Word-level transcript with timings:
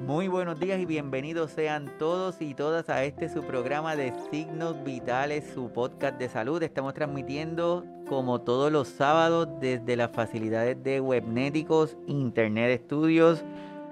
Muy 0.00 0.28
buenos 0.28 0.58
días 0.58 0.80
y 0.80 0.86
bienvenidos 0.86 1.52
sean 1.52 1.90
todos 1.98 2.42
y 2.42 2.52
todas 2.52 2.90
a 2.90 3.04
este 3.04 3.28
su 3.28 3.42
programa 3.42 3.94
de 3.96 4.12
Signos 4.30 4.82
Vitales, 4.84 5.44
su 5.54 5.70
podcast 5.70 6.18
de 6.18 6.28
salud. 6.28 6.62
Estamos 6.62 6.94
transmitiendo 6.94 7.84
como 8.08 8.40
todos 8.40 8.70
los 8.72 8.88
sábados 8.88 9.48
desde 9.60 9.96
las 9.96 10.10
facilidades 10.10 10.82
de 10.82 11.00
Webnéticos 11.00 11.96
Internet 12.06 12.82
Studios 12.84 13.44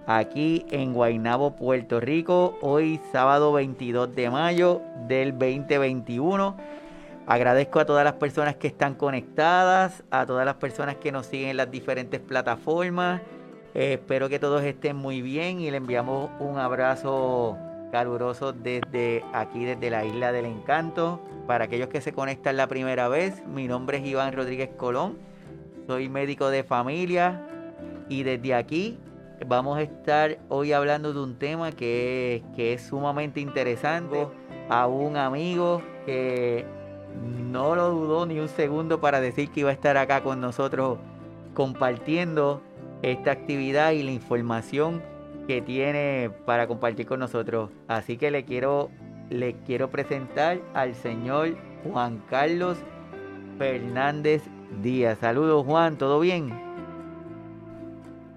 aquí 0.06 0.66
en 0.70 0.92
Guaynabo, 0.92 1.54
Puerto 1.56 2.00
Rico. 2.00 2.58
Hoy 2.60 3.00
sábado 3.12 3.52
22 3.52 4.14
de 4.14 4.28
mayo 4.28 4.82
del 5.06 5.32
2021. 5.38 6.56
Agradezco 7.26 7.78
a 7.78 7.86
todas 7.86 8.04
las 8.04 8.14
personas 8.14 8.56
que 8.56 8.66
están 8.66 8.96
conectadas, 8.96 10.02
a 10.10 10.26
todas 10.26 10.44
las 10.44 10.56
personas 10.56 10.96
que 10.96 11.12
nos 11.12 11.26
siguen 11.26 11.50
en 11.50 11.56
las 11.56 11.70
diferentes 11.70 12.20
plataformas 12.20 13.22
espero 13.74 14.28
que 14.28 14.38
todos 14.38 14.62
estén 14.62 14.96
muy 14.96 15.22
bien 15.22 15.60
y 15.60 15.70
le 15.70 15.78
enviamos 15.78 16.30
un 16.40 16.58
abrazo 16.58 17.56
caluroso 17.90 18.52
desde 18.52 19.24
aquí, 19.32 19.64
desde 19.64 19.90
la 19.90 20.04
Isla 20.04 20.32
del 20.32 20.46
Encanto. 20.46 21.20
Para 21.46 21.64
aquellos 21.64 21.88
que 21.88 22.00
se 22.00 22.12
conectan 22.12 22.56
la 22.56 22.66
primera 22.66 23.08
vez, 23.08 23.44
mi 23.46 23.68
nombre 23.68 23.98
es 23.98 24.06
Iván 24.06 24.32
Rodríguez 24.32 24.70
Colón, 24.76 25.18
soy 25.86 26.08
médico 26.08 26.48
de 26.50 26.64
familia 26.64 27.46
y 28.08 28.22
desde 28.22 28.54
aquí 28.54 28.98
vamos 29.46 29.78
a 29.78 29.82
estar 29.82 30.38
hoy 30.48 30.72
hablando 30.72 31.12
de 31.12 31.20
un 31.20 31.36
tema 31.36 31.72
que, 31.72 32.42
que 32.54 32.74
es 32.74 32.82
sumamente 32.82 33.40
interesante 33.40 34.28
a 34.68 34.86
un 34.86 35.16
amigo 35.16 35.82
que 36.06 36.64
no 37.50 37.74
lo 37.74 37.90
dudó 37.90 38.26
ni 38.26 38.38
un 38.38 38.48
segundo 38.48 39.00
para 39.00 39.20
decir 39.20 39.50
que 39.50 39.60
iba 39.60 39.70
a 39.70 39.74
estar 39.74 39.96
acá 39.96 40.22
con 40.22 40.40
nosotros 40.40 40.98
compartiendo 41.54 42.62
esta 43.02 43.32
actividad 43.32 43.92
y 43.92 44.02
la 44.02 44.12
información 44.12 45.02
que 45.46 45.60
tiene 45.60 46.30
para 46.46 46.66
compartir 46.66 47.06
con 47.06 47.20
nosotros. 47.20 47.70
Así 47.88 48.16
que 48.16 48.30
le 48.30 48.44
quiero, 48.44 48.90
le 49.30 49.54
quiero 49.66 49.90
presentar 49.90 50.58
al 50.74 50.94
señor 50.94 51.56
Juan 51.84 52.22
Carlos 52.30 52.82
Fernández 53.58 54.42
Díaz. 54.82 55.18
Saludos 55.18 55.64
Juan, 55.66 55.98
¿todo 55.98 56.20
bien? 56.20 56.50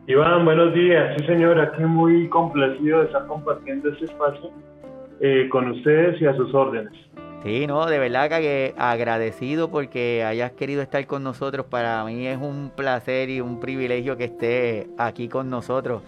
Iván, 0.08 0.46
buenos 0.46 0.74
días. 0.74 1.16
Sí 1.18 1.26
señor, 1.26 1.60
aquí 1.60 1.84
muy 1.84 2.30
complacido 2.30 3.00
de 3.00 3.06
estar 3.06 3.26
compartiendo 3.26 3.90
este 3.90 4.06
espacio 4.06 4.52
eh, 5.20 5.48
con 5.50 5.70
ustedes 5.72 6.22
y 6.22 6.26
a 6.26 6.36
sus 6.36 6.54
órdenes. 6.54 6.94
Sí, 7.46 7.68
no, 7.68 7.86
de 7.86 8.00
verdad 8.00 8.28
que 8.28 8.74
agradecido 8.76 9.70
porque 9.70 10.24
hayas 10.24 10.54
querido 10.54 10.82
estar 10.82 11.06
con 11.06 11.22
nosotros. 11.22 11.68
Para 11.68 12.04
mí 12.04 12.26
es 12.26 12.40
un 12.42 12.72
placer 12.76 13.30
y 13.30 13.40
un 13.40 13.60
privilegio 13.60 14.18
que 14.18 14.24
estés 14.24 14.88
aquí 14.98 15.30
con 15.30 15.52
nosotros, 15.52 16.02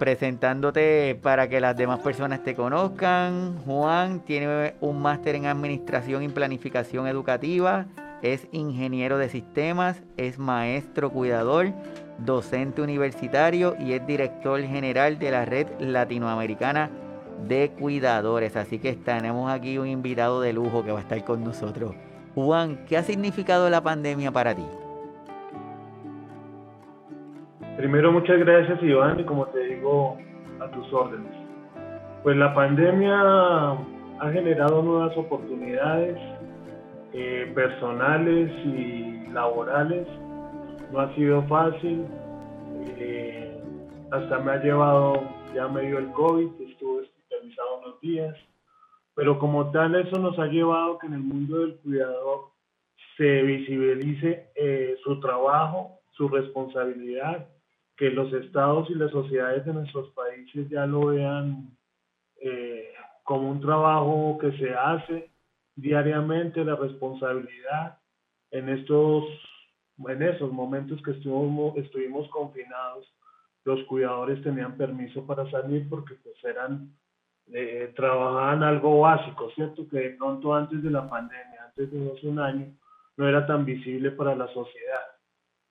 presentándote 0.00 1.16
para 1.22 1.48
que 1.48 1.60
las 1.60 1.76
demás 1.76 2.00
personas 2.00 2.42
te 2.42 2.56
conozcan. 2.56 3.58
Juan 3.64 4.18
tiene 4.24 4.74
un 4.80 5.00
máster 5.00 5.36
en 5.36 5.46
Administración 5.46 6.24
y 6.24 6.28
Planificación 6.30 7.06
Educativa, 7.06 7.86
es 8.22 8.48
ingeniero 8.50 9.18
de 9.18 9.28
sistemas, 9.28 10.02
es 10.16 10.36
maestro 10.36 11.10
cuidador, 11.10 11.74
docente 12.18 12.82
universitario 12.82 13.76
y 13.78 13.92
es 13.92 14.04
director 14.04 14.60
general 14.62 15.20
de 15.20 15.30
la 15.30 15.44
Red 15.44 15.68
Latinoamericana 15.78 16.90
de 17.48 17.70
cuidadores. 17.78 18.56
Así 18.56 18.78
que 18.78 18.94
tenemos 18.94 19.50
aquí 19.50 19.78
un 19.78 19.86
invitado 19.86 20.40
de 20.40 20.52
lujo 20.52 20.84
que 20.84 20.92
va 20.92 20.98
a 20.98 21.02
estar 21.02 21.22
con 21.24 21.44
nosotros. 21.44 21.94
Juan, 22.34 22.84
¿qué 22.86 22.96
ha 22.96 23.02
significado 23.02 23.70
la 23.70 23.82
pandemia 23.82 24.30
para 24.30 24.54
ti? 24.54 24.64
Primero, 27.76 28.10
muchas 28.10 28.38
gracias 28.38 28.82
Iván 28.82 29.20
y 29.20 29.24
como 29.24 29.46
te 29.46 29.58
digo, 29.60 30.18
a 30.60 30.70
tus 30.70 30.92
órdenes. 30.92 31.32
Pues 32.22 32.36
la 32.36 32.54
pandemia 32.54 33.20
ha 34.18 34.30
generado 34.32 34.82
nuevas 34.82 35.16
oportunidades 35.16 36.16
eh, 37.12 37.52
personales 37.54 38.50
y 38.64 39.26
laborales. 39.32 40.06
No 40.92 41.00
ha 41.00 41.14
sido 41.14 41.42
fácil. 41.44 42.06
Eh, 42.98 43.60
hasta 44.10 44.38
me 44.38 44.52
ha 44.52 44.62
llevado, 44.62 45.22
ya 45.54 45.68
me 45.68 45.82
dio 45.82 45.98
el 45.98 46.10
COVID, 46.12 46.48
pero 49.14 49.38
como 49.38 49.70
tal 49.70 49.94
eso 49.94 50.18
nos 50.18 50.38
ha 50.38 50.46
llevado 50.46 50.98
que 50.98 51.06
en 51.06 51.14
el 51.14 51.20
mundo 51.20 51.58
del 51.58 51.76
cuidador 51.76 52.50
se 53.16 53.42
visibilice 53.42 54.50
eh, 54.54 54.96
su 55.02 55.20
trabajo, 55.20 56.00
su 56.12 56.28
responsabilidad, 56.28 57.48
que 57.96 58.10
los 58.10 58.32
estados 58.32 58.90
y 58.90 58.94
las 58.94 59.10
sociedades 59.10 59.64
de 59.64 59.72
nuestros 59.72 60.10
países 60.10 60.68
ya 60.68 60.86
lo 60.86 61.06
vean 61.06 61.70
eh, 62.42 62.92
como 63.22 63.50
un 63.50 63.60
trabajo 63.60 64.36
que 64.38 64.52
se 64.58 64.74
hace 64.74 65.30
diariamente, 65.74 66.64
la 66.64 66.76
responsabilidad 66.76 67.98
en 68.50 68.68
estos 68.68 69.24
en 69.98 70.22
esos 70.22 70.52
momentos 70.52 71.00
que 71.02 71.12
estuvimos, 71.12 71.74
estuvimos 71.78 72.28
confinados, 72.28 73.10
los 73.64 73.82
cuidadores 73.84 74.42
tenían 74.42 74.76
permiso 74.76 75.26
para 75.26 75.50
salir 75.50 75.88
porque 75.88 76.14
pues 76.22 76.36
eran 76.44 76.94
eh, 77.52 77.92
trabajaban 77.94 78.62
algo 78.62 79.00
básico, 79.00 79.50
¿cierto? 79.54 79.88
Que 79.88 79.98
de 79.98 80.10
pronto 80.10 80.54
antes 80.54 80.82
de 80.82 80.90
la 80.90 81.08
pandemia, 81.08 81.64
antes 81.66 81.90
de 81.90 82.12
hace 82.12 82.28
un 82.28 82.38
año, 82.40 82.66
no 83.16 83.28
era 83.28 83.46
tan 83.46 83.64
visible 83.64 84.10
para 84.10 84.34
la 84.34 84.46
sociedad. 84.48 85.02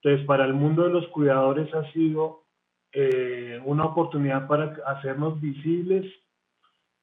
Entonces, 0.01 0.25
para 0.25 0.45
el 0.45 0.53
mundo 0.53 0.83
de 0.83 0.89
los 0.89 1.07
cuidadores 1.07 1.73
ha 1.73 1.91
sido 1.91 2.45
eh, 2.93 3.59
una 3.65 3.85
oportunidad 3.85 4.47
para 4.47 4.77
hacernos 4.85 5.41
visibles 5.41 6.05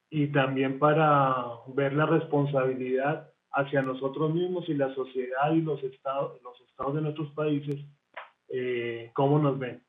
y 0.09 0.27
también 0.27 0.79
para 0.79 1.35
ver 1.67 1.93
la 1.93 2.05
responsabilidad 2.05 3.31
hacia 3.51 3.81
nosotros 3.81 4.33
mismos 4.33 4.67
y 4.67 4.73
la 4.73 4.93
sociedad 4.95 5.51
y 5.51 5.61
los 5.61 5.83
estados, 5.83 6.41
los 6.41 6.59
estados 6.61 6.95
de 6.95 7.01
nuestros 7.01 7.29
países, 7.31 7.75
eh, 8.49 9.11
cómo 9.13 9.37
nos 9.37 9.59
ven. 9.59 9.83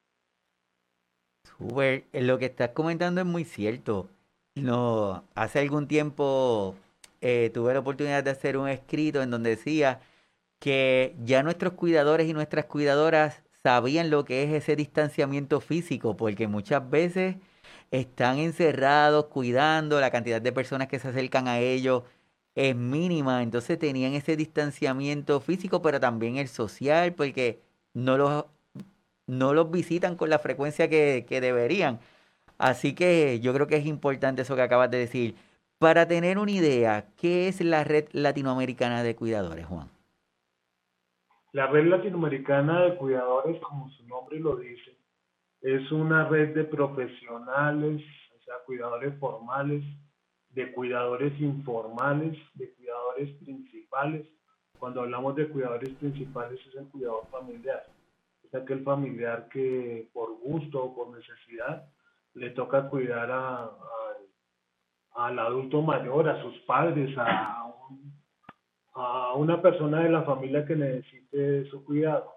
lo 2.13 2.39
que 2.39 2.47
estás 2.47 2.71
comentando 2.71 3.21
es 3.21 3.27
muy 3.27 3.45
cierto. 3.45 4.09
No, 4.57 5.25
hace 5.35 5.59
algún 5.59 5.89
tiempo 5.89 6.77
eh, 7.21 7.51
tuve 7.53 7.73
la 7.75 7.81
oportunidad 7.81 8.23
de 8.23 8.31
hacer 8.31 8.57
un 8.57 8.69
escrito 8.69 9.21
en 9.23 9.31
donde 9.31 9.51
decía 9.51 10.01
que 10.61 11.17
ya 11.25 11.43
nuestros 11.43 11.75
cuidadores 11.75 12.29
y 12.29 12.35
nuestras 12.35 12.67
cuidadoras 12.67 13.43
sabían 13.65 14.11
lo 14.11 14.25
que 14.25 14.45
es 14.45 14.53
ese 14.53 14.77
distanciamiento 14.77 15.61
físico, 15.61 16.17
porque 16.17 16.49
muchas 16.49 16.89
veces 16.89 17.37
están 17.91 18.39
encerrados 18.39 19.27
cuidando, 19.27 20.01
la 20.01 20.11
cantidad 20.11 20.41
de 20.43 20.53
personas 20.53 20.89
que 20.89 20.99
se 21.01 21.09
acercan 21.09 21.49
a 21.49 21.61
ellos 21.61 22.05
es 22.55 22.77
mínima, 22.77 23.43
entonces 23.43 23.79
tenían 23.79 24.15
ese 24.15 24.37
distanciamiento 24.37 25.41
físico, 25.41 25.83
pero 25.83 26.01
también 26.01 26.37
el 26.37 26.49
social, 26.49 27.15
porque 27.15 27.61
no 27.95 28.17
los, 28.19 28.47
no 29.27 29.55
los 29.55 29.71
visitan 29.71 30.17
con 30.17 30.31
la 30.31 30.39
frecuencia 30.39 30.89
que, 30.89 31.27
que 31.29 31.41
deberían. 31.41 32.01
Así 32.59 32.95
que 32.95 33.41
yo 33.41 33.53
creo 33.53 33.67
que 33.67 33.77
es 33.77 33.87
importante 33.87 34.43
eso 34.43 34.57
que 34.57 34.63
acabas 34.63 34.91
de 34.91 34.99
decir. 34.99 35.35
Para 35.79 36.07
tener 36.07 36.39
una 36.39 36.53
idea, 36.53 37.07
¿qué 37.17 37.49
es 37.49 37.61
la 37.61 37.85
Red 37.85 38.09
Latinoamericana 38.13 39.03
de 39.03 39.17
Cuidadores, 39.17 39.67
Juan? 39.67 39.89
La 41.53 41.67
Red 41.67 41.87
Latinoamericana 41.87 42.83
de 42.83 42.97
Cuidadores, 42.97 43.61
como 43.61 43.91
su 43.91 44.07
nombre 44.07 44.39
lo 44.41 44.57
dice, 44.57 44.97
es 45.61 45.91
una 45.93 46.29
red 46.29 46.55
de 46.55 46.65
profesionales, 46.65 48.03
o 48.37 48.43
sea, 48.45 48.55
cuidadores 48.67 49.19
formales, 49.19 49.83
de 50.51 50.73
cuidadores 50.73 51.39
informales, 51.41 52.37
de 52.55 52.71
cuidadores 52.75 53.31
principales. 53.37 54.27
Cuando 54.79 55.01
hablamos 55.01 55.35
de 55.37 55.49
cuidadores 55.49 55.89
principales 55.95 56.61
es 56.69 56.75
el 56.75 56.87
cuidador 56.89 57.27
familiar. 57.31 57.83
Es 58.43 58.55
aquel 58.55 58.85
familiar 58.85 59.49
que 59.49 60.09
por 60.13 60.39
gusto 60.39 60.85
o 60.85 60.95
por 60.95 61.17
necesidad 61.17 61.89
le 62.35 62.51
toca 62.51 62.89
cuidar 62.89 63.31
a, 63.31 63.71
al 65.15 65.39
adulto 65.39 65.83
mayor, 65.83 66.29
a 66.29 66.43
sus 66.43 66.59
padres, 66.61 67.17
a, 67.17 67.73
a 68.95 69.35
una 69.35 69.61
persona 69.61 70.03
de 70.03 70.11
la 70.11 70.23
familia 70.23 70.65
que 70.65 70.77
necesite 70.77 71.65
su 71.67 71.85
cuidado. 71.85 72.33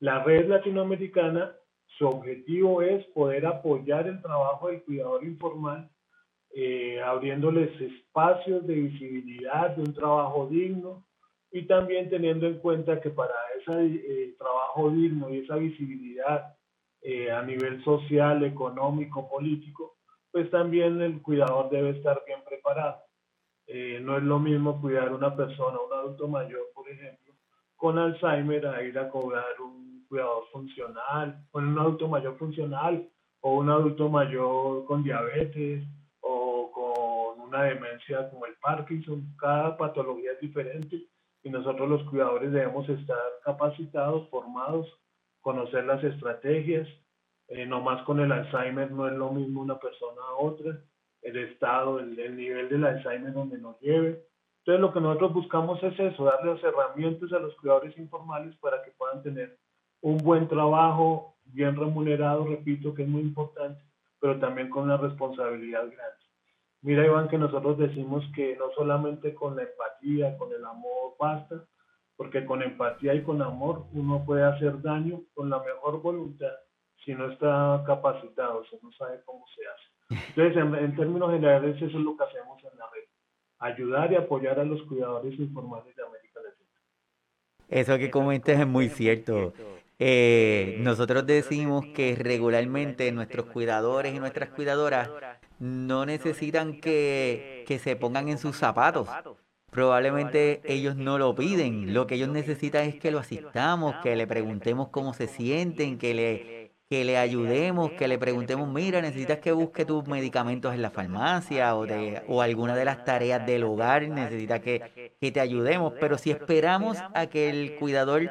La 0.00 0.22
red 0.22 0.48
latinoamericana, 0.48 1.52
su 1.98 2.06
objetivo 2.06 2.82
es 2.82 3.04
poder 3.06 3.46
apoyar 3.46 4.06
el 4.06 4.20
trabajo 4.20 4.68
del 4.68 4.82
cuidador 4.82 5.24
informal, 5.24 5.90
eh, 6.54 7.00
abriéndoles 7.02 7.80
espacios 7.80 8.66
de 8.66 8.74
visibilidad, 8.74 9.76
de 9.76 9.82
un 9.82 9.94
trabajo 9.94 10.46
digno 10.48 11.06
y 11.50 11.66
también 11.66 12.10
teniendo 12.10 12.46
en 12.46 12.58
cuenta 12.58 13.00
que 13.00 13.10
para 13.10 13.34
ese 13.60 13.86
eh, 13.86 14.34
trabajo 14.38 14.90
digno 14.90 15.30
y 15.30 15.38
esa 15.38 15.56
visibilidad 15.56 16.55
eh, 17.08 17.30
a 17.30 17.40
nivel 17.40 17.84
social, 17.84 18.42
económico, 18.42 19.28
político, 19.28 19.98
pues 20.32 20.50
también 20.50 21.00
el 21.00 21.22
cuidador 21.22 21.70
debe 21.70 21.90
estar 21.90 22.20
bien 22.26 22.40
preparado. 22.44 22.96
Eh, 23.68 24.00
no 24.02 24.16
es 24.16 24.24
lo 24.24 24.40
mismo 24.40 24.80
cuidar 24.80 25.10
a 25.10 25.14
una 25.14 25.36
persona, 25.36 25.78
un 25.78 25.92
adulto 25.92 26.26
mayor, 26.26 26.62
por 26.74 26.90
ejemplo, 26.90 27.32
con 27.76 27.96
Alzheimer, 27.96 28.66
a 28.66 28.82
ir 28.82 28.98
a 28.98 29.08
cobrar 29.08 29.44
un 29.60 30.04
cuidador 30.08 30.48
funcional, 30.50 31.46
con 31.52 31.68
un 31.68 31.78
adulto 31.78 32.08
mayor 32.08 32.36
funcional 32.38 33.08
o 33.40 33.54
un 33.54 33.70
adulto 33.70 34.08
mayor 34.08 34.84
con 34.86 35.04
diabetes 35.04 35.86
o 36.22 36.72
con 36.72 37.40
una 37.40 37.62
demencia 37.62 38.28
como 38.30 38.46
el 38.46 38.56
Parkinson. 38.60 39.32
Cada 39.38 39.76
patología 39.76 40.32
es 40.32 40.40
diferente 40.40 41.06
y 41.44 41.50
nosotros 41.50 41.88
los 41.88 42.02
cuidadores 42.10 42.50
debemos 42.50 42.88
estar 42.88 43.16
capacitados, 43.44 44.28
formados, 44.28 44.92
conocer 45.46 45.84
las 45.84 46.02
estrategias. 46.02 46.88
Eh, 47.46 47.66
no 47.66 47.80
más 47.80 48.02
con 48.02 48.18
el 48.18 48.32
Alzheimer 48.32 48.90
no 48.90 49.06
es 49.06 49.12
lo 49.12 49.30
mismo 49.30 49.60
una 49.60 49.78
persona 49.78 50.20
a 50.20 50.42
otra, 50.42 50.76
el 51.22 51.36
estado, 51.36 52.00
el, 52.00 52.18
el 52.18 52.36
nivel 52.36 52.68
del 52.68 52.84
Alzheimer 52.84 53.32
donde 53.32 53.56
nos 53.56 53.80
lleve. 53.80 54.26
Entonces 54.58 54.80
lo 54.80 54.92
que 54.92 55.00
nosotros 55.00 55.34
buscamos 55.34 55.80
es 55.84 55.96
eso, 56.00 56.24
darle 56.24 56.54
las 56.54 56.64
herramientas 56.64 57.32
a 57.32 57.38
los 57.38 57.54
cuidadores 57.58 57.96
informales 57.96 58.56
para 58.56 58.82
que 58.82 58.90
puedan 58.98 59.22
tener 59.22 59.56
un 60.00 60.18
buen 60.18 60.48
trabajo, 60.48 61.36
bien 61.44 61.76
remunerado, 61.76 62.44
repito, 62.44 62.92
que 62.92 63.04
es 63.04 63.08
muy 63.08 63.22
importante, 63.22 63.80
pero 64.18 64.40
también 64.40 64.68
con 64.68 64.82
una 64.82 64.96
responsabilidad 64.96 65.84
grande. 65.84 66.24
Mira, 66.82 67.06
Iván, 67.06 67.28
que 67.28 67.38
nosotros 67.38 67.78
decimos 67.78 68.24
que 68.34 68.56
no 68.56 68.72
solamente 68.74 69.32
con 69.32 69.54
la 69.54 69.62
empatía, 69.62 70.36
con 70.38 70.52
el 70.52 70.64
amor 70.64 71.14
basta, 71.20 71.64
porque 72.16 72.44
con 72.44 72.62
empatía 72.62 73.14
y 73.14 73.22
con 73.22 73.42
amor 73.42 73.86
uno 73.92 74.24
puede 74.24 74.42
hacer 74.44 74.80
daño 74.82 75.20
con 75.34 75.50
la 75.50 75.58
mejor 75.58 76.00
voluntad 76.00 76.52
si 77.04 77.14
no 77.14 77.30
está 77.30 77.84
capacitado, 77.86 78.64
si 78.64 78.76
no 78.82 78.90
sabe 78.92 79.20
cómo 79.24 79.44
se 79.54 79.62
hace. 79.66 80.24
Entonces, 80.28 80.56
en, 80.56 80.74
en 80.74 80.96
términos 80.96 81.30
generales, 81.30 81.76
eso 81.76 81.86
es 81.86 82.04
lo 82.04 82.16
que 82.16 82.24
hacemos 82.24 82.62
en 82.64 82.78
la 82.78 82.84
red, 82.92 83.04
ayudar 83.58 84.12
y 84.12 84.16
apoyar 84.16 84.58
a 84.58 84.64
los 84.64 84.82
cuidadores 84.82 85.38
informales 85.38 85.94
de 85.94 86.02
América 86.02 86.40
Latina. 86.42 86.68
Eso 87.68 87.98
que 87.98 88.10
comentas 88.10 88.58
es 88.58 88.66
muy 88.66 88.88
cierto. 88.88 89.52
Eh, 89.98 90.76
nosotros 90.80 91.26
decimos 91.26 91.86
que 91.94 92.16
regularmente 92.16 93.10
nuestros 93.12 93.46
cuidadores 93.46 94.14
y 94.14 94.18
nuestras 94.18 94.50
cuidadoras 94.50 95.10
no 95.58 96.04
necesitan 96.04 96.80
que, 96.80 97.64
que 97.66 97.78
se 97.78 97.96
pongan 97.96 98.28
en 98.28 98.38
sus 98.38 98.56
zapatos. 98.56 99.08
Probablemente 99.76 100.62
ellos 100.64 100.96
no 100.96 101.18
lo 101.18 101.34
piden. 101.34 101.92
Lo 101.92 102.06
que 102.06 102.14
ellos 102.14 102.30
necesitan 102.30 102.84
es 102.88 102.94
que 102.94 103.10
lo 103.10 103.18
asistamos, 103.18 103.94
que 104.02 104.16
le 104.16 104.26
preguntemos 104.26 104.88
cómo 104.88 105.12
se 105.12 105.26
sienten, 105.26 105.98
que 105.98 106.14
le, 106.14 106.72
que 106.88 107.04
le 107.04 107.18
ayudemos, 107.18 107.92
que 107.92 108.08
le 108.08 108.18
preguntemos, 108.18 108.70
mira, 108.70 109.02
necesitas 109.02 109.38
que 109.38 109.52
busque 109.52 109.84
tus 109.84 110.06
medicamentos 110.06 110.72
en 110.72 110.80
la 110.80 110.90
farmacia 110.90 111.76
o, 111.76 111.84
de, 111.84 112.22
o 112.26 112.40
alguna 112.40 112.74
de 112.74 112.86
las 112.86 113.04
tareas 113.04 113.44
del 113.44 113.64
hogar, 113.64 114.08
necesitas 114.08 114.60
que, 114.60 115.14
que 115.20 115.30
te 115.30 115.40
ayudemos. 115.40 115.92
Pero 116.00 116.16
si 116.16 116.30
esperamos 116.30 116.96
a 117.12 117.26
que 117.26 117.50
el 117.50 117.76
cuidador 117.76 118.30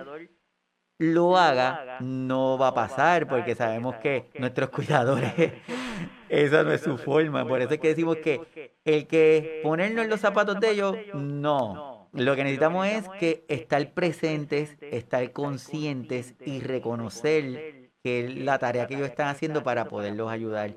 lo 0.97 1.38
haga, 1.38 1.97
no 2.00 2.57
va 2.57 2.69
a 2.69 2.74
pasar 2.74 3.27
porque 3.27 3.56
sabemos 3.56 3.95
que 3.95 4.30
nuestros 4.39 4.69
cuidadores, 4.69 5.33
esa 6.30 6.63
no 6.63 6.71
es 6.71 6.81
su 6.81 6.97
forma. 6.97 7.47
Por 7.47 7.62
eso 7.62 7.74
es 7.74 7.80
que 7.80 7.89
decimos 7.89 8.18
que 8.18 8.71
el 8.86 9.07
que 9.07 9.62
ponernos 9.63 10.06
en 10.06 10.09
los 10.09 10.19
zapatos 10.19 10.59
de 10.59 10.71
ellos, 10.71 10.95
no. 11.13 12.09
Lo 12.13 12.36
que 12.36 12.44
necesitamos 12.44 12.88
es 12.88 13.09
que 13.19 13.45
estar 13.50 13.94
presentes, 13.94 14.77
estar 14.80 15.31
conscientes 15.33 16.36
y 16.45 16.62
reconocer 16.62 17.91
que 18.01 18.24
es 18.24 18.36
la 18.38 18.57
tarea 18.59 18.88
que 18.88 18.95
ellos 18.95 19.09
están 19.09 19.27
haciendo 19.27 19.63
para 19.63 19.86
poderlos 19.86 20.31
ayudar. 20.31 20.74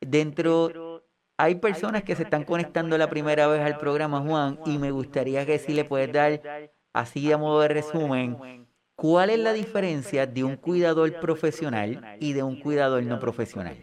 Dentro, 0.00 1.04
hay 1.36 1.56
personas 1.56 2.02
que 2.02 2.16
se 2.16 2.24
están 2.24 2.44
conectando 2.44 2.98
la 2.98 3.10
primera 3.10 3.46
vez 3.46 3.60
al 3.60 3.78
programa, 3.78 4.20
Juan, 4.20 4.58
y 4.66 4.78
me 4.78 4.90
gustaría 4.90 5.46
que 5.46 5.58
si 5.58 5.72
le 5.74 5.84
puedes 5.84 6.12
dar, 6.12 6.40
así 6.92 7.30
a 7.30 7.38
modo 7.38 7.60
de 7.60 7.68
resumen, 7.68 8.61
¿Cuál 9.02 9.30
es 9.30 9.40
la 9.40 9.52
diferencia 9.52 10.28
de 10.28 10.44
un 10.44 10.54
cuidador 10.54 11.18
profesional 11.18 12.16
y 12.20 12.34
de 12.34 12.44
un 12.44 12.60
cuidador 12.60 13.02
no 13.02 13.18
profesional? 13.18 13.76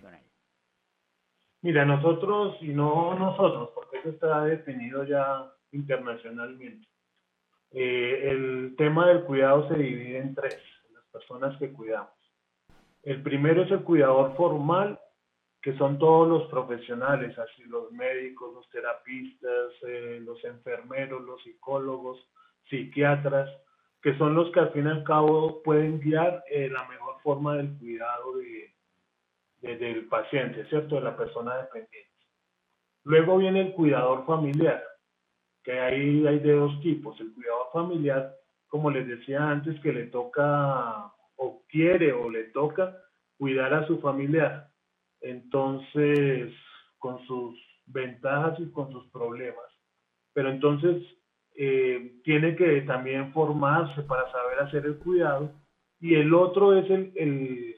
Mira, 1.62 1.84
nosotros, 1.84 2.56
y 2.62 2.70
no 2.70 3.20
nosotros, 3.20 3.72
porque 3.76 3.98
eso 3.98 4.12
está 4.12 4.46
definido 4.46 5.04
ya 5.04 5.52
internacionalmente, 5.74 6.88
eh, 7.72 8.30
el 8.32 8.76
tema 8.78 9.10
del 9.10 9.26
cuidado 9.26 9.68
se 9.68 9.74
divide 9.74 10.20
en 10.20 10.34
tres, 10.36 10.58
las 10.94 11.04
personas 11.12 11.60
que 11.60 11.74
cuidamos. 11.74 12.14
El 13.04 13.22
primero 13.22 13.64
es 13.64 13.72
el 13.72 13.84
cuidador 13.84 14.38
formal, 14.38 14.98
que 15.62 15.78
son 15.78 16.00
todos 16.00 16.30
los 16.30 16.50
profesionales, 16.50 17.38
así 17.38 17.64
los 17.66 17.92
médicos, 17.92 18.54
los 18.54 18.70
terapistas, 18.70 19.74
eh, 19.86 20.22
los 20.24 20.42
enfermeros, 20.46 21.22
los 21.24 21.44
psicólogos, 21.44 22.26
psiquiatras, 22.70 23.50
que 24.02 24.18
son 24.18 24.36
los 24.36 24.52
que 24.52 24.60
al 24.60 24.72
fin 24.72 24.88
y 24.88 24.90
al 24.90 25.04
cabo 25.04 25.62
pueden 25.64 26.00
guiar 26.00 26.44
eh, 26.50 26.70
la 26.70 26.88
mejor 26.88 27.16
forma 27.22 27.56
del 27.56 27.78
cuidado 27.78 28.38
de, 28.38 29.78
del 29.78 30.06
paciente, 30.08 30.66
¿cierto? 30.66 30.96
De 30.96 31.02
la 31.02 31.18
persona 31.18 31.58
dependiente. 31.58 32.10
Luego 33.04 33.38
viene 33.38 33.62
el 33.62 33.74
cuidador 33.74 34.26
familiar, 34.26 34.84
que 35.64 35.80
ahí 35.80 36.26
hay 36.26 36.40
de 36.40 36.54
dos 36.54 36.80
tipos. 36.82 37.20
El 37.20 37.34
cuidador 37.34 37.68
familiar, 37.74 38.36
como 38.68 38.90
les 38.90 39.08
decía 39.08 39.50
antes, 39.50 39.80
que 39.82 39.92
le 39.92 40.08
toca 40.08 41.12
o 41.36 41.64
quiere 41.68 42.14
o 42.14 42.30
le 42.30 42.46
toca 42.46 42.96
cuidar 43.38 43.74
a 43.74 43.88
su 43.88 44.00
familiar. 44.00 44.70
Entonces, 45.22 46.54
con 47.00 47.26
sus 47.26 47.60
ventajas 47.86 48.60
y 48.60 48.72
con 48.72 48.92
sus 48.92 49.10
problemas. 49.12 49.66
Pero 50.34 50.50
entonces 50.50 51.02
eh, 51.62 52.22
tiene 52.24 52.56
que 52.56 52.84
también 52.84 53.34
formarse 53.34 54.04
para 54.04 54.32
saber 54.32 54.60
hacer 54.60 54.86
el 54.86 54.98
cuidado. 54.98 55.52
Y 56.00 56.16
el 56.16 56.34
otro 56.34 56.74
es 56.74 56.90
el, 56.90 57.12
el, 57.18 57.76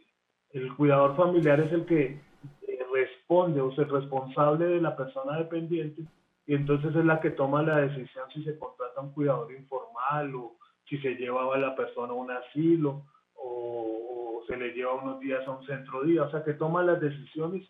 el 0.52 0.76
cuidador 0.76 1.16
familiar 1.16 1.60
es 1.62 1.72
el 1.72 1.88
que 1.88 2.22
eh, 2.68 2.86
responde 2.94 3.60
o 3.60 3.72
es 3.72 3.80
el 3.80 3.90
responsable 3.90 4.66
de 4.66 4.82
la 4.82 4.96
persona 4.96 5.40
dependiente. 5.40 6.04
Y 6.46 6.54
entonces 6.54 6.96
es 6.96 7.06
la 7.06 7.20
que 7.20 7.32
toma 7.32 7.64
la 7.64 7.78
decisión 7.78 8.26
si 8.32 8.44
se 8.44 8.56
contrata 8.60 9.02
un 9.02 9.14
cuidador 9.14 9.52
informal 9.52 10.36
o 10.36 10.58
si 10.88 11.00
se 11.00 11.16
llevaba 11.16 11.56
a 11.56 11.60
la 11.60 11.76
persona 11.76 12.14
a 12.14 12.16
un 12.16 12.30
asilo 12.30 13.08
o, 13.34 14.44
se 14.48 14.58
le 14.58 14.74
lleva 14.74 14.94
unos 14.94 15.20
días 15.22 15.48
a 15.48 15.52
un 15.52 15.66
centro 15.66 16.04
día, 16.04 16.24
o 16.24 16.30
sea 16.30 16.44
que 16.44 16.54
toma 16.54 16.84
las 16.84 17.00
decisiones 17.02 17.68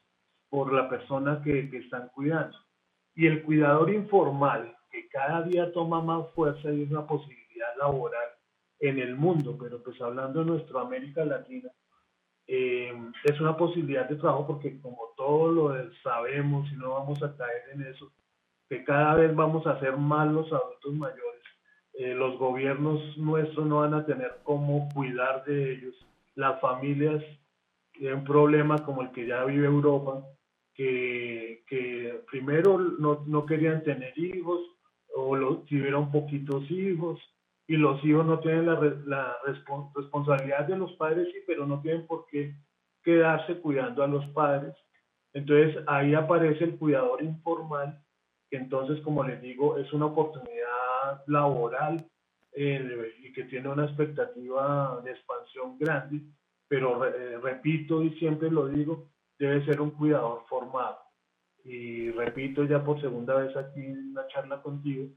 por 0.50 0.74
la 0.74 0.90
persona 0.90 1.42
que, 1.42 1.70
que 1.70 1.78
están 1.78 2.10
cuidando. 2.10 2.58
Y 3.16 3.28
el 3.28 3.44
cuidador 3.44 3.94
informal 3.94 4.76
que 4.92 5.08
cada 5.08 5.44
día 5.44 5.72
toma 5.72 6.02
más 6.02 6.30
fuerza 6.34 6.72
y 6.72 6.84
es 6.84 6.92
una 6.92 7.08
posibilidad 7.08 7.76
laboral 7.78 8.30
en 8.80 9.00
el 9.00 9.16
mundo, 9.16 9.58
pero 9.60 9.82
pues 9.82 10.00
hablando 10.02 10.40
de 10.40 10.52
nuestra 10.52 10.82
América 10.82 11.24
Latina, 11.24 11.70
eh, 12.48 12.94
es 13.24 13.40
una 13.40 13.56
posibilidad 13.56 14.10
de 14.10 14.16
trabajo 14.16 14.48
porque 14.48 14.82
como 14.82 15.14
todos 15.16 15.54
lo 15.54 15.94
sabemos 16.04 16.70
y 16.72 16.76
no 16.76 16.92
vamos 16.92 17.22
a 17.24 17.36
caer 17.38 17.64
en 17.74 17.84
eso, 17.84 18.12
que 18.68 18.84
cada 18.84 19.16
vez 19.16 19.34
vamos 19.36 19.66
a 19.68 19.80
ser 19.80 19.96
más 19.98 20.32
los 20.32 20.52
adultos 20.52 20.94
mayores, 20.94 21.44
eh, 21.94 22.14
los 22.14 22.38
gobiernos 22.38 23.18
nuestros 23.18 23.66
no 23.68 23.78
van 23.80 23.94
a 23.94 24.06
tener 24.06 24.40
cómo 24.44 24.90
cuidar 24.94 25.46
de 25.46 25.74
ellos, 25.74 25.96
las 26.36 26.60
familias 26.60 27.24
tienen 27.94 28.20
un 28.20 28.24
problema 28.24 28.84
como 28.84 29.04
el 29.04 29.12
que 29.12 29.28
ya 29.28 29.46
vive 29.46 29.68
Europa, 29.68 30.24
que, 30.74 31.64
que 31.68 32.24
primero 32.32 32.80
no, 32.80 33.24
no 33.28 33.46
querían 33.46 33.84
tener 33.84 34.18
hijos, 34.18 34.62
o 35.16 35.36
los, 35.36 35.68
si 35.68 35.82
poquitos 36.12 36.70
hijos, 36.72 37.20
y 37.68 37.78
los 37.78 38.04
hijos 38.04 38.26
no 38.26 38.40
tienen 38.40 38.66
la, 38.66 38.80
la 39.06 39.38
responsabilidad 39.96 40.68
de 40.68 40.78
los 40.78 40.92
padres, 40.94 41.28
sí, 41.32 41.40
pero 41.48 41.66
no 41.66 41.82
tienen 41.82 42.06
por 42.06 42.26
qué 42.28 42.54
quedarse 43.04 43.60
cuidando 43.60 44.04
a 44.04 44.08
los 44.08 44.26
padres. 44.28 44.76
Entonces 45.34 45.82
ahí 45.88 46.14
aparece 46.14 46.66
el 46.66 46.78
cuidador 46.78 47.24
informal, 47.24 47.98
que 48.50 48.58
entonces, 48.58 49.00
como 49.02 49.24
les 49.24 49.42
digo, 49.42 49.78
es 49.78 49.92
una 49.94 50.08
oportunidad 50.08 51.24
laboral 51.28 52.06
eh, 52.54 53.14
y 53.20 53.32
que 53.32 53.46
tiene 53.46 53.70
una 53.70 53.86
expectativa 53.86 55.00
de 55.04 55.12
expansión 55.12 55.78
grande, 55.80 56.22
pero 56.68 57.06
eh, 57.06 57.38
repito 57.42 58.04
y 58.04 58.10
siempre 58.20 58.52
lo 58.52 58.68
digo, 58.68 59.08
debe 59.40 59.64
ser 59.66 59.80
un 59.80 59.92
cuidador 59.92 60.44
formado 60.50 61.11
y 61.64 62.10
repito 62.12 62.64
ya 62.66 62.84
por 62.84 63.00
segunda 63.02 63.36
vez 63.36 63.56
aquí 63.56 63.82
en 63.82 64.14
la 64.14 64.28
charla 64.28 64.62
contigo, 64.62 65.08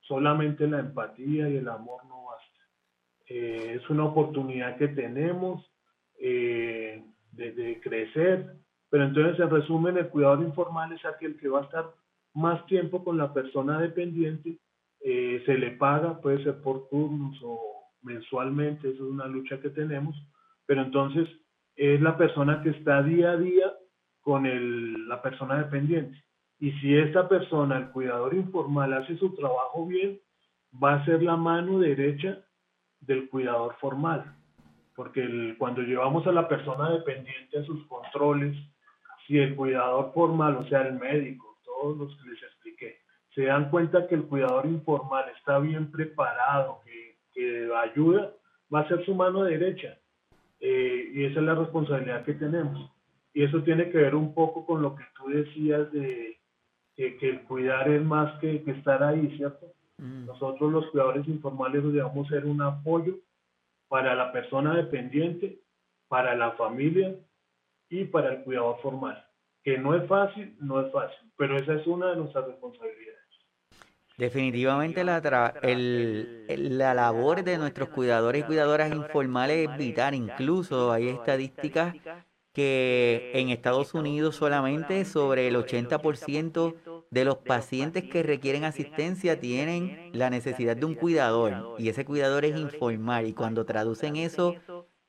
solamente 0.00 0.66
la 0.66 0.80
empatía 0.80 1.48
y 1.48 1.56
el 1.56 1.68
amor 1.68 2.04
no 2.06 2.24
basta. 2.24 2.44
Eh, 3.28 3.78
es 3.80 3.90
una 3.90 4.04
oportunidad 4.04 4.76
que 4.76 4.88
tenemos 4.88 5.64
eh, 6.18 7.02
de, 7.32 7.80
crecer, 7.82 8.56
pero 8.90 9.04
entonces 9.04 9.40
en 9.40 9.50
resumen 9.50 9.96
el 9.96 10.08
cuidador 10.08 10.40
informal 10.40 10.92
es 10.92 11.04
aquel 11.04 11.36
que 11.36 11.48
va 11.48 11.60
a 11.60 11.64
estar 11.64 11.86
más 12.34 12.64
tiempo 12.66 13.02
con 13.02 13.16
la 13.16 13.32
persona 13.32 13.80
dependiente, 13.80 14.58
eh, 15.00 15.42
se 15.46 15.58
le 15.58 15.72
paga, 15.72 16.20
puede 16.20 16.42
ser 16.42 16.60
por 16.60 16.88
turnos 16.88 17.38
o 17.42 17.60
mensualmente, 18.02 18.90
eso 18.90 19.04
es 19.04 19.10
una 19.10 19.26
lucha 19.26 19.60
que 19.60 19.70
tenemos, 19.70 20.16
pero 20.66 20.82
entonces 20.82 21.28
es 21.76 22.00
la 22.00 22.16
persona 22.16 22.62
que 22.62 22.70
está 22.70 23.02
día 23.02 23.32
a 23.32 23.36
día 23.36 23.72
con 24.24 25.08
la 25.08 25.22
persona 25.22 25.58
dependiente. 25.58 26.18
Y 26.58 26.72
si 26.80 26.96
esta 26.96 27.28
persona, 27.28 27.76
el 27.76 27.90
cuidador 27.90 28.34
informal, 28.34 28.92
hace 28.94 29.16
su 29.18 29.34
trabajo 29.34 29.86
bien, 29.86 30.18
va 30.82 30.94
a 30.94 31.04
ser 31.04 31.22
la 31.22 31.36
mano 31.36 31.78
derecha 31.78 32.38
del 33.00 33.28
cuidador 33.28 33.76
formal. 33.80 34.34
Porque 34.96 35.54
cuando 35.58 35.82
llevamos 35.82 36.26
a 36.26 36.32
la 36.32 36.48
persona 36.48 36.90
dependiente 36.90 37.58
a 37.58 37.64
sus 37.64 37.86
controles, 37.86 38.56
si 39.26 39.38
el 39.38 39.54
cuidador 39.54 40.12
formal, 40.14 40.56
o 40.56 40.66
sea, 40.68 40.82
el 40.82 40.94
médico, 40.94 41.58
todos 41.64 41.96
los 41.96 42.16
que 42.16 42.30
les 42.30 42.42
expliqué, 42.42 42.98
se 43.34 43.44
dan 43.44 43.70
cuenta 43.70 44.06
que 44.06 44.14
el 44.14 44.24
cuidador 44.24 44.66
informal 44.66 45.24
está 45.36 45.58
bien 45.58 45.90
preparado, 45.90 46.80
que, 46.84 47.18
que 47.34 47.70
ayuda, 47.74 48.32
va 48.72 48.80
a 48.80 48.88
ser 48.88 49.04
su 49.04 49.14
mano 49.14 49.42
derecha. 49.44 49.98
Eh, 50.60 51.10
y 51.12 51.24
esa 51.24 51.40
es 51.40 51.46
la 51.46 51.54
responsabilidad 51.56 52.24
que 52.24 52.34
tenemos. 52.34 52.90
Y 53.34 53.42
eso 53.42 53.62
tiene 53.62 53.90
que 53.90 53.98
ver 53.98 54.14
un 54.14 54.32
poco 54.32 54.64
con 54.64 54.80
lo 54.80 54.94
que 54.94 55.04
tú 55.16 55.28
decías 55.28 55.90
de 55.92 56.38
que, 56.94 57.18
el 57.20 57.42
cuidar 57.42 57.88
es 57.90 58.02
más 58.02 58.38
que, 58.38 58.62
estar 58.66 59.02
ahí, 59.02 59.36
¿cierto? 59.36 59.66
Mm. 59.98 60.26
Nosotros 60.26 60.72
los 60.72 60.86
cuidadores 60.90 61.26
informales 61.26 61.82
debemos 61.82 62.28
ser 62.28 62.46
un 62.46 62.62
apoyo 62.62 63.18
para 63.88 64.14
la 64.14 64.32
persona 64.32 64.76
dependiente, 64.76 65.58
para 66.06 66.36
la 66.36 66.52
familia 66.52 67.16
y 67.90 68.04
para 68.04 68.34
el 68.34 68.44
cuidador 68.44 68.80
formal. 68.80 69.26
Que 69.64 69.78
no 69.78 69.96
es 69.96 70.06
fácil, 70.06 70.56
no 70.60 70.80
es 70.80 70.92
fácil, 70.92 71.32
pero 71.36 71.56
esa 71.56 71.74
es 71.74 71.86
una 71.88 72.10
de 72.10 72.16
nuestras 72.16 72.46
responsabilidades. 72.46 73.14
Definitivamente 74.16 75.02
la, 75.02 75.20
la 76.46 76.94
labor 76.94 77.42
de 77.42 77.58
nuestros 77.58 77.88
cuidadores 77.88 78.42
y 78.42 78.46
cuidadoras 78.46 78.94
informales 78.94 79.68
es 79.68 79.76
vital. 79.76 80.14
Incluso 80.14 80.92
hay 80.92 81.08
estadísticas 81.08 81.96
que 82.54 83.32
en 83.34 83.50
Estados 83.50 83.94
Unidos 83.94 84.36
solamente 84.36 85.04
sobre 85.04 85.48
el 85.48 85.56
80% 85.56 87.04
de 87.10 87.24
los 87.24 87.38
pacientes 87.38 88.04
que 88.04 88.22
requieren 88.22 88.64
asistencia 88.64 89.40
tienen 89.40 90.10
la 90.12 90.30
necesidad 90.30 90.76
de 90.76 90.86
un 90.86 90.94
cuidador 90.94 91.74
y 91.78 91.88
ese 91.88 92.04
cuidador 92.04 92.44
es 92.44 92.56
informal 92.56 93.26
y 93.26 93.32
cuando 93.32 93.66
traducen 93.66 94.14
eso 94.14 94.54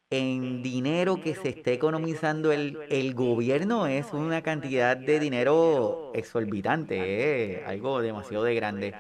en 0.10 0.64
dinero 0.64 1.22
que 1.22 1.36
se 1.36 1.50
esté 1.50 1.74
economizando 1.74 2.52
el, 2.52 2.80
el 2.90 3.14
gobierno 3.14 3.86
es 3.86 4.12
una 4.12 4.42
cantidad 4.42 4.98
de 4.98 5.20
dinero 5.20 6.12
exorbitante, 6.16 7.60
eh, 7.60 7.66
algo 7.66 8.02
demasiado 8.02 8.44
de 8.44 8.56
grande. 8.56 8.94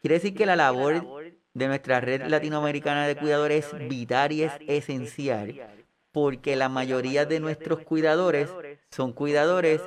Quiere 0.00 0.14
decir 0.14 0.34
que 0.34 0.46
la 0.46 0.56
labor 0.56 1.34
de 1.52 1.68
nuestra 1.68 2.00
red 2.00 2.22
latinoamericana 2.28 3.06
de 3.06 3.16
cuidadores 3.16 3.66
es 3.66 3.88
vital 3.88 4.32
y 4.32 4.44
es 4.44 4.52
esencial 4.66 5.83
porque 6.14 6.54
la 6.54 6.68
mayoría 6.68 7.26
de 7.26 7.40
nuestros 7.40 7.80
cuidadores 7.80 8.48
son 8.88 9.12
cuidadores 9.12 9.82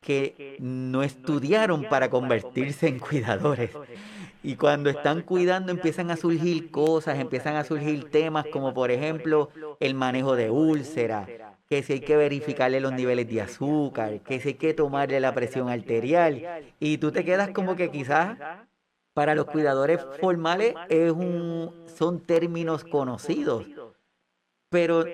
que 0.00 0.56
no 0.58 1.04
estudiaron 1.04 1.84
para 1.84 2.10
convertirse 2.10 2.88
en 2.88 2.98
cuidadores. 2.98 3.70
Y 4.42 4.56
cuando 4.56 4.90
están 4.90 5.22
cuidando 5.22 5.70
empiezan 5.70 6.10
a 6.10 6.16
surgir 6.16 6.72
cosas, 6.72 7.20
empiezan 7.20 7.54
a 7.54 7.62
surgir 7.62 8.10
temas 8.10 8.46
como 8.46 8.74
por 8.74 8.90
ejemplo 8.90 9.50
el 9.78 9.94
manejo 9.94 10.34
de 10.34 10.50
úlcera, 10.50 11.28
que 11.68 11.84
si 11.84 11.92
hay 11.92 12.00
que 12.00 12.16
verificarle 12.16 12.80
los 12.80 12.92
niveles 12.92 13.28
de 13.28 13.40
azúcar, 13.40 14.20
que 14.22 14.40
si 14.40 14.48
hay 14.48 14.54
que 14.54 14.74
tomarle 14.74 15.20
la 15.20 15.32
presión 15.32 15.68
arterial. 15.68 16.42
Y 16.80 16.98
tú 16.98 17.12
te 17.12 17.24
quedas 17.24 17.50
como 17.50 17.76
que 17.76 17.92
quizás 17.92 18.36
para 19.14 19.36
los 19.36 19.46
cuidadores 19.46 20.04
formales 20.20 20.74
es 20.88 21.12
un, 21.12 21.72
son 21.86 22.18
términos 22.18 22.82
conocidos 22.82 23.64
pero 24.70 25.04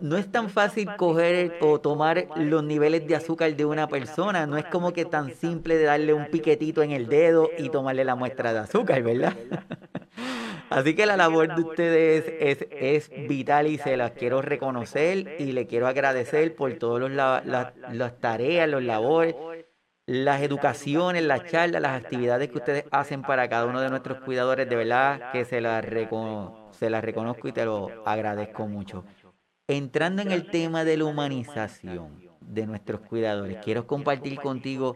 no 0.00 0.16
es 0.16 0.30
tan 0.32 0.50
fácil 0.50 0.88
coger 0.96 1.58
o 1.60 1.80
tomar 1.80 2.26
los 2.36 2.64
niveles 2.64 3.06
de 3.06 3.14
azúcar 3.14 3.54
de 3.54 3.64
una 3.64 3.86
persona, 3.88 4.46
no 4.46 4.56
es 4.56 4.64
como 4.64 4.92
que 4.92 5.04
tan 5.04 5.32
simple 5.34 5.76
de 5.76 5.84
darle 5.84 6.12
un 6.12 6.26
piquetito 6.26 6.82
en 6.82 6.90
el 6.90 7.06
dedo 7.06 7.50
y 7.56 7.68
tomarle 7.68 8.04
la 8.04 8.16
muestra 8.16 8.52
de 8.52 8.60
azúcar, 8.60 9.02
¿verdad? 9.02 9.34
Así 10.70 10.96
que 10.96 11.06
la 11.06 11.16
labor 11.16 11.54
de 11.54 11.62
ustedes 11.62 12.24
es, 12.40 12.66
es 12.70 13.28
vital 13.28 13.68
y 13.68 13.78
se 13.78 13.96
las 13.96 14.10
quiero 14.12 14.42
reconocer 14.42 15.36
y 15.38 15.52
le 15.52 15.68
quiero 15.68 15.86
agradecer 15.86 16.56
por 16.56 16.74
todas 16.74 17.12
las 17.12 18.20
tareas, 18.20 18.68
los 18.68 18.82
labores, 18.82 19.36
las 20.06 20.42
educaciones, 20.42 21.22
las 21.22 21.44
charlas, 21.46 21.80
las 21.80 22.02
actividades 22.02 22.48
que 22.48 22.58
ustedes 22.58 22.84
hacen 22.90 23.22
para 23.22 23.48
cada 23.48 23.66
uno 23.66 23.80
de 23.80 23.90
nuestros 23.90 24.18
cuidadores, 24.18 24.68
de 24.68 24.74
verdad 24.74 25.30
que 25.30 25.44
se 25.44 25.60
las 25.60 25.84
reconozco 25.84 26.65
se 26.78 26.90
la 26.90 27.00
reconozco 27.00 27.48
y 27.48 27.52
te 27.52 27.64
lo 27.64 28.06
agradezco 28.06 28.66
mucho. 28.66 29.04
Entrando 29.68 30.22
en 30.22 30.30
el 30.30 30.50
tema 30.50 30.84
de 30.84 30.96
la 30.96 31.06
humanización 31.06 32.22
de 32.40 32.66
nuestros 32.66 33.00
cuidadores, 33.00 33.58
quiero 33.64 33.86
compartir 33.86 34.40
contigo 34.40 34.94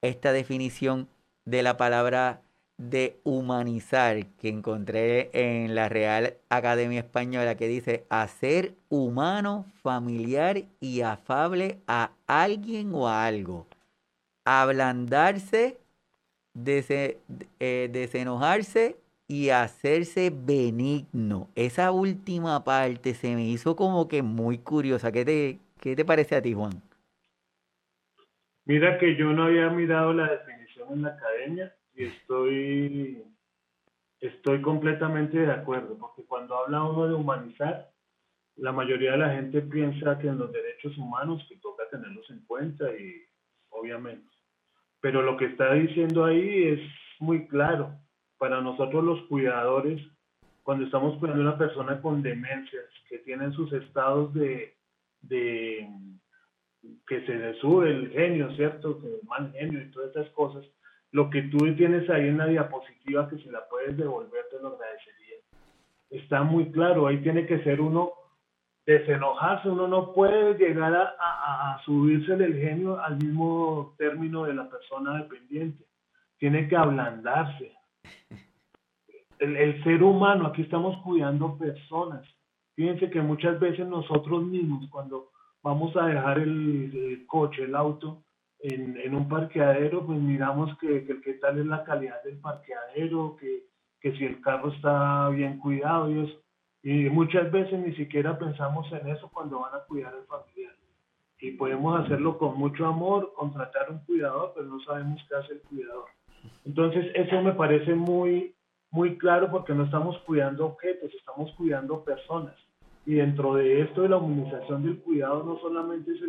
esta 0.00 0.32
definición 0.32 1.08
de 1.44 1.62
la 1.62 1.76
palabra 1.76 2.42
de 2.76 3.20
humanizar 3.24 4.26
que 4.38 4.48
encontré 4.48 5.30
en 5.32 5.74
la 5.74 5.88
Real 5.88 6.36
Academia 6.48 7.00
Española 7.00 7.56
que 7.56 7.68
dice 7.68 8.04
hacer 8.08 8.74
humano, 8.88 9.66
familiar 9.82 10.64
y 10.80 11.02
afable 11.02 11.78
a 11.86 12.12
alguien 12.26 12.94
o 12.94 13.08
a 13.08 13.26
algo. 13.26 13.66
Ablandarse, 14.44 15.78
eh, 16.66 17.88
desenojarse 17.92 18.96
y 19.26 19.50
hacerse 19.50 20.30
benigno. 20.30 21.48
Esa 21.54 21.92
última 21.92 22.62
parte 22.64 23.14
se 23.14 23.34
me 23.34 23.44
hizo 23.44 23.74
como 23.76 24.08
que 24.08 24.22
muy 24.22 24.58
curiosa. 24.58 25.10
¿Qué 25.12 25.24
te, 25.24 25.58
qué 25.80 25.96
te 25.96 26.04
parece 26.04 26.36
a 26.36 26.42
ti, 26.42 26.52
Juan? 26.52 26.72
Mira 28.66 28.98
que 28.98 29.16
yo 29.16 29.32
no 29.32 29.44
había 29.44 29.68
mirado 29.70 30.12
la 30.12 30.30
definición 30.30 30.92
en 30.92 31.02
la 31.02 31.10
academia 31.10 31.74
y 31.94 32.04
estoy, 32.04 33.22
estoy 34.20 34.62
completamente 34.62 35.38
de 35.38 35.52
acuerdo, 35.52 35.98
porque 35.98 36.24
cuando 36.24 36.56
habla 36.56 36.82
uno 36.82 37.08
de 37.08 37.14
humanizar, 37.14 37.90
la 38.56 38.72
mayoría 38.72 39.12
de 39.12 39.18
la 39.18 39.34
gente 39.34 39.60
piensa 39.62 40.18
que 40.18 40.28
en 40.28 40.38
los 40.38 40.52
derechos 40.52 40.96
humanos 40.96 41.44
que 41.48 41.56
toca 41.56 41.88
tenerlos 41.90 42.28
en 42.30 42.44
cuenta 42.46 42.84
y 42.96 43.22
obviamente. 43.70 44.30
Pero 45.00 45.20
lo 45.22 45.36
que 45.36 45.46
está 45.46 45.74
diciendo 45.74 46.24
ahí 46.24 46.68
es 46.68 46.80
muy 47.20 47.46
claro 47.48 48.03
para 48.44 48.60
nosotros 48.60 49.02
los 49.02 49.22
cuidadores, 49.22 50.02
cuando 50.62 50.84
estamos 50.84 51.18
cuidando 51.18 51.44
a 51.44 51.46
una 51.46 51.56
persona 51.56 52.02
con 52.02 52.20
demencias, 52.20 52.84
que 53.08 53.16
tienen 53.20 53.54
sus 53.54 53.72
estados 53.72 54.34
de, 54.34 54.76
que 55.30 57.24
se 57.24 57.34
le 57.36 57.54
sube 57.54 57.88
el 57.88 58.10
genio, 58.10 58.54
¿cierto? 58.54 59.00
Que 59.00 59.06
el 59.06 59.20
mal 59.26 59.50
genio 59.52 59.80
y 59.80 59.90
todas 59.92 60.08
estas 60.08 60.28
cosas, 60.32 60.62
lo 61.10 61.30
que 61.30 61.40
tú 61.44 61.56
tienes 61.74 62.10
ahí 62.10 62.28
en 62.28 62.36
la 62.36 62.44
diapositiva 62.44 63.30
que 63.30 63.38
si 63.38 63.48
la 63.48 63.66
puedes 63.66 63.96
devolver 63.96 64.44
te 64.50 64.60
lo 64.60 64.74
agradecería. 64.74 65.38
Está 66.10 66.42
muy 66.42 66.70
claro, 66.70 67.06
ahí 67.06 67.22
tiene 67.22 67.46
que 67.46 67.64
ser 67.64 67.80
uno 67.80 68.12
desenojarse, 68.84 69.70
uno 69.70 69.88
no 69.88 70.12
puede 70.12 70.52
llegar 70.58 70.94
a, 70.94 71.14
a, 71.18 71.76
a 71.76 71.82
subirse 71.84 72.34
el 72.34 72.60
genio 72.60 73.00
al 73.00 73.16
mismo 73.16 73.94
término 73.96 74.44
de 74.44 74.52
la 74.52 74.68
persona 74.68 75.16
dependiente, 75.22 75.82
tiene 76.36 76.68
que 76.68 76.76
ablandarse, 76.76 77.73
el, 79.38 79.82
ser 79.84 80.02
humano, 80.02 80.46
aquí 80.46 80.62
estamos 80.62 80.96
cuidando 81.02 81.56
personas. 81.58 82.26
Fíjense 82.74 83.10
que 83.10 83.20
muchas 83.20 83.58
veces 83.60 83.86
nosotros 83.86 84.44
mismos, 84.44 84.88
cuando 84.90 85.30
vamos 85.62 85.96
a 85.96 86.06
dejar 86.06 86.38
el, 86.38 87.24
coche, 87.26 87.64
el 87.64 87.74
auto, 87.74 88.22
en, 88.60 89.14
un 89.14 89.28
parqueadero, 89.28 90.06
pues 90.06 90.18
miramos 90.18 90.76
que, 90.78 91.04
que, 91.04 91.34
tal 91.34 91.58
es 91.58 91.66
la 91.66 91.84
calidad 91.84 92.22
del 92.24 92.38
parqueadero, 92.38 93.36
que, 93.38 93.64
que 94.00 94.16
si 94.16 94.24
el 94.24 94.40
carro 94.40 94.70
está 94.70 95.28
bien 95.28 95.58
cuidado 95.58 96.10
y 96.10 96.26
eso. 96.26 96.40
Y 96.82 97.08
muchas 97.10 97.50
veces 97.50 97.78
ni 97.78 97.94
siquiera 97.94 98.38
pensamos 98.38 98.90
en 98.92 99.08
eso 99.08 99.30
cuando 99.32 99.60
van 99.60 99.74
a 99.74 99.84
cuidar 99.84 100.14
al 100.14 100.26
familiar. 100.26 100.74
Y 101.40 101.52
podemos 101.52 102.00
hacerlo 102.00 102.38
con 102.38 102.58
mucho 102.58 102.86
amor, 102.86 103.32
contratar 103.34 103.90
un 103.90 103.98
cuidador, 104.00 104.52
pero 104.54 104.66
no 104.66 104.80
sabemos 104.80 105.22
qué 105.28 105.34
hace 105.34 105.52
el 105.54 105.60
cuidador. 105.62 106.06
Entonces, 106.64 107.10
eso 107.14 107.42
me 107.42 107.52
parece 107.52 107.94
muy, 107.94 108.54
muy 108.94 109.18
claro 109.18 109.50
porque 109.50 109.74
no 109.74 109.86
estamos 109.86 110.16
cuidando 110.18 110.66
objetos, 110.66 111.12
estamos 111.18 111.50
cuidando 111.56 112.04
personas. 112.04 112.54
Y 113.04 113.14
dentro 113.14 113.56
de 113.56 113.82
esto 113.82 114.02
de 114.02 114.08
la 114.08 114.18
humanización 114.18 114.84
del 114.84 115.00
cuidado, 115.00 115.42
no 115.42 115.58
solamente 115.58 116.12
es 116.12 116.20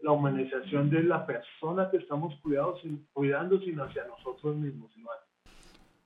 la 0.00 0.12
humanización 0.12 0.90
de 0.90 1.02
la 1.02 1.26
persona 1.26 1.90
que 1.90 1.96
estamos 1.96 2.32
cuidando 3.12 3.60
sino 3.60 3.82
hacia 3.82 4.06
nosotros 4.06 4.54
mismos, 4.54 4.96
Iván. 4.96 5.16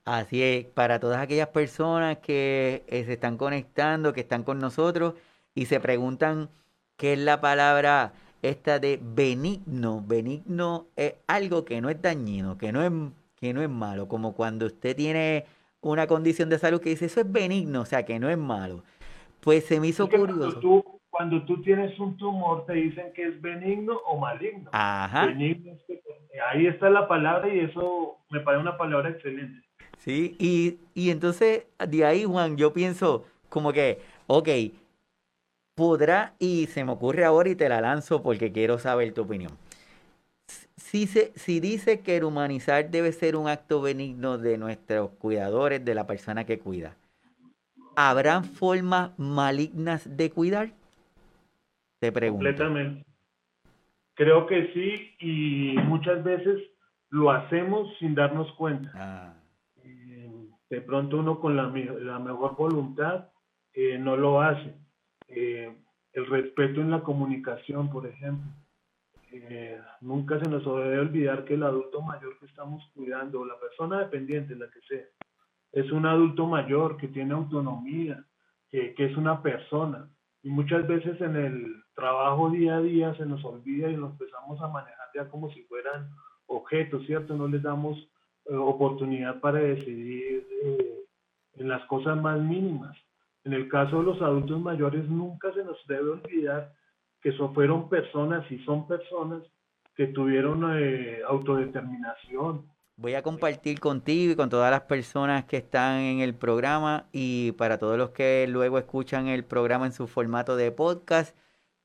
Así 0.03 0.41
es, 0.41 0.65
para 0.65 0.99
todas 0.99 1.19
aquellas 1.19 1.49
personas 1.49 2.17
que 2.17 2.83
eh, 2.87 3.03
se 3.05 3.13
están 3.13 3.37
conectando, 3.37 4.11
que 4.11 4.21
están 4.21 4.43
con 4.43 4.57
nosotros 4.57 5.13
y 5.53 5.67
se 5.67 5.79
preguntan 5.79 6.49
qué 6.97 7.13
es 7.13 7.19
la 7.19 7.39
palabra 7.39 8.13
esta 8.41 8.79
de 8.79 8.99
benigno. 8.99 10.03
Benigno 10.03 10.87
es 10.95 11.13
algo 11.27 11.65
que 11.65 11.81
no 11.81 11.91
es 11.91 12.01
dañino, 12.01 12.57
que 12.57 12.71
no 12.71 12.81
es 12.81 12.91
que 13.35 13.53
no 13.53 13.61
es 13.61 13.69
malo, 13.69 14.07
como 14.07 14.33
cuando 14.33 14.65
usted 14.65 14.95
tiene 14.95 15.45
una 15.81 16.07
condición 16.07 16.49
de 16.49 16.59
salud 16.59 16.81
que 16.81 16.89
dice 16.89 17.05
eso 17.05 17.21
es 17.21 17.31
benigno, 17.31 17.81
o 17.81 17.85
sea, 17.85 18.03
que 18.03 18.19
no 18.19 18.29
es 18.29 18.37
malo. 18.37 18.83
Pues 19.39 19.65
se 19.65 19.79
me 19.79 19.87
hizo 19.87 20.09
curioso. 20.09 20.33
Cuando 20.35 20.59
tú, 20.59 20.85
cuando 21.09 21.45
tú 21.45 21.61
tienes 21.61 21.97
un 21.99 22.17
tumor 22.17 22.65
te 22.65 22.73
dicen 22.73 23.13
que 23.13 23.27
es 23.27 23.41
benigno 23.41 23.97
o 24.05 24.17
maligno. 24.17 24.69
Ajá. 24.73 25.27
Benigno 25.27 25.73
ahí 26.51 26.67
está 26.67 26.89
la 26.89 27.07
palabra 27.07 27.53
y 27.53 27.59
eso 27.59 28.17
me 28.29 28.39
parece 28.41 28.61
una 28.61 28.77
palabra 28.77 29.09
excelente. 29.09 29.65
Sí, 29.97 30.35
y, 30.39 30.79
y 30.93 31.09
entonces 31.09 31.65
de 31.85 32.05
ahí, 32.05 32.23
Juan, 32.23 32.55
yo 32.57 32.73
pienso 32.73 33.25
como 33.49 33.73
que, 33.73 33.99
ok, 34.27 34.47
podrá, 35.75 36.33
y 36.39 36.67
se 36.67 36.83
me 36.83 36.91
ocurre 36.91 37.25
ahora 37.25 37.49
y 37.49 37.55
te 37.55 37.67
la 37.67 37.81
lanzo 37.81 38.21
porque 38.21 38.51
quiero 38.51 38.77
saber 38.77 39.13
tu 39.13 39.23
opinión 39.23 39.51
si, 40.79 41.07
se, 41.07 41.31
si 41.35 41.59
dice 41.59 42.01
que 42.01 42.17
el 42.17 42.23
humanizar 42.23 42.89
debe 42.89 43.11
ser 43.11 43.35
un 43.35 43.47
acto 43.47 43.81
benigno 43.81 44.37
de 44.37 44.57
nuestros 44.57 45.11
cuidadores, 45.11 45.83
de 45.83 45.95
la 45.95 46.07
persona 46.07 46.45
que 46.45 46.59
cuida, 46.59 46.95
¿habrán 47.95 48.43
formas 48.45 49.17
malignas 49.17 50.17
de 50.17 50.31
cuidar? 50.31 50.71
Te 51.99 52.11
pregunto. 52.11 52.45
Completamente. 52.45 53.05
Creo 54.15 54.47
que 54.47 54.73
sí 54.73 55.15
y 55.19 55.77
muchas 55.83 56.23
veces 56.23 56.61
lo 57.09 57.31
hacemos 57.31 57.87
sin 57.99 58.15
darnos 58.15 58.51
cuenta. 58.53 58.91
Ah. 58.95 59.33
Eh, 59.83 60.31
de 60.69 60.81
pronto 60.81 61.17
uno 61.17 61.39
con 61.39 61.55
la, 61.55 61.67
mejor 61.67 62.55
voluntad 62.55 63.29
eh, 63.73 63.97
no 63.97 64.17
lo 64.17 64.41
hace. 64.41 64.73
Eh, 65.27 65.73
el 66.13 66.25
respeto 66.25 66.81
en 66.81 66.91
la 66.91 67.01
comunicación, 67.01 67.89
por 67.89 68.07
ejemplo. 68.07 68.49
Nunca 70.01 70.39
se 70.39 70.49
nos 70.49 70.63
debe 70.63 70.99
olvidar 70.99 71.45
que 71.45 71.55
el 71.55 71.63
adulto 71.63 72.01
mayor 72.01 72.37
que 72.39 72.45
estamos 72.45 72.83
cuidando, 72.93 73.45
la 73.45 73.59
persona 73.59 73.99
dependiente, 73.99 74.55
la 74.55 74.69
que 74.69 74.81
sea, 74.81 75.05
es 75.71 75.91
un 75.91 76.05
adulto 76.05 76.47
mayor 76.47 76.97
que 76.97 77.07
tiene 77.07 77.33
autonomía, 77.33 78.23
que, 78.69 78.93
que 78.95 79.05
es 79.05 79.17
una 79.17 79.41
persona. 79.41 80.09
Y 80.41 80.49
muchas 80.49 80.87
veces 80.87 81.19
en 81.21 81.35
el 81.35 81.83
trabajo 81.93 82.49
día 82.49 82.77
a 82.77 82.81
día 82.81 83.13
se 83.15 83.25
nos 83.25 83.43
olvida 83.43 83.89
y 83.89 83.97
nos 83.97 84.11
empezamos 84.11 84.61
a 84.61 84.67
manejar 84.67 85.07
ya 85.13 85.27
como 85.29 85.51
si 85.51 85.63
fueran 85.63 86.09
objetos, 86.47 87.05
¿cierto? 87.05 87.35
No 87.35 87.47
les 87.47 87.61
damos 87.61 87.97
eh, 88.45 88.55
oportunidad 88.55 89.39
para 89.39 89.59
decidir 89.59 90.47
eh, 90.63 90.99
en 91.55 91.67
las 91.67 91.85
cosas 91.85 92.19
más 92.21 92.39
mínimas. 92.39 92.97
En 93.43 93.53
el 93.53 93.69
caso 93.69 93.99
de 93.99 94.03
los 94.03 94.21
adultos 94.21 94.59
mayores, 94.61 95.07
nunca 95.09 95.53
se 95.53 95.63
nos 95.63 95.77
debe 95.87 96.09
olvidar 96.09 96.73
que 97.21 97.29
eso 97.29 97.51
fueron 97.53 97.89
personas 97.89 98.49
y 98.51 98.59
son 98.59 98.87
personas 98.87 99.43
que 99.95 100.07
tuvieron 100.07 100.63
eh, 100.77 101.19
autodeterminación. 101.27 102.65
Voy 102.95 103.13
a 103.13 103.21
compartir 103.21 103.79
contigo 103.79 104.33
y 104.33 104.35
con 104.35 104.49
todas 104.49 104.71
las 104.71 104.81
personas 104.81 105.45
que 105.45 105.57
están 105.57 105.99
en 105.99 106.19
el 106.19 106.35
programa 106.35 107.07
y 107.11 107.53
para 107.53 107.77
todos 107.77 107.97
los 107.97 108.09
que 108.09 108.45
luego 108.49 108.77
escuchan 108.77 109.27
el 109.27 109.45
programa 109.45 109.85
en 109.85 109.93
su 109.93 110.07
formato 110.07 110.55
de 110.55 110.71
podcast 110.71 111.35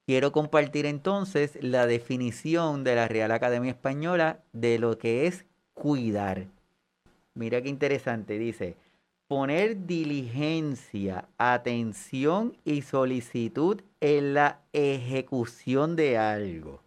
Quiero 0.07 0.33
compartir 0.33 0.85
entonces 0.85 1.59
la 1.63 1.87
definición 1.87 2.85
de 2.85 2.95
la 2.95 3.09
Real 3.09 3.31
Academia 3.31 3.71
Española 3.71 4.45
de 4.53 4.79
lo 4.79 4.99
que 4.99 5.27
es 5.27 5.47
cuidar. 5.73 6.49
Mira 7.33 7.63
qué 7.63 7.71
interesante, 7.71 8.39
dice, 8.39 8.77
poner 9.29 9.87
diligencia, 9.87 11.29
atención 11.39 12.57
y 12.65 12.83
solicitud 12.83 13.81
en 14.01 14.35
la 14.35 14.61
ejecución 14.73 15.97
de 15.97 16.19
algo. 16.19 16.81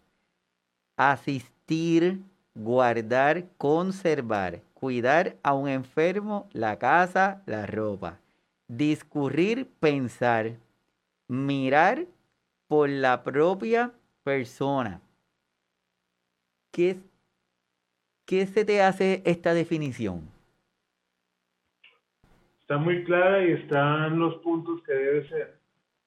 Asistir, 0.96 2.20
guardar, 2.54 3.48
conservar, 3.56 4.62
cuidar 4.74 5.36
a 5.42 5.54
un 5.54 5.68
enfermo, 5.68 6.48
la 6.52 6.78
casa, 6.78 7.42
la 7.46 7.66
ropa. 7.66 8.18
Discurrir, 8.68 9.68
pensar, 9.80 10.56
mirar, 11.26 12.06
por 12.68 12.88
la 12.90 13.24
propia 13.24 13.92
persona. 14.22 15.00
¿Qué, 16.70 17.00
¿Qué 18.26 18.46
se 18.46 18.64
te 18.64 18.82
hace 18.82 19.22
esta 19.24 19.54
definición? 19.54 20.37
Está 22.68 22.76
muy 22.76 23.02
clara 23.04 23.46
y 23.46 23.52
están 23.52 24.18
los 24.18 24.34
puntos 24.42 24.82
que 24.82 24.92
debe 24.92 25.26
ser. 25.30 25.58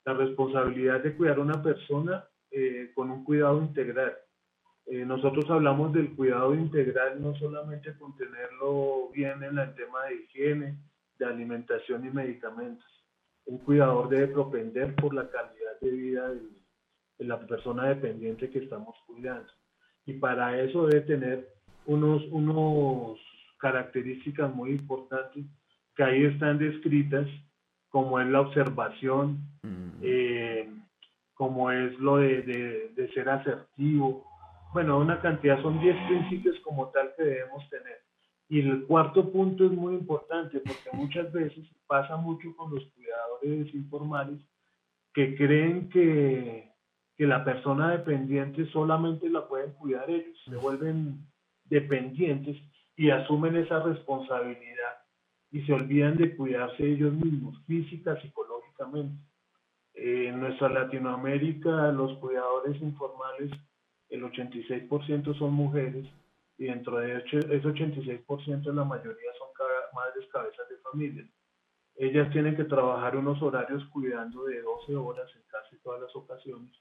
La 0.06 0.13
responsabilidad 0.13 1.01
de 1.01 1.15
cuidar 1.15 1.39
a 1.39 1.41
una 1.41 1.63
persona 1.63 2.24
eh, 2.51 2.91
con 2.94 3.10
un 3.10 3.24
cuidado 3.24 3.63
integral. 3.63 4.15
Eh, 4.86 5.03
nosotros 5.03 5.50
hablamos 5.50 5.91
del 5.91 6.15
cuidado 6.15 6.53
integral 6.53 7.20
no 7.20 7.33
solamente 7.38 7.98
con 7.98 8.16
tenerlo 8.16 9.09
bien 9.12 9.42
en 9.42 9.57
el 9.57 9.74
tema 9.74 10.05
de 10.05 10.18
higiene, 10.18 10.77
de 11.18 11.25
alimentación 11.25 12.05
y 12.05 12.12
medicamentos. 12.12 12.86
Un 13.46 13.57
cuidador 13.57 14.09
debe 14.09 14.27
propender 14.27 14.94
por 14.98 15.16
la 15.16 15.27
calidad 15.31 15.79
de 15.81 15.90
vida 15.90 16.29
de, 16.29 17.25
la 17.25 17.40
persona 17.40 17.90
dependiente 17.90 18.51
que 18.51 18.59
estamos 18.59 18.96
cuidando. 19.07 19.51
Y 20.05 20.14
para 20.14 20.62
eso 20.62 20.86
debe 20.86 21.01
tener 21.07 21.55
unos, 21.88 22.24
unos 22.29 23.20
características 23.57 24.53
muy 24.53 24.74
importantes 24.74 25.44
que 25.96 26.04
ahí 26.04 26.25
están 26.25 26.58
descritas, 26.58 27.27
como 27.90 28.20
es 28.20 28.27
la 28.27 28.42
observación, 28.42 29.40
mm. 29.64 30.00
eh, 30.01 30.70
como 31.34 31.72
es 31.72 31.98
lo 32.00 32.18
de, 32.18 32.42
de, 32.96 33.12
ser 33.14 33.30
asertivo. 33.30 34.25
Bueno, 34.74 35.00
una 35.00 35.20
cantidad, 35.22 35.62
son 35.62 35.80
10 35.82 35.96
principios 36.08 36.60
como 36.62 36.90
tal 36.90 37.12
que 37.18 37.24
debemos 37.24 37.68
tener. 37.70 38.00
Y 38.48 38.60
el 38.60 38.86
cuarto 38.86 39.32
punto 39.32 39.66
es 39.66 39.72
muy 39.72 39.96
importante 39.96 40.60
porque 40.60 40.90
muchas 40.98 41.32
veces 41.32 41.66
pasa 41.88 42.16
mucho 42.18 42.56
con 42.56 42.74
los 42.74 42.84
cuidadores 42.94 43.74
informales 43.74 44.40
que 45.14 45.36
creen 45.36 45.90
que, 45.90 46.72
que 47.18 47.27
la 47.27 47.44
persona 47.44 47.92
dependiente 47.92 48.66
solamente 48.72 49.30
la 49.30 49.48
pueden 49.48 49.72
cuidar 49.74 50.10
ellos, 50.10 50.38
se 50.46 50.56
vuelven 50.56 51.25
dependientes 51.66 52.58
y 52.96 53.10
asumen 53.10 53.56
esa 53.56 53.82
responsabilidad 53.84 55.00
y 55.51 55.61
se 55.64 55.74
olvidan 55.74 56.18
de 56.18 56.35
cuidarse 56.35 56.83
ellos 56.85 57.14
mismos, 57.14 57.61
física, 57.66 58.20
psicológicamente. 58.22 59.22
en 59.94 60.40
nuestra 60.40 60.70
Latinoamérica, 60.70 61.92
los 61.92 62.18
cuidadores 62.20 62.81
informales, 62.81 63.51
el 64.09 64.24
86% 64.24 65.37
son 65.37 65.53
mujeres 65.53 66.07
y 66.57 66.66
dentro 66.66 66.98
de 66.98 67.18
ese 67.18 67.40
86% 67.40 68.74
la 68.74 68.83
mayoría 68.83 69.31
son 69.37 69.50
madres 69.94 70.27
cabezas 70.31 70.70
de 70.70 70.77
familia 70.77 71.27
ellas 72.01 72.31
tienen 72.31 72.55
que 72.55 72.64
trabajar 72.64 73.16
unos 73.16 73.40
horarios 73.44 73.85
cuidando 73.90 74.46
de 74.46 74.61
12 74.61 74.96
horas 74.96 75.29
en 75.35 75.44
casi 75.48 75.77
todas 75.83 76.01
las 76.01 76.16
ocasiones 76.16 76.72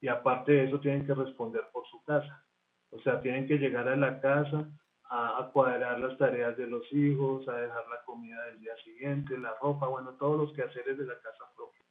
y 0.00 0.08
aparte 0.08 0.52
de 0.52 0.64
eso 0.64 0.80
tienen 0.80 1.06
que 1.06 1.14
responder 1.14 1.62
por 1.70 1.86
su 1.88 2.02
casa. 2.04 2.44
O 2.90 2.98
sea, 3.00 3.20
tienen 3.20 3.46
que 3.46 3.58
llegar 3.58 3.88
a 3.88 3.96
la 3.96 4.20
casa 4.20 4.66
a, 5.10 5.50
cuadrar 5.52 6.00
las 6.00 6.16
tareas 6.18 6.56
de 6.56 6.66
los 6.66 6.90
hijos, 6.92 7.46
a 7.48 7.56
dejar 7.56 7.86
la 7.88 8.02
comida 8.04 8.44
del 8.46 8.60
día 8.60 8.76
siguiente, 8.82 9.38
la 9.38 9.54
ropa, 9.60 9.86
bueno, 9.86 10.14
todos 10.18 10.38
los 10.38 10.52
quehaceres 10.54 10.98
de 10.98 11.06
la 11.06 11.14
casa 11.20 11.44
propia. 11.56 11.82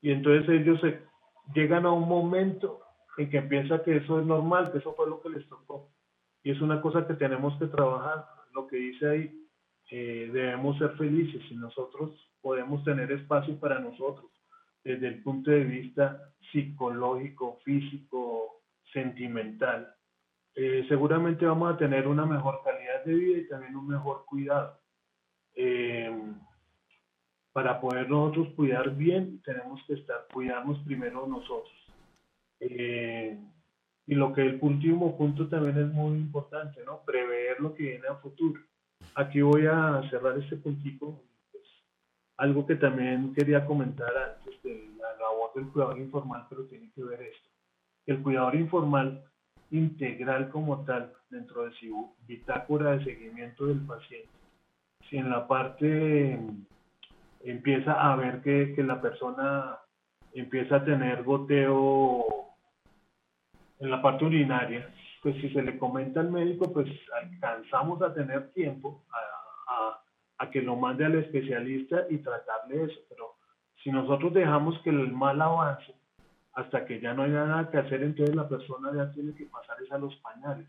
Y 0.00 0.12
entonces 0.12 0.48
ellos 0.48 0.80
se, 0.80 1.02
llegan 1.54 1.86
a 1.86 1.92
un 1.92 2.08
momento 2.08 2.80
en 3.18 3.30
que 3.30 3.42
piensan 3.42 3.82
que 3.84 3.96
eso 3.96 4.20
es 4.20 4.26
normal, 4.26 4.72
que 4.72 4.78
eso 4.78 4.94
fue 4.94 5.08
lo 5.08 5.20
que 5.20 5.30
les 5.30 5.48
tocó. 5.48 5.90
Y 6.42 6.50
es 6.50 6.60
una 6.60 6.80
cosa 6.80 7.06
que 7.06 7.14
tenemos 7.14 7.58
que 7.58 7.66
trabajar. 7.66 8.26
Lo 8.52 8.66
que 8.66 8.76
dice 8.76 9.08
ahí, 9.08 9.40
debemos 9.90 10.78
ser 10.78 10.96
felices 10.96 11.42
y 11.50 11.56
nosotros 11.56 12.12
podemos 12.40 12.82
tener 12.84 13.10
espacio 13.12 13.58
para 13.58 13.78
nosotros 13.78 14.30
desde 14.82 15.08
el 15.08 15.22
punto 15.22 15.50
de 15.50 15.64
vista 15.64 16.34
psicológico, 16.52 17.58
físico, 17.64 18.62
sentimental. 18.92 19.94
Eh, 20.54 20.84
seguramente 20.88 21.46
vamos 21.46 21.74
a 21.74 21.76
tener 21.76 22.06
una 22.06 22.24
mejor 22.24 22.60
calidad 22.64 23.04
de 23.04 23.14
vida 23.14 23.38
y 23.38 23.48
también 23.48 23.76
un 23.76 23.88
mejor 23.88 24.24
cuidado. 24.24 24.78
Eh, 25.54 26.16
para 27.52 27.80
poder 27.80 28.08
nosotros 28.08 28.48
cuidar 28.54 28.94
bien, 28.94 29.40
tenemos 29.42 29.80
que 29.86 29.94
estar, 29.94 30.26
cuidarnos 30.32 30.78
primero 30.80 31.26
nosotros. 31.26 31.74
Eh, 32.60 33.38
y 34.06 34.14
lo 34.14 34.32
que 34.32 34.42
el 34.42 34.58
último 34.60 35.16
punto 35.16 35.48
también 35.48 35.78
es 35.78 35.92
muy 35.92 36.18
importante, 36.18 36.84
¿no? 36.84 37.00
Prever 37.04 37.60
lo 37.60 37.74
que 37.74 37.84
viene 37.84 38.08
a 38.08 38.16
futuro 38.16 38.60
aquí 39.14 39.40
voy 39.42 39.66
a 39.66 40.02
cerrar 40.10 40.38
este 40.38 40.56
puntito. 40.56 41.20
Pues, 41.52 41.64
algo 42.36 42.66
que 42.66 42.76
también 42.76 43.32
quería 43.34 43.64
comentar 43.64 44.12
antes 44.16 44.62
de 44.62 44.90
la 44.98 45.12
labor 45.18 45.52
del 45.54 45.68
cuidador 45.68 45.98
informal, 45.98 46.46
pero 46.48 46.64
tiene 46.64 46.90
que 46.94 47.04
ver 47.04 47.22
esto. 47.22 47.48
El 48.06 48.22
cuidador 48.22 48.54
informal 48.54 49.24
integral 49.74 50.50
como 50.50 50.84
tal, 50.84 51.12
dentro 51.30 51.64
de 51.64 51.72
su 51.72 52.14
bitácora 52.26 52.92
de 52.92 53.04
seguimiento 53.04 53.66
del 53.66 53.80
paciente, 53.80 54.28
si 55.08 55.16
en 55.16 55.30
la 55.30 55.46
parte 55.48 56.38
empieza 57.42 57.92
a 57.92 58.16
ver 58.16 58.40
que, 58.40 58.72
que 58.74 58.82
la 58.82 59.00
persona 59.00 59.78
empieza 60.32 60.76
a 60.76 60.84
tener 60.84 61.24
goteo 61.24 62.24
en 63.80 63.90
la 63.90 64.00
parte 64.00 64.24
urinaria, 64.24 64.88
pues 65.22 65.34
si 65.40 65.50
se 65.50 65.62
le 65.62 65.78
comenta 65.78 66.20
al 66.20 66.30
médico, 66.30 66.72
pues 66.72 66.88
alcanzamos 67.22 68.00
a 68.02 68.14
tener 68.14 68.52
tiempo 68.52 69.02
a, 69.68 70.00
a, 70.38 70.50
que 70.50 70.62
lo 70.62 70.76
mande 70.76 71.04
al 71.04 71.16
especialista 71.16 72.04
y 72.10 72.18
tratarle 72.18 72.84
eso. 72.84 73.00
Pero 73.08 73.34
si 73.82 73.90
nosotros 73.90 74.32
dejamos 74.34 74.78
que 74.82 74.90
el 74.90 75.10
mal 75.10 75.40
avance 75.40 75.94
hasta 76.54 76.84
que 76.86 77.00
ya 77.00 77.14
no 77.14 77.22
haya 77.22 77.44
nada 77.44 77.70
que 77.70 77.78
hacer, 77.78 78.02
entonces 78.02 78.34
la 78.34 78.48
persona 78.48 78.90
ya 78.94 79.12
tiene 79.12 79.34
que 79.34 79.46
pasar 79.46 79.76
a 79.90 79.98
los 79.98 80.14
pañales. 80.16 80.68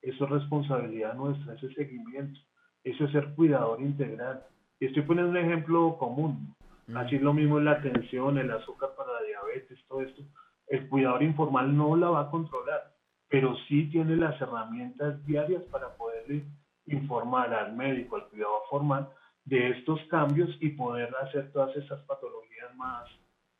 Eso 0.00 0.24
es 0.24 0.30
responsabilidad 0.30 1.14
nuestra, 1.14 1.54
ese 1.54 1.72
seguimiento. 1.74 2.40
Eso 2.84 3.04
es 3.04 3.12
ser 3.12 3.34
cuidador 3.34 3.80
integral. 3.80 4.44
Y 4.80 4.86
estoy 4.86 5.02
poniendo 5.02 5.30
un 5.30 5.36
ejemplo 5.36 5.96
común. 5.98 6.54
Mm. 6.88 6.96
Así 6.96 7.16
es 7.16 7.22
lo 7.22 7.32
mismo 7.32 7.58
en 7.58 7.66
la 7.66 7.72
atención, 7.72 8.38
el 8.38 8.50
azúcar 8.50 8.90
para 8.96 9.12
la 9.12 9.22
diabetes, 9.22 9.78
todo 9.88 10.02
esto. 10.02 10.22
El 10.66 10.88
cuidador 10.88 11.22
informal 11.22 11.76
no 11.76 11.96
la 11.96 12.10
va 12.10 12.20
a 12.22 12.30
controlar 12.30 12.92
pero 13.32 13.56
sí 13.66 13.88
tiene 13.90 14.14
las 14.16 14.38
herramientas 14.42 15.24
diarias 15.24 15.62
para 15.70 15.88
poderle 15.96 16.44
informar 16.84 17.54
al 17.54 17.74
médico, 17.74 18.16
al 18.16 18.28
cuidado 18.28 18.60
formal, 18.68 19.08
de 19.46 19.70
estos 19.70 19.98
cambios 20.10 20.50
y 20.60 20.68
poder 20.68 21.08
hacer 21.22 21.50
todas 21.50 21.74
esas 21.74 22.02
patologías 22.02 22.76
más, 22.76 23.08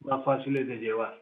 más 0.01 0.23
fáciles 0.27 0.69
de 0.69 0.77
llevar. 0.77 1.22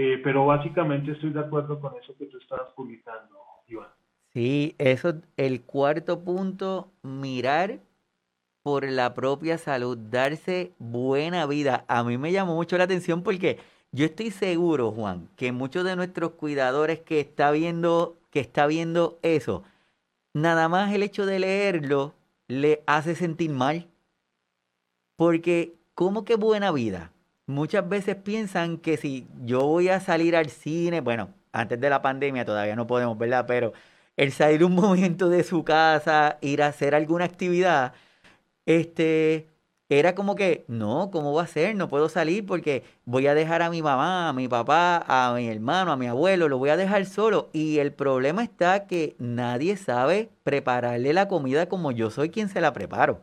Eh, 0.00 0.20
pero 0.22 0.46
básicamente 0.46 1.10
estoy 1.10 1.30
de 1.30 1.40
acuerdo 1.40 1.80
con 1.80 1.92
eso 1.96 2.16
que 2.16 2.26
tú 2.26 2.38
estabas 2.38 2.72
publicando, 2.74 3.36
Iván. 3.66 3.88
Sí, 4.32 4.76
eso, 4.78 5.14
el 5.36 5.62
cuarto 5.62 6.22
punto, 6.22 6.92
mirar 7.02 7.80
por 8.62 8.88
la 8.88 9.12
propia 9.12 9.58
salud, 9.58 9.98
darse 9.98 10.72
buena 10.78 11.46
vida. 11.46 11.84
A 11.88 12.04
mí 12.04 12.16
me 12.16 12.30
llamó 12.30 12.54
mucho 12.54 12.78
la 12.78 12.84
atención 12.84 13.24
porque 13.24 13.58
yo 13.90 14.04
estoy 14.04 14.30
seguro, 14.30 14.92
Juan, 14.92 15.30
que 15.34 15.50
muchos 15.50 15.84
de 15.84 15.96
nuestros 15.96 16.30
cuidadores 16.34 17.00
que 17.00 17.18
está 17.18 17.50
viendo, 17.50 18.20
que 18.30 18.38
está 18.38 18.68
viendo 18.68 19.18
eso, 19.22 19.64
nada 20.32 20.68
más 20.68 20.94
el 20.94 21.02
hecho 21.02 21.26
de 21.26 21.40
leerlo 21.40 22.14
le 22.46 22.84
hace 22.86 23.16
sentir 23.16 23.50
mal. 23.50 23.88
Porque, 25.16 25.74
¿cómo 25.96 26.24
que 26.24 26.36
buena 26.36 26.70
vida? 26.70 27.10
Muchas 27.48 27.88
veces 27.88 28.14
piensan 28.16 28.76
que 28.76 28.98
si 28.98 29.26
yo 29.42 29.64
voy 29.64 29.88
a 29.88 30.00
salir 30.00 30.36
al 30.36 30.50
cine, 30.50 31.00
bueno, 31.00 31.30
antes 31.50 31.80
de 31.80 31.88
la 31.88 32.02
pandemia 32.02 32.44
todavía 32.44 32.76
no 32.76 32.86
podemos, 32.86 33.16
¿verdad? 33.16 33.46
Pero 33.48 33.72
el 34.18 34.32
salir 34.32 34.62
un 34.64 34.74
momento 34.76 35.30
de 35.30 35.42
su 35.44 35.64
casa, 35.64 36.36
ir 36.42 36.62
a 36.62 36.66
hacer 36.66 36.94
alguna 36.94 37.24
actividad, 37.24 37.94
este, 38.66 39.48
era 39.88 40.14
como 40.14 40.34
que, 40.34 40.66
no, 40.68 41.10
¿cómo 41.10 41.32
va 41.32 41.44
a 41.44 41.46
ser? 41.46 41.74
No 41.74 41.88
puedo 41.88 42.10
salir 42.10 42.44
porque 42.44 42.84
voy 43.06 43.26
a 43.26 43.34
dejar 43.34 43.62
a 43.62 43.70
mi 43.70 43.80
mamá, 43.80 44.28
a 44.28 44.32
mi 44.34 44.46
papá, 44.46 45.02
a 45.08 45.32
mi 45.34 45.48
hermano, 45.48 45.92
a 45.92 45.96
mi 45.96 46.06
abuelo, 46.06 46.48
lo 46.48 46.58
voy 46.58 46.68
a 46.68 46.76
dejar 46.76 47.06
solo. 47.06 47.48
Y 47.54 47.78
el 47.78 47.94
problema 47.94 48.42
está 48.44 48.86
que 48.86 49.16
nadie 49.18 49.78
sabe 49.78 50.30
prepararle 50.42 51.14
la 51.14 51.28
comida 51.28 51.66
como 51.66 51.92
yo 51.92 52.10
soy 52.10 52.28
quien 52.28 52.50
se 52.50 52.60
la 52.60 52.74
preparo. 52.74 53.22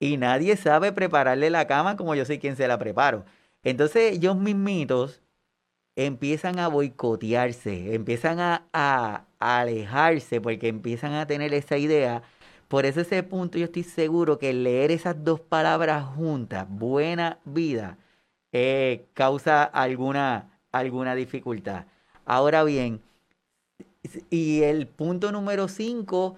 Y 0.00 0.18
nadie 0.18 0.56
sabe 0.56 0.92
prepararle 0.92 1.50
la 1.50 1.66
cama 1.66 1.96
como 1.96 2.14
yo 2.14 2.26
soy 2.26 2.38
quien 2.38 2.56
se 2.56 2.68
la 2.68 2.78
preparo. 2.78 3.24
Entonces 3.68 4.14
ellos 4.16 4.36
mismitos 4.36 5.22
empiezan 5.96 6.58
a 6.58 6.68
boicotearse, 6.68 7.94
empiezan 7.94 8.38
a, 8.40 9.24
alejarse 9.40 10.40
porque 10.40 10.68
empiezan 10.68 11.12
a 11.14 11.26
tener 11.26 11.54
esa 11.54 11.78
idea 11.78 12.22
por 12.68 12.86
eso 12.86 13.00
ese 13.00 13.22
punto 13.22 13.56
yo 13.58 13.64
estoy 13.66 13.82
seguro 13.84 14.38
que 14.38 14.52
leer 14.52 14.90
esas 14.90 15.24
dos 15.24 15.40
palabras 15.40 16.04
juntas, 16.04 16.66
buena 16.68 17.38
vida, 17.44 17.96
eh, 18.52 19.06
causa 19.14 19.64
alguna, 19.64 20.50
alguna 20.70 21.14
dificultad. 21.14 21.86
Ahora 22.26 22.64
bien, 22.64 23.00
y 24.28 24.62
el 24.62 24.86
punto 24.86 25.32
número 25.32 25.68
cinco, 25.68 26.36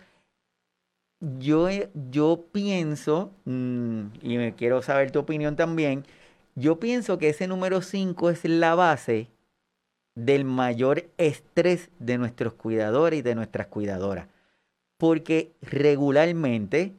yo, 1.20 1.68
yo 2.10 2.44
pienso, 2.52 3.32
mm, 3.44 4.00
y 4.22 4.38
me 4.38 4.54
quiero 4.54 4.82
saber 4.82 5.10
tu 5.10 5.18
opinión 5.18 5.56
también, 5.56 6.04
yo 6.54 6.80
pienso 6.80 7.18
que 7.18 7.30
ese 7.30 7.46
número 7.46 7.82
cinco 7.82 8.30
es 8.30 8.44
la 8.44 8.74
base 8.74 9.28
del 10.14 10.44
mayor 10.44 11.08
estrés 11.18 11.90
de 11.98 12.18
nuestros 12.18 12.54
cuidadores 12.54 13.20
y 13.20 13.22
de 13.22 13.34
nuestras 13.34 13.68
cuidadoras 13.68 14.26
porque 15.00 15.54
regularmente 15.62 16.92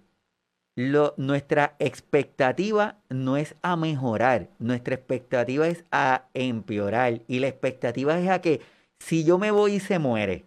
nuestra 1.18 1.76
expectativa 1.78 2.98
no 3.10 3.38
es 3.38 3.54
a 3.62 3.76
mejorar, 3.76 4.50
nuestra 4.58 4.96
expectativa 4.96 5.68
es 5.68 5.86
a 5.92 6.26
empeorar 6.34 7.22
y 7.28 7.40
la 7.40 7.48
expectativa 7.48 8.20
es 8.20 8.28
a 8.28 8.42
que 8.42 8.62
si 8.98 9.24
yo 9.24 9.38
me 9.38 9.52
voy 9.52 9.74
y 9.74 9.80
se 9.80 10.00
muere, 10.00 10.46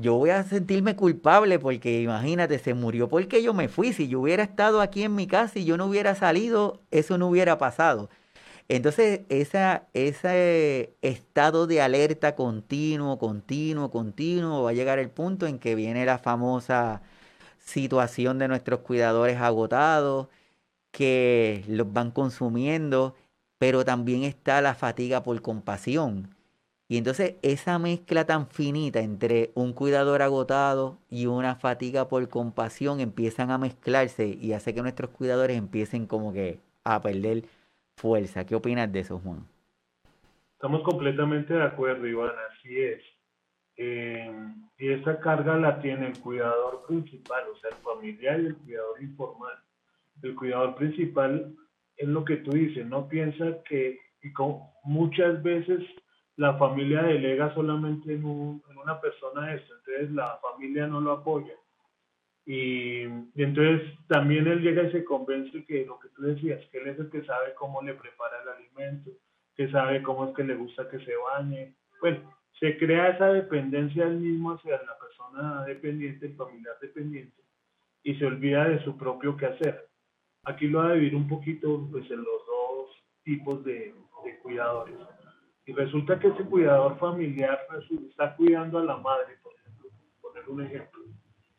yo 0.00 0.14
voy 0.14 0.30
a 0.30 0.42
sentirme 0.44 0.96
culpable 0.96 1.58
porque 1.58 2.00
imagínate, 2.02 2.58
se 2.58 2.74
murió 2.74 3.08
porque 3.08 3.42
yo 3.42 3.54
me 3.54 3.68
fui, 3.68 3.92
si 3.92 4.08
yo 4.08 4.20
hubiera 4.20 4.42
estado 4.42 4.80
aquí 4.80 5.02
en 5.02 5.14
mi 5.14 5.26
casa 5.26 5.58
y 5.58 5.64
yo 5.64 5.76
no 5.76 5.86
hubiera 5.86 6.14
salido, 6.14 6.80
eso 6.90 7.18
no 7.18 7.28
hubiera 7.28 7.58
pasado. 7.58 8.08
Entonces, 8.68 9.20
ese 9.28 10.96
estado 11.02 11.66
de 11.66 11.80
alerta 11.80 12.34
continuo, 12.34 13.18
continuo, 13.18 13.90
continuo, 13.90 14.64
va 14.64 14.70
a 14.70 14.72
llegar 14.74 14.98
el 14.98 15.10
punto 15.10 15.46
en 15.46 15.58
que 15.58 15.74
viene 15.76 16.04
la 16.04 16.18
famosa 16.18 17.02
situación 17.58 18.38
de 18.38 18.48
nuestros 18.48 18.80
cuidadores 18.80 19.38
agotados, 19.40 20.28
que 20.92 21.64
los 21.68 21.92
van 21.92 22.10
consumiendo, 22.10 23.14
pero 23.58 23.84
también 23.84 24.24
está 24.24 24.60
la 24.62 24.74
fatiga 24.74 25.22
por 25.22 25.40
compasión. 25.42 26.35
Y 26.88 26.98
entonces 26.98 27.34
esa 27.42 27.78
mezcla 27.78 28.26
tan 28.26 28.46
finita 28.46 29.00
entre 29.00 29.50
un 29.54 29.72
cuidador 29.72 30.22
agotado 30.22 30.98
y 31.10 31.26
una 31.26 31.56
fatiga 31.56 32.08
por 32.08 32.28
compasión 32.28 33.00
empiezan 33.00 33.50
a 33.50 33.58
mezclarse 33.58 34.28
y 34.28 34.52
hace 34.52 34.72
que 34.72 34.82
nuestros 34.82 35.10
cuidadores 35.10 35.56
empiecen 35.56 36.06
como 36.06 36.32
que 36.32 36.60
a 36.84 37.00
perder 37.02 37.42
fuerza. 37.96 38.46
¿Qué 38.46 38.54
opinas 38.54 38.92
de 38.92 39.00
eso, 39.00 39.18
Juan? 39.18 39.40
Estamos 40.52 40.82
completamente 40.84 41.54
de 41.54 41.64
acuerdo, 41.64 42.06
Iván, 42.06 42.32
así 42.50 42.80
es. 42.80 43.02
Eh, 43.76 44.32
y 44.78 44.90
esa 44.92 45.18
carga 45.20 45.56
la 45.56 45.80
tiene 45.82 46.06
el 46.06 46.20
cuidador 46.20 46.84
principal, 46.86 47.44
o 47.52 47.58
sea, 47.58 47.70
el 47.70 47.76
familiar 47.76 48.40
y 48.40 48.46
el 48.46 48.56
cuidador 48.56 49.02
informal. 49.02 49.58
El 50.22 50.34
cuidador 50.34 50.76
principal 50.76 51.54
es 51.96 52.08
lo 52.08 52.24
que 52.24 52.36
tú 52.36 52.52
dices, 52.52 52.86
no 52.86 53.08
piensa 53.08 53.62
que, 53.68 53.98
y 54.22 54.32
muchas 54.84 55.42
veces 55.42 55.80
la 56.36 56.54
familia 56.58 57.02
delega 57.02 57.54
solamente 57.54 58.12
en, 58.12 58.24
una 58.24 59.00
persona 59.00 59.54
esto, 59.54 59.74
entonces 59.74 60.10
la 60.12 60.38
familia 60.42 60.86
no 60.86 61.00
lo 61.00 61.12
apoya 61.12 61.54
y, 62.46 63.02
entonces 63.34 63.82
también 64.06 64.46
él 64.46 64.62
llega 64.62 64.84
y 64.84 64.92
se 64.92 65.04
convence 65.04 65.64
que 65.64 65.84
lo 65.84 65.98
que 65.98 66.08
tú 66.10 66.22
decías, 66.22 66.64
que 66.70 66.78
él 66.78 66.88
es 66.88 66.98
el 67.00 67.10
que 67.10 67.24
sabe 67.24 67.54
cómo 67.54 67.82
le 67.82 67.94
prepara 67.94 68.40
el 68.42 68.48
alimento, 68.48 69.10
que 69.56 69.68
sabe 69.70 70.00
cómo 70.02 70.28
es 70.28 70.36
que 70.36 70.44
le 70.44 70.54
gusta 70.54 70.88
que 70.88 71.00
se 71.00 71.12
bañe. 71.16 71.74
Bueno, 72.00 72.32
se 72.60 72.78
crea 72.78 73.08
esa 73.08 73.32
dependencia 73.32 74.04
él 74.04 74.18
mismo 74.18 74.52
hacia 74.52 74.80
la 74.80 74.96
persona 74.96 75.64
dependiente, 75.64 76.26
el 76.26 76.36
familiar 76.36 76.76
dependiente, 76.80 77.42
y 78.04 78.14
se 78.14 78.24
olvida 78.24 78.68
de 78.68 78.82
su 78.84 78.96
propio 78.96 79.36
quehacer. 79.36 79.88
Aquí 80.44 80.68
lo 80.68 80.78
va 80.78 80.90
a 80.90 80.92
dividir 80.92 81.16
un 81.16 81.26
poquito 81.26 81.88
pues, 81.90 82.08
en 82.12 82.18
los 82.18 82.46
dos 82.46 82.90
tipos 83.24 83.64
de 83.64 83.92
cuidadores. 84.40 84.94
Y 85.66 85.72
resulta 85.72 86.18
que 86.18 86.28
ese 86.28 86.44
cuidador 86.44 86.98
familiar 86.98 87.58
está 88.08 88.34
cuidando 88.36 88.78
a 88.78 88.84
la 88.84 88.96
madre, 88.96 89.36
por 89.42 89.52
ejemplo, 89.54 89.90
poner 90.22 90.48
un 90.48 90.62
ejemplo 90.62 91.06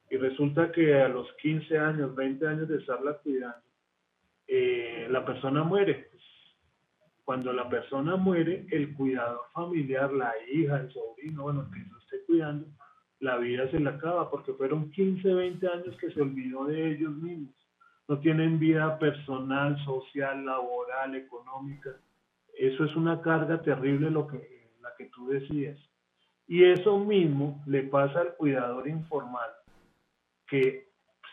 y 0.10 0.18
resulta 0.18 0.72
que 0.72 0.96
a 0.96 1.10
los 1.10 1.32
15 1.42 1.78
años, 1.78 2.16
20 2.16 2.48
años 2.48 2.68
de 2.70 2.78
estarla 2.78 3.18
cuidando, 3.18 3.62
eh, 4.48 5.08
la 5.10 5.26
persona 5.26 5.64
muere. 5.64 6.10
Cuando 7.26 7.52
la 7.52 7.68
persona 7.68 8.16
muere, 8.16 8.66
el 8.72 8.94
cuidador 8.94 9.42
familiar, 9.54 10.14
la 10.14 10.32
hija, 10.50 10.80
el 10.80 10.92
sobrino, 10.94 11.44
bueno, 11.44 11.70
que 11.72 11.80
lo 11.80 12.00
esté 12.00 12.24
cuidando, 12.26 12.68
la 13.20 13.38
vida 13.38 13.70
se 13.70 13.80
le 13.80 13.90
acaba 13.90 14.32
porque 14.32 14.54
fueron 14.54 14.92
15, 14.92 15.34
20 15.34 15.68
años 15.68 15.98
que 15.98 16.12
se 16.12 16.22
olvidó 16.22 16.66
de 16.66 16.92
ellos 16.92 17.12
mismos. 17.16 17.54
No 18.08 18.18
tienen 18.20 18.58
vida 18.58 18.98
personal, 19.00 19.78
social, 19.84 20.46
laboral, 20.46 21.16
económica. 21.16 21.98
Eso 22.58 22.86
es 22.86 22.96
una 22.96 23.22
carga 23.22 23.62
terrible 23.62 24.10
lo 24.10 24.28
que, 24.28 24.72
la 24.82 24.90
que 24.98 25.06
tú 25.06 25.28
decías. 25.28 25.78
Y 26.48 26.64
eso 26.64 26.98
mismo 27.00 27.62
le 27.68 27.84
pasa 27.84 28.22
al 28.22 28.36
cuidador 28.36 28.88
informal 28.88 29.50
que 30.48 30.88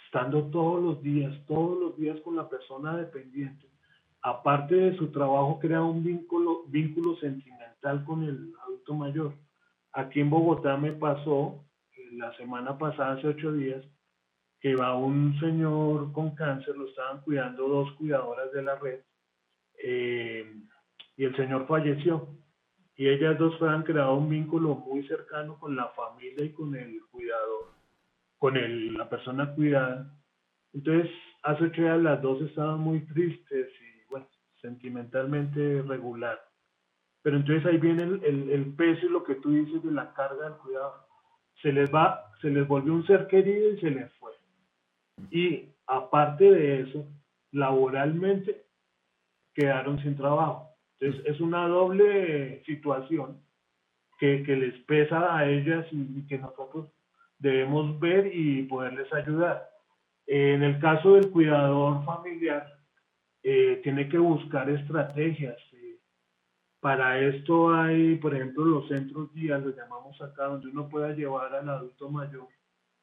estando 0.06 0.44
todos 0.50 0.82
los 0.82 1.02
días, 1.02 1.34
todos 1.46 1.78
los 1.78 1.96
días 1.96 2.20
con 2.20 2.36
la 2.36 2.48
persona 2.48 2.96
dependiente, 2.96 3.68
aparte 4.22 4.74
de 4.74 4.96
su 4.96 5.10
trabajo, 5.12 5.58
crea 5.60 5.82
un 5.82 6.04
vínculo, 6.04 6.64
vínculo 6.68 7.16
sentimental 7.16 8.04
con 8.04 8.24
el 8.24 8.52
adulto 8.64 8.94
mayor. 8.94 9.34
Aquí 9.92 10.20
en 10.20 10.30
Bogotá 10.30 10.76
me 10.76 10.92
pasó 10.92 11.64
la 12.12 12.36
semana 12.36 12.76
pasada, 12.76 13.14
hace 13.14 13.28
ocho 13.28 13.52
días, 13.52 13.84
que 14.60 14.74
va 14.74 14.96
un 14.96 15.38
señor 15.40 16.12
con 16.12 16.34
cáncer, 16.34 16.76
lo 16.76 16.88
estaban 16.88 17.20
cuidando 17.22 17.68
dos 17.68 17.92
cuidadoras 17.92 18.50
de 18.52 18.62
la 18.62 18.74
red, 18.76 19.00
eh, 19.82 20.46
y 21.16 21.24
el 21.24 21.36
señor 21.36 21.66
falleció. 21.66 22.28
Y 22.96 23.08
ellas 23.08 23.38
dos 23.38 23.60
han 23.62 23.82
creado 23.82 24.14
un 24.14 24.28
vínculo 24.28 24.74
muy 24.74 25.06
cercano 25.08 25.58
con 25.58 25.74
la 25.74 25.88
familia 25.88 26.44
y 26.44 26.52
con 26.52 26.74
el 26.76 27.00
cuidador 27.10 27.74
con 28.44 28.58
el, 28.58 28.92
la 28.92 29.08
persona 29.08 29.54
cuidada. 29.54 30.06
Entonces, 30.74 31.10
hace 31.44 31.64
ocho 31.64 31.80
días 31.80 31.98
las 31.98 32.20
dos 32.20 32.42
estaban 32.42 32.78
muy 32.78 33.00
tristes 33.06 33.68
y, 33.80 34.10
bueno, 34.10 34.26
sentimentalmente 34.60 35.80
regular. 35.80 36.38
Pero 37.22 37.36
entonces 37.36 37.64
ahí 37.64 37.78
viene 37.78 38.02
el, 38.02 38.22
el, 38.22 38.50
el, 38.50 38.74
peso 38.74 39.06
y 39.06 39.08
lo 39.08 39.24
que 39.24 39.36
tú 39.36 39.50
dices 39.50 39.82
de 39.82 39.92
la 39.92 40.12
carga 40.12 40.44
del 40.44 40.58
cuidado. 40.58 41.06
Se 41.62 41.72
les 41.72 41.90
va, 41.90 42.32
se 42.42 42.50
les 42.50 42.68
volvió 42.68 42.92
un 42.92 43.06
ser 43.06 43.26
querido 43.28 43.70
y 43.70 43.80
se 43.80 43.90
les 43.90 44.12
fue. 44.16 44.32
Y 45.30 45.70
aparte 45.86 46.44
de 46.44 46.82
eso, 46.82 47.06
laboralmente 47.50 48.66
quedaron 49.54 50.02
sin 50.02 50.18
trabajo. 50.18 50.73
Entonces 51.04 51.34
es 51.34 51.40
una 51.40 51.68
doble 51.68 52.62
situación 52.64 53.42
que, 54.18 54.38
les 54.46 54.74
pesa 54.84 55.36
a 55.36 55.46
ellas 55.46 55.86
y, 55.90 56.26
que 56.26 56.38
nosotros 56.38 56.88
debemos 57.38 58.00
ver 58.00 58.30
y 58.34 58.62
poderles 58.62 59.12
ayudar. 59.12 59.68
en 60.26 60.62
el 60.62 60.80
caso 60.80 61.14
del 61.14 61.30
cuidador 61.30 62.02
familiar, 62.06 62.66
eh, 63.42 63.80
tiene 63.82 64.08
que 64.08 64.16
buscar 64.16 64.70
estrategias. 64.70 65.58
Eh. 65.74 65.98
Para 66.80 67.18
esto 67.20 67.74
hay, 67.74 68.16
por 68.16 68.34
ejemplo, 68.34 68.64
los 68.64 68.88
centros 68.88 69.30
días, 69.34 69.62
los 69.62 69.76
llamamos 69.76 70.18
acá, 70.22 70.44
donde 70.44 70.68
uno 70.68 70.88
pueda 70.88 71.12
llevar 71.12 71.54
al 71.54 71.68
adulto 71.68 72.08
mayor 72.08 72.48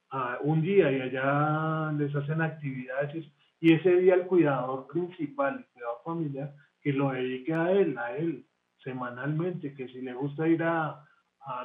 a 0.10 0.40
un 0.42 0.64
día 0.64 0.92
y 0.92 1.02
allá 1.02 1.92
les 1.98 2.14
hacen 2.16 2.42
actividades 2.42 3.26
y 3.60 3.74
ese 3.74 3.96
día 3.98 4.16
el 4.16 4.26
cuidador 4.26 4.88
principal, 4.88 5.60
el 5.60 5.66
cuidador 5.68 6.02
familiar, 6.04 6.56
que 6.82 6.94
lo 6.94 7.12
dedique 7.12 7.54
a 7.54 7.72
él, 7.72 7.98
a 7.98 8.15
él, 8.15 8.46
semanalmente, 8.84 9.74
que 9.74 9.88
si 9.88 10.02
le 10.02 10.13
gusta 10.13 10.48
ir 10.48 10.63
a, 10.63 11.06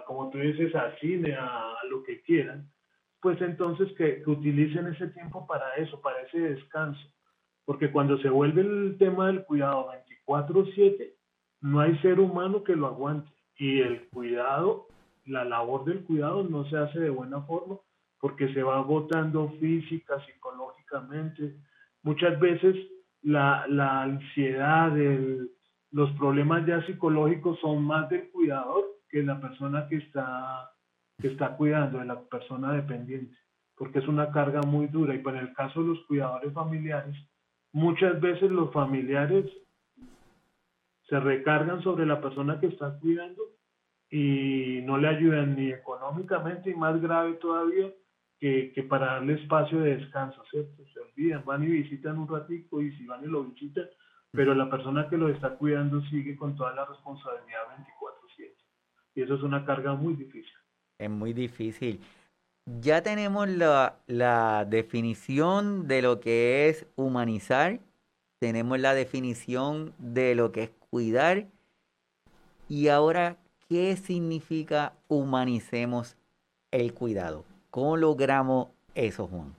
como 0.06 0.30
tú 0.30 0.38
dices, 0.38 0.74
a 0.74 0.96
cine, 0.98 1.34
a, 1.34 1.74
lo 1.88 2.02
que 2.02 2.20
quieran, 2.22 2.70
pues 3.20 3.40
entonces 3.40 3.92
que, 3.96 4.22
que, 4.22 4.30
utilicen 4.30 4.86
ese 4.88 5.08
tiempo 5.08 5.46
para 5.46 5.74
eso, 5.76 6.00
para 6.00 6.20
ese 6.22 6.38
descanso. 6.38 7.00
Porque 7.64 7.90
cuando 7.90 8.18
se 8.18 8.28
vuelve 8.28 8.62
el 8.62 8.96
tema 8.98 9.26
del 9.26 9.44
cuidado 9.44 9.88
24/7, 10.26 11.14
no 11.62 11.80
hay 11.80 11.98
ser 11.98 12.20
humano 12.20 12.62
que 12.62 12.76
lo 12.76 12.86
aguante. 12.86 13.32
Y 13.58 13.80
el 13.80 14.08
cuidado, 14.08 14.86
la 15.24 15.44
labor 15.44 15.84
del 15.84 16.04
cuidado 16.04 16.44
no 16.44 16.68
se 16.68 16.76
hace 16.76 17.00
de 17.00 17.10
buena 17.10 17.40
forma 17.42 17.78
porque 18.20 18.52
se 18.54 18.62
va 18.62 18.78
agotando 18.78 19.50
física, 19.60 20.20
psicológicamente. 20.26 21.56
Muchas 22.02 22.38
veces 22.40 22.76
la, 23.22 23.66
la 23.68 24.02
ansiedad, 24.02 24.92
los 25.90 26.10
problemas 26.12 26.66
ya 26.66 26.84
psicológicos 26.86 27.58
son 27.60 27.84
más 27.84 28.08
del 28.08 28.30
cuidador 28.30 28.84
que 29.08 29.22
la 29.22 29.40
persona 29.40 29.86
que 29.88 29.96
está, 29.96 30.72
que 31.20 31.28
está 31.28 31.56
cuidando, 31.56 31.98
de 31.98 32.04
la 32.04 32.20
persona 32.20 32.72
dependiente, 32.72 33.36
porque 33.76 34.00
es 34.00 34.08
una 34.08 34.30
carga 34.30 34.62
muy 34.62 34.86
dura. 34.88 35.14
Y 35.14 35.18
para 35.18 35.40
el 35.40 35.52
caso 35.54 35.82
de 35.82 35.88
los 35.88 36.04
cuidadores 36.06 36.52
familiares, 36.52 37.16
muchas 37.72 38.20
veces 38.20 38.50
los 38.50 38.72
familiares 38.72 39.46
se 41.08 41.20
recargan 41.20 41.82
sobre 41.82 42.04
la 42.04 42.20
persona 42.20 42.58
que 42.58 42.66
está 42.66 42.98
cuidando 42.98 43.42
y 44.10 44.80
no 44.84 44.98
le 44.98 45.08
ayudan 45.08 45.56
ni 45.56 45.70
económicamente 45.70 46.70
y 46.70 46.74
más 46.74 47.00
grave 47.00 47.34
todavía 47.34 47.92
que, 48.38 48.72
que, 48.74 48.82
para 48.82 49.14
darle 49.14 49.34
espacio 49.34 49.80
de 49.80 49.96
descanso, 49.96 50.42
¿cierto? 50.50 50.84
Se 50.92 51.00
olvidan, 51.00 51.44
van 51.44 51.62
y 51.62 51.66
visitan 51.68 52.18
un 52.18 52.28
ratico 52.28 52.80
y 52.82 52.92
si 52.96 53.06
van 53.06 53.24
y 53.24 53.28
lo 53.28 53.44
visitan, 53.44 53.86
pero 54.30 54.54
la 54.54 54.70
persona 54.70 55.08
que 55.08 55.16
lo 55.16 55.28
está 55.28 55.56
cuidando 55.56 56.02
sigue 56.06 56.36
con 56.36 56.56
toda 56.56 56.74
la 56.74 56.84
responsabilidad 56.84 57.62
24/7 58.36 58.54
y 59.14 59.22
eso 59.22 59.34
es 59.34 59.42
una 59.42 59.64
carga 59.64 59.94
muy 59.94 60.14
difícil. 60.14 60.52
Es 60.98 61.10
muy 61.10 61.32
difícil 61.32 62.00
ya 62.66 63.02
tenemos 63.02 63.48
la, 63.48 64.66
definición 64.68 65.86
de 65.86 66.02
lo 66.02 66.20
que 66.20 66.68
es 66.68 66.86
humanizar, 66.96 67.80
tenemos 68.38 68.78
la 68.80 68.94
definición 68.94 69.94
de 69.98 70.34
lo 70.34 70.52
que 70.52 70.64
es 70.64 70.70
cuidar 70.90 71.46
y 72.68 72.88
ahora, 72.88 73.36
¿qué 73.68 73.96
significa 73.96 74.94
humanicemos 75.08 76.16
el 76.72 76.92
cuidado? 76.92 77.44
¿Cómo 77.76 77.94
logramos 77.94 78.68
eso, 78.94 79.26
Juan? 79.26 79.54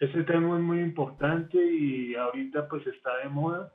Ese 0.00 0.24
tema 0.24 0.56
es 0.56 0.60
muy 0.64 0.80
importante 0.80 1.56
y 1.56 2.16
ahorita 2.16 2.66
pues 2.66 2.84
está 2.88 3.18
de 3.18 3.28
moda 3.28 3.72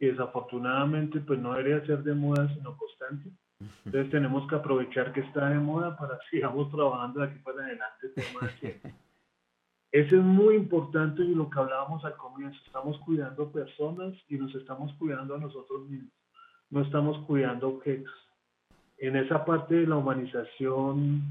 y 0.00 0.06
desafortunadamente 0.06 1.20
pues 1.20 1.38
no 1.38 1.52
debería 1.52 1.86
ser 1.86 2.02
de 2.02 2.14
moda 2.14 2.52
sino 2.52 2.76
constante 2.76 3.30
entonces 3.84 4.10
tenemos 4.10 4.48
que 4.48 4.56
aprovechar 4.56 5.12
que 5.12 5.20
está 5.20 5.50
de 5.50 5.60
moda 5.60 5.96
para 5.96 6.18
que 6.18 6.36
sigamos 6.36 6.68
trabajando 6.72 7.20
de 7.20 7.26
aquí 7.26 7.38
para 7.38 7.62
adelante. 7.62 8.12
Eso 9.92 10.16
es 10.16 10.22
muy 10.22 10.56
importante 10.56 11.22
y 11.22 11.32
lo 11.32 11.48
que 11.48 11.60
hablábamos 11.60 12.04
al 12.04 12.16
comienzo, 12.16 12.58
estamos 12.66 12.98
cuidando 13.00 13.52
personas 13.52 14.14
y 14.28 14.36
nos 14.36 14.52
estamos 14.56 14.92
cuidando 14.94 15.36
a 15.36 15.38
nosotros 15.38 15.88
mismos, 15.88 16.12
no 16.70 16.80
estamos 16.82 17.24
cuidando 17.26 17.68
objetos. 17.68 18.29
En 19.00 19.16
esa 19.16 19.44
parte 19.44 19.74
de 19.74 19.86
la 19.86 19.96
humanización, 19.96 21.22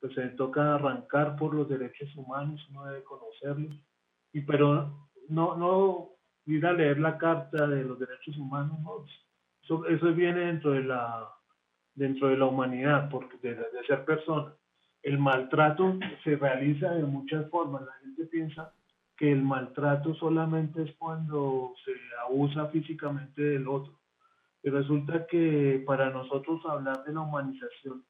pues 0.00 0.14
se 0.14 0.28
toca 0.30 0.74
arrancar 0.74 1.36
por 1.36 1.54
los 1.54 1.68
derechos 1.68 2.14
humanos, 2.16 2.66
uno 2.70 2.84
debe 2.84 3.04
conocerlos, 3.04 3.74
y 4.32 4.40
pero 4.42 5.08
no, 5.28 5.56
no 5.56 6.10
ir 6.46 6.66
a 6.66 6.72
leer 6.72 6.98
la 6.98 7.16
carta 7.16 7.66
de 7.66 7.84
los 7.84 7.98
derechos 7.98 8.36
humanos, 8.36 8.78
eso, 9.62 9.86
eso 9.86 10.12
viene 10.12 10.40
dentro 10.40 10.72
de 10.72 10.82
la 10.82 11.34
dentro 11.94 12.28
de 12.28 12.36
la 12.36 12.46
humanidad, 12.46 13.08
porque 13.10 13.36
de, 13.38 13.56
ser 13.86 14.04
persona. 14.04 14.52
El 15.02 15.18
maltrato 15.18 15.98
se 16.22 16.36
realiza 16.36 16.90
de 16.92 17.04
muchas 17.04 17.48
formas. 17.50 17.82
La 17.82 17.92
gente 18.02 18.26
piensa 18.26 18.72
que 19.16 19.30
el 19.30 19.42
maltrato 19.42 20.14
solamente 20.14 20.82
es 20.82 20.92
cuando 20.96 21.72
se 21.84 21.92
abusa 22.26 22.66
físicamente 22.68 23.42
del 23.42 23.68
otro. 23.68 23.92
Y 24.64 24.70
resulta 24.70 25.26
que 25.26 25.84
para 25.86 26.08
nosotros 26.08 26.64
hablar 26.64 27.04
de 27.04 27.12
la 27.12 27.20
humanización 27.20 28.02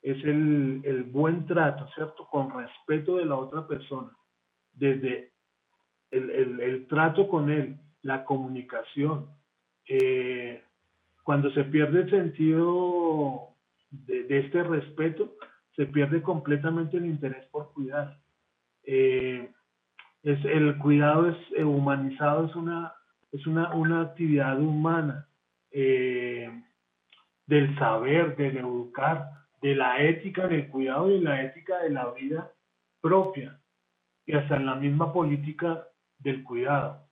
es 0.00 0.16
el, 0.24 0.80
el 0.82 1.02
buen 1.02 1.44
trato, 1.44 1.86
¿cierto? 1.94 2.26
Con 2.30 2.50
respeto 2.50 3.16
de 3.18 3.26
la 3.26 3.36
otra 3.36 3.68
persona. 3.68 4.10
Desde 4.72 5.32
el, 6.10 6.30
el, 6.30 6.60
el 6.60 6.86
trato 6.86 7.28
con 7.28 7.50
él, 7.50 7.78
la 8.00 8.24
comunicación, 8.24 9.28
eh, 9.86 10.64
cuando 11.24 11.50
se 11.50 11.64
pierde 11.64 12.00
el 12.00 12.10
sentido 12.10 13.50
de, 13.90 14.38
este 14.38 14.62
respeto, 14.62 15.36
se 15.76 15.84
pierde 15.84 16.22
completamente 16.22 16.96
el 16.96 17.04
interés 17.04 17.44
por 17.50 17.74
cuidar. 17.74 18.18
Eh, 18.84 19.50
es, 20.22 20.42
el 20.46 20.78
cuidado 20.78 21.28
es 21.28 21.36
eh, 21.54 21.64
humanizado, 21.64 22.46
es 22.46 22.56
una, 22.56 22.94
es 23.30 23.46
una, 23.46 23.74
una 23.74 24.00
actividad 24.00 24.58
humana 24.58 25.27
eh, 25.70 26.50
del 27.46 27.78
saber, 27.78 28.36
del 28.36 28.58
educar, 28.58 29.30
de 29.60 29.74
la 29.74 30.02
ética 30.02 30.46
del 30.46 30.68
cuidado 30.68 31.10
y 31.10 31.20
la 31.20 31.42
ética 31.42 31.78
de 31.78 31.90
la 31.90 32.10
vida 32.12 32.52
propia 33.00 33.60
y 34.26 34.34
hasta 34.34 34.56
en 34.56 34.66
la 34.66 34.74
misma 34.74 35.12
política 35.12 35.88
del 36.18 36.42
cuidado. 36.44 37.08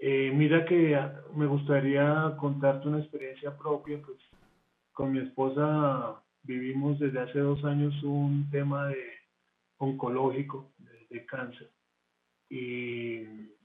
Eh, 0.00 0.32
mira 0.34 0.64
que 0.64 0.98
me 1.34 1.46
gustaría 1.46 2.34
contarte 2.38 2.88
una 2.88 3.00
experiencia 3.00 3.56
propia, 3.56 4.00
pues 4.04 4.18
con 4.92 5.12
mi 5.12 5.20
esposa 5.20 6.22
vivimos 6.42 6.98
desde 6.98 7.20
hace 7.20 7.38
dos 7.38 7.62
años 7.64 7.94
un 8.02 8.48
tema 8.50 8.88
de 8.88 9.20
oncológico, 9.78 10.72
de, 11.10 11.26
cáncer. 11.26 11.70
Y 12.48 13.22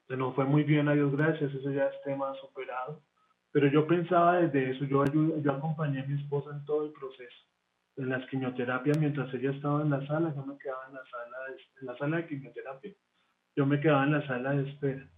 nos 0.10 0.36
fue 0.36 0.46
muy 0.46 0.64
bien, 0.64 0.88
a 0.88 0.94
Dios 0.94 1.12
gracias, 1.12 1.54
eso 1.54 1.72
ya 1.72 1.88
es 1.88 2.04
tema 2.04 2.34
superado. 2.36 3.02
Pero 3.56 3.70
yo 3.70 3.88
pensaba 3.88 4.41
desde 4.41 4.72
eso, 4.72 4.84
yo, 4.84 5.06
yo 5.06 5.52
acompañé 5.54 6.02
a 6.02 6.06
mi 6.06 6.22
esposa 6.22 6.50
en 6.52 6.65
todo 6.65 6.88
el 6.88 6.91
proceso, 6.91 7.38
en 7.96 8.10
las 8.10 8.30
quimioterapias, 8.30 8.98
mientras 8.98 9.34
ella 9.34 9.52
estaba 9.52 9.82
en 9.82 9.91
la 9.91 10.06
sala, 10.08 10.34
yo 10.36 10.46
me 10.46 10.58
quedaba 10.58 10.86
en 10.89 10.96
la 10.96 11.04
sala 11.06 11.38
en 11.80 11.88
la 11.88 11.98
sala 11.98 12.18
de 12.18 12.28
quimioterapia, 12.28 12.91
yo 13.56 13.65
me 13.65 13.80
quedaba 13.80 14.04
en 14.04 14.12
la 14.12 14.28
sala 14.28 14.52
de 14.52 14.70
espera. 14.70 15.10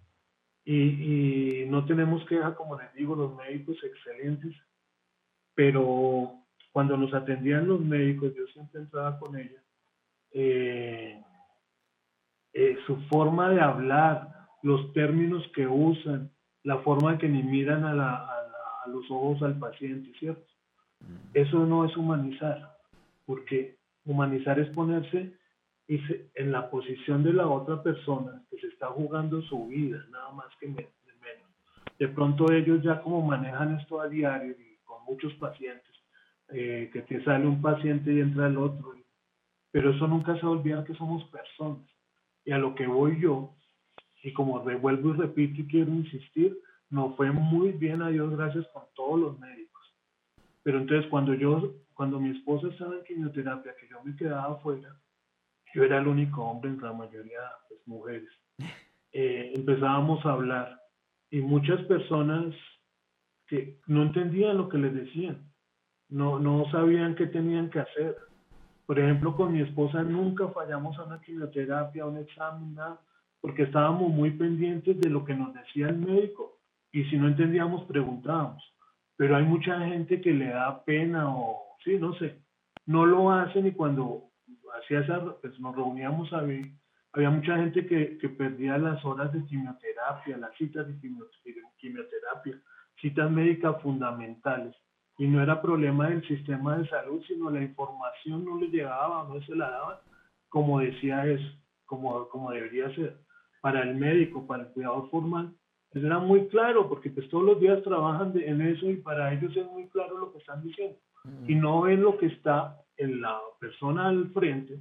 Y, 0.65 1.65
no 1.67 1.83
tenemos 1.87 2.23
queja, 2.27 2.53
como 2.53 2.79
les 2.79 2.93
digo, 2.93 3.15
los 3.15 3.35
médicos 3.35 3.75
excelentes, 3.83 4.55
pero 5.55 6.33
cuando 6.71 6.95
nos 6.95 7.11
atendían 7.15 7.67
los 7.67 7.81
médicos, 7.81 8.35
yo 8.35 8.45
siempre 8.53 8.81
entraba 8.81 9.17
con 9.17 9.35
ella, 9.35 9.63
eh, 10.33 11.23
eh, 12.53 12.77
su 12.85 12.97
forma 13.07 13.49
de 13.49 13.61
hablar, 13.61 14.29
los 14.61 14.93
términos 14.93 15.43
que 15.55 15.65
usan, 15.65 16.36
la 16.67 16.79
forma 16.79 17.13
en 17.13 17.17
que 17.17 17.29
ni 17.29 17.43
miran 17.43 17.85
a, 17.85 17.91
a 17.93 18.87
los 18.87 19.09
ojos 19.09 19.41
al 19.41 19.57
paciente, 19.57 20.11
¿cierto? 20.19 20.45
Mm. 20.99 21.15
Eso 21.33 21.65
no 21.65 21.85
es 21.85 21.95
humanizar, 21.95 22.77
porque 23.25 23.77
humanizar 24.05 24.59
es 24.59 24.67
ponerse 24.75 25.31
y 25.87 25.97
en 26.35 26.51
la 26.51 26.69
posición 26.69 27.23
de 27.23 27.31
la 27.31 27.47
otra 27.47 27.81
persona 27.81 28.43
que 28.49 28.57
se 28.59 28.67
está 28.67 28.87
jugando 28.87 29.41
su 29.43 29.67
vida, 29.67 30.03
nada 30.11 30.31
más 30.31 30.47
que 30.59 30.67
menos. 30.67 30.91
De 31.97 32.09
pronto 32.09 32.51
ellos 32.51 32.83
ya 32.83 33.01
como 33.01 33.21
manejan 33.21 33.79
esto 33.79 34.01
a 34.01 34.09
diario 34.09 34.51
y 34.51 34.77
con 34.83 35.05
muchos 35.05 35.33
pacientes, 35.35 35.95
eh, 36.49 36.89
que 36.91 37.01
te 37.03 37.23
sale 37.23 37.47
un 37.47 37.61
paciente 37.61 38.13
y 38.13 38.19
entra 38.19 38.47
el 38.47 38.57
otro, 38.57 38.93
pero 39.71 39.91
eso 39.91 40.05
nunca 40.05 40.37
se 40.37 40.45
olvida 40.45 40.83
que 40.83 40.95
somos 40.95 41.23
personas. 41.29 41.87
Y 42.43 42.51
a 42.51 42.57
lo 42.57 42.75
que 42.75 42.87
voy 42.87 43.21
yo, 43.21 43.56
y 44.27 44.33
como 44.33 44.61
revuelvo 44.61 45.11
y 45.11 45.17
repito 45.17 45.61
y 45.61 45.67
quiero 45.67 45.89
insistir, 45.93 46.59
no 46.89 47.15
fue 47.15 47.31
muy 47.31 47.71
bien 47.71 48.01
a 48.01 48.09
Dios 48.09 48.29
gracias 48.35 48.67
con 48.73 48.83
todos 48.93 49.17
los 49.17 49.39
médicos. 49.39 49.81
Pero 50.63 50.79
entonces 50.79 51.09
cuando 51.09 51.33
yo, 51.33 51.75
cuando 51.93 52.19
mi 52.19 52.37
esposa 52.37 52.67
estaba 52.67 52.95
en 52.95 53.05
quimioterapia, 53.05 53.73
que 53.79 53.87
yo 53.87 54.03
me 54.03 54.17
quedaba 54.17 54.55
afuera, 54.55 54.99
yo 55.73 55.81
era 55.81 55.99
el 55.99 56.09
único 56.09 56.43
hombre 56.43 56.71
entre 56.71 56.87
la 56.87 56.93
mayoría 56.93 57.39
de 57.39 57.47
pues, 57.69 57.87
mujeres. 57.87 58.29
Eh, 59.13 59.53
empezábamos 59.55 60.23
a 60.25 60.33
hablar 60.33 60.79
y 61.31 61.39
muchas 61.39 61.81
personas 61.85 62.53
que 63.47 63.79
no 63.87 64.03
entendían 64.03 64.57
lo 64.57 64.67
que 64.69 64.77
les 64.77 64.93
decían. 64.93 65.49
no, 66.09 66.37
no 66.37 66.69
sabían 66.71 67.15
qué 67.15 67.25
tenían 67.25 67.69
que 67.69 67.79
hacer. 67.79 68.17
Por 68.85 68.99
ejemplo, 68.99 69.35
con 69.35 69.53
mi 69.53 69.61
esposa 69.61 70.03
nunca 70.03 70.49
fallamos 70.49 70.99
a 70.99 71.05
una 71.05 71.21
quimioterapia, 71.21 72.03
a 72.03 72.07
un 72.07 72.17
examen, 72.17 72.75
nada, 72.75 73.01
porque 73.41 73.63
estábamos 73.63 74.11
muy 74.11 74.31
pendientes 74.31 74.99
de 74.99 75.09
lo 75.09 75.25
que 75.25 75.35
nos 75.35 75.53
decía 75.53 75.89
el 75.89 75.97
médico 75.97 76.59
y 76.91 77.03
si 77.05 77.17
no 77.17 77.27
entendíamos 77.27 77.85
preguntábamos. 77.85 78.63
Pero 79.15 79.35
hay 79.35 79.43
mucha 79.43 79.79
gente 79.79 80.21
que 80.21 80.33
le 80.33 80.47
da 80.47 80.83
pena 80.83 81.29
o, 81.29 81.75
sí, 81.83 81.97
no 81.97 82.13
sé, 82.15 82.39
no 82.85 83.05
lo 83.05 83.31
hacen 83.31 83.67
y 83.67 83.71
cuando 83.71 84.29
hacía 84.79 85.01
esa, 85.01 85.35
pues 85.41 85.59
nos 85.59 85.75
reuníamos 85.75 86.31
a 86.33 86.41
ver, 86.41 86.65
había 87.13 87.29
mucha 87.29 87.57
gente 87.57 87.85
que, 87.87 88.17
que 88.17 88.29
perdía 88.29 88.77
las 88.77 89.03
horas 89.03 89.33
de 89.33 89.43
quimioterapia, 89.45 90.37
las 90.37 90.55
citas 90.55 90.87
de 90.87 90.99
quimioterapia, 91.77 92.61
citas 93.01 93.31
médicas 93.31 93.81
fundamentales 93.81 94.75
y 95.17 95.27
no 95.27 95.41
era 95.41 95.61
problema 95.61 96.09
del 96.09 96.25
sistema 96.27 96.77
de 96.77 96.87
salud, 96.89 97.23
sino 97.27 97.49
la 97.49 97.61
información 97.61 98.45
no 98.45 98.57
le 98.59 98.67
llegaba, 98.67 99.27
no 99.27 99.41
se 99.41 99.55
la 99.55 99.69
daban, 99.69 99.97
como 100.49 100.79
decía 100.79 101.25
es, 101.25 101.41
como, 101.85 102.27
como 102.29 102.51
debería 102.51 102.93
ser. 102.93 103.17
Para 103.61 103.83
el 103.83 103.95
médico, 103.95 104.45
para 104.45 104.63
el 104.63 104.69
cuidador 104.69 105.09
formal, 105.09 105.53
pues 105.91 106.03
era 106.03 106.19
muy 106.19 106.47
claro, 106.47 106.87
porque 106.87 107.09
pues 107.09 107.27
todos 107.29 107.43
los 107.43 107.59
días 107.59 107.81
trabajan 107.83 108.33
en 108.35 108.61
eso 108.61 108.89
y 108.89 108.97
para 108.97 109.33
ellos 109.33 109.55
es 109.55 109.65
muy 109.67 109.87
claro 109.89 110.17
lo 110.17 110.31
que 110.31 110.39
están 110.39 110.61
diciendo. 110.63 110.97
Y 111.47 111.55
no 111.55 111.81
ven 111.81 112.03
lo 112.03 112.17
que 112.17 112.27
está 112.27 112.77
en 112.95 113.21
la 113.21 113.39
persona 113.59 114.07
al 114.07 114.29
frente, 114.29 114.79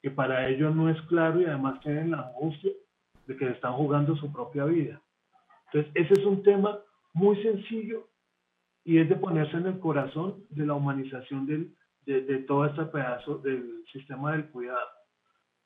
que 0.00 0.10
para 0.10 0.48
ellos 0.48 0.74
no 0.74 0.88
es 0.88 1.00
claro 1.02 1.40
y 1.40 1.44
además 1.44 1.80
tienen 1.80 2.12
la 2.12 2.28
angustia 2.28 2.72
de 3.26 3.36
que 3.36 3.48
están 3.48 3.72
jugando 3.74 4.16
su 4.16 4.32
propia 4.32 4.64
vida. 4.64 5.00
Entonces, 5.66 5.92
ese 5.94 6.20
es 6.20 6.26
un 6.26 6.42
tema 6.42 6.78
muy 7.12 7.40
sencillo 7.42 8.08
y 8.84 8.98
es 8.98 9.08
de 9.08 9.16
ponerse 9.16 9.56
en 9.56 9.66
el 9.66 9.78
corazón 9.78 10.44
de 10.50 10.64
la 10.64 10.74
humanización 10.74 11.46
del, 11.46 11.74
de, 12.06 12.22
de, 12.22 12.38
todo 12.38 12.64
este 12.64 12.84
pedazo 12.84 13.38
del 13.38 13.84
sistema 13.92 14.32
del 14.32 14.46
cuidado. 14.48 14.88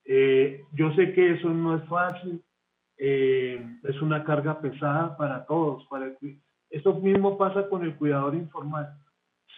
Eh, 0.05 0.65
yo 0.73 0.93
sé 0.95 1.13
que 1.13 1.35
eso 1.35 1.49
no 1.51 1.77
es 1.77 1.85
fácil, 1.89 2.43
eh, 3.05 3.61
es 3.83 4.01
una 4.01 4.23
carga 4.23 4.61
pesada 4.61 5.17
para 5.17 5.45
todos. 5.45 5.85
Para 5.87 6.13
esto 6.71 6.95
mismo 6.95 7.37
pasa 7.37 7.69
con 7.69 7.83
el 7.83 7.97
cuidador 7.97 8.37
informal. 8.37 8.95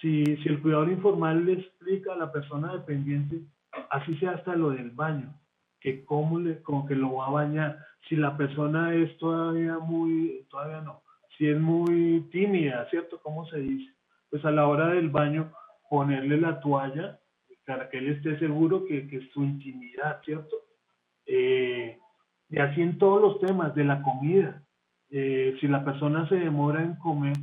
Si, 0.00 0.24
si 0.24 0.48
el 0.48 0.62
cuidador 0.62 0.88
informal 0.88 1.44
le 1.44 1.52
explica 1.52 2.14
a 2.14 2.16
la 2.16 2.32
persona 2.32 2.72
dependiente, 2.72 3.42
así 3.90 4.16
sea 4.16 4.30
hasta 4.30 4.56
lo 4.56 4.70
del 4.70 4.90
baño, 4.92 5.38
que 5.78 6.06
cómo 6.06 6.40
le, 6.40 6.62
como 6.62 6.86
que 6.86 6.94
lo 6.94 7.16
va 7.16 7.26
a 7.26 7.32
bañar, 7.32 7.78
si 8.08 8.16
la 8.16 8.34
persona 8.34 8.94
es 8.94 9.14
todavía 9.18 9.78
muy, 9.78 10.46
todavía 10.48 10.80
no, 10.80 11.02
si 11.36 11.46
es 11.46 11.60
muy 11.60 12.26
tímida, 12.32 12.88
¿cierto? 12.88 13.20
¿Cómo 13.22 13.46
se 13.48 13.58
dice? 13.58 13.92
Pues 14.30 14.42
a 14.46 14.50
la 14.50 14.66
hora 14.66 14.88
del 14.88 15.10
baño 15.10 15.52
ponerle 15.90 16.40
la 16.40 16.60
toalla 16.60 17.20
para 17.66 17.90
que 17.90 17.98
él 17.98 18.08
esté 18.08 18.38
seguro 18.38 18.86
que, 18.86 19.06
que 19.06 19.18
es 19.18 19.30
su 19.32 19.44
intimidad, 19.44 20.22
¿cierto? 20.24 20.56
Eh, 21.26 21.98
y 22.48 22.58
así 22.58 22.82
en 22.82 22.98
todos 22.98 23.20
los 23.20 23.40
temas 23.40 23.74
de 23.74 23.84
la 23.84 24.02
comida. 24.02 24.62
Eh, 25.10 25.56
si 25.60 25.68
la 25.68 25.84
persona 25.84 26.28
se 26.28 26.36
demora 26.36 26.82
en 26.82 26.96
comer, 26.96 27.36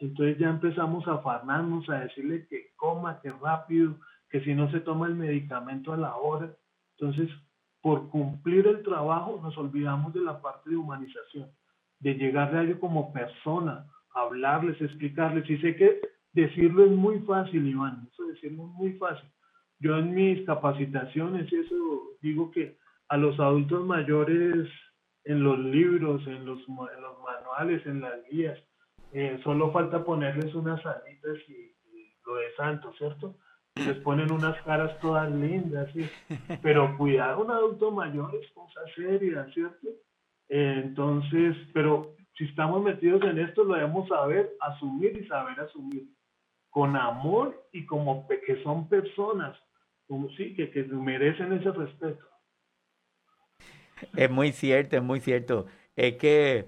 entonces 0.00 0.38
ya 0.38 0.50
empezamos 0.50 1.06
a 1.06 1.14
afanarnos, 1.14 1.88
a 1.88 2.00
decirle 2.00 2.46
que 2.48 2.72
coma, 2.76 3.20
que 3.20 3.30
rápido, 3.30 3.96
que 4.28 4.40
si 4.42 4.54
no 4.54 4.70
se 4.70 4.80
toma 4.80 5.06
el 5.06 5.14
medicamento 5.14 5.92
a 5.92 5.96
la 5.96 6.16
hora. 6.16 6.50
Entonces, 6.98 7.30
por 7.80 8.08
cumplir 8.08 8.66
el 8.66 8.82
trabajo, 8.82 9.40
nos 9.42 9.56
olvidamos 9.56 10.12
de 10.14 10.20
la 10.20 10.40
parte 10.40 10.70
de 10.70 10.76
humanización 10.76 11.48
de 12.02 12.14
llegarle 12.14 12.58
a 12.58 12.62
ellos 12.64 12.78
como 12.80 13.12
persona, 13.12 13.86
hablarles, 14.14 14.80
explicarles. 14.80 15.48
Y 15.48 15.58
sé 15.58 15.76
que 15.76 16.00
decirlo 16.32 16.84
es 16.84 16.90
muy 16.90 17.20
fácil, 17.20 17.66
Iván, 17.66 18.08
eso 18.12 18.26
decirlo 18.26 18.64
es 18.64 18.70
muy 18.70 18.92
fácil. 18.94 19.28
Yo 19.78 19.96
en 19.96 20.14
mis 20.14 20.44
capacitaciones 20.44 21.52
eso 21.52 21.76
digo 22.20 22.50
que 22.50 22.76
a 23.12 23.18
los 23.18 23.38
adultos 23.38 23.84
mayores 23.84 24.70
en 25.24 25.44
los 25.44 25.58
libros, 25.58 26.26
en 26.26 26.46
los, 26.46 26.60
los 26.66 27.18
manuales, 27.22 27.84
en 27.84 28.00
las 28.00 28.26
guías, 28.30 28.58
eh, 29.12 29.38
solo 29.44 29.70
falta 29.70 30.02
ponerles 30.02 30.54
unas 30.54 30.80
alitas 30.86 31.36
y, 31.46 31.74
lo 32.24 32.36
de 32.36 32.54
santo, 32.56 32.90
¿cierto? 32.96 33.34
les 33.74 33.98
ponen 33.98 34.32
unas 34.32 34.56
caras 34.62 34.98
todas 35.00 35.30
lindas, 35.30 35.90
¿sí? 35.92 36.08
pero 36.62 36.96
cuidar 36.96 37.32
a 37.32 37.36
un 37.36 37.50
adulto 37.50 37.90
mayor 37.90 38.34
es 38.34 38.50
cosa 38.52 38.80
seria, 38.96 39.46
¿cierto? 39.52 39.88
entonces, 40.48 41.54
pero 41.74 42.14
si 42.38 42.44
estamos 42.44 42.82
metidos 42.82 43.22
en 43.24 43.40
esto, 43.40 43.64
lo 43.64 43.74
debemos 43.74 44.08
saber 44.08 44.54
asumir 44.60 45.18
y 45.18 45.26
saber 45.26 45.60
asumir 45.60 46.04
con 46.70 46.96
amor 46.96 47.62
y 47.72 47.84
como 47.84 48.26
que 48.26 48.62
son 48.62 48.88
personas, 48.88 49.54
como 50.06 50.30
sí, 50.30 50.54
que, 50.54 50.70
que 50.70 50.84
merecen 50.84 51.52
ese 51.52 51.70
respeto. 51.72 52.31
Es 54.16 54.30
muy 54.30 54.52
cierto, 54.52 54.96
es 54.96 55.02
muy 55.02 55.20
cierto. 55.20 55.66
Es 55.96 56.16
que 56.16 56.66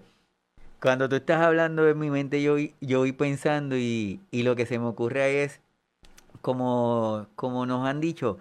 cuando 0.81 1.09
tú 1.09 1.17
estás 1.17 1.41
hablando 1.41 1.89
en 1.89 1.99
mi 1.99 2.11
mente, 2.11 2.43
yo, 2.43 2.57
yo 2.81 2.99
voy 3.01 3.13
pensando 3.13 3.77
y, 3.77 4.21
y 4.31 4.43
lo 4.43 4.57
que 4.57 4.67
se 4.67 4.79
me 4.79 4.87
ocurre 4.87 5.45
es, 5.45 5.61
como, 6.41 7.27
como 7.37 7.65
nos 7.65 7.87
han 7.87 8.01
dicho, 8.01 8.39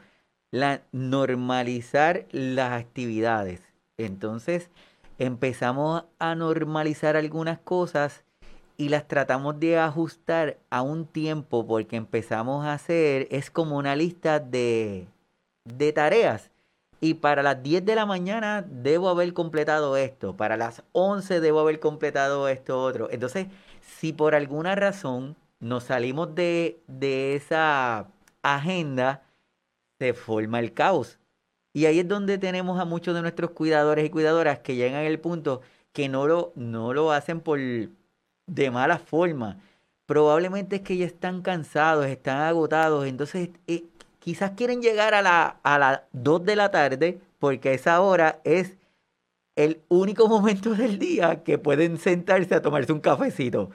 la 0.51 0.81
normalizar 0.91 2.25
las 2.31 2.73
actividades. 2.73 3.61
Entonces, 3.97 4.69
empezamos 5.17 6.03
a 6.19 6.35
normalizar 6.35 7.15
algunas 7.15 7.59
cosas 7.59 8.23
y 8.75 8.89
las 8.89 9.07
tratamos 9.07 9.59
de 9.59 9.77
ajustar 9.79 10.57
a 10.69 10.81
un 10.81 11.05
tiempo 11.05 11.65
porque 11.65 11.95
empezamos 11.95 12.65
a 12.65 12.73
hacer, 12.73 13.27
es 13.31 13.49
como 13.49 13.77
una 13.77 13.95
lista 13.95 14.39
de, 14.39 15.07
de 15.63 15.93
tareas. 15.93 16.51
Y 17.03 17.15
para 17.15 17.43
las 17.43 17.61
10 17.61 17.83
de 17.83 17.95
la 17.95 18.05
mañana 18.05 18.65
debo 18.65 19.09
haber 19.09 19.33
completado 19.33 19.97
esto, 19.97 20.37
para 20.37 20.55
las 20.55 20.83
11 20.93 21.41
debo 21.41 21.59
haber 21.59 21.81
completado 21.81 22.47
esto 22.47 22.81
otro. 22.81 23.09
Entonces, 23.11 23.47
si 23.81 24.13
por 24.13 24.35
alguna 24.35 24.73
razón 24.73 25.35
nos 25.59 25.83
salimos 25.83 26.33
de, 26.33 26.79
de 26.87 27.35
esa 27.35 28.07
agenda, 28.41 29.21
se 29.99 30.13
forma 30.13 30.61
el 30.61 30.71
caos. 30.73 31.19
Y 31.73 31.87
ahí 31.87 31.99
es 31.99 32.07
donde 32.07 32.37
tenemos 32.37 32.79
a 32.79 32.85
muchos 32.85 33.13
de 33.13 33.21
nuestros 33.21 33.51
cuidadores 33.51 34.05
y 34.05 34.09
cuidadoras 34.09 34.59
que 34.59 34.77
llegan 34.77 35.05
al 35.05 35.19
punto 35.19 35.59
que 35.91 36.07
no 36.07 36.25
lo, 36.25 36.53
no 36.55 36.93
lo 36.93 37.11
hacen 37.11 37.41
por 37.41 37.59
de 37.59 38.71
mala 38.71 38.97
forma. 38.97 39.57
Probablemente 40.05 40.77
es 40.77 40.81
que 40.83 40.95
ya 40.95 41.05
están 41.05 41.41
cansados, 41.41 42.05
están 42.05 42.39
agotados, 42.43 43.05
entonces 43.07 43.49
eh, 43.67 43.83
quizás 44.23 44.51
quieren 44.51 44.81
llegar 44.81 45.13
a, 45.13 45.21
la, 45.21 45.57
a 45.63 45.77
las 45.77 46.01
2 46.13 46.45
de 46.45 46.55
la 46.55 46.71
tarde 46.71 47.19
porque 47.39 47.73
esa 47.73 47.99
hora 47.99 48.39
es 48.45 48.77
el 49.57 49.81
único 49.89 50.27
momento 50.29 50.75
del 50.75 50.97
día 50.97 51.43
que 51.43 51.57
pueden 51.57 51.97
sentarse 51.97 52.55
a 52.55 52.61
tomarse 52.61 52.93
un 52.93 53.01
cafecito. 53.01 53.71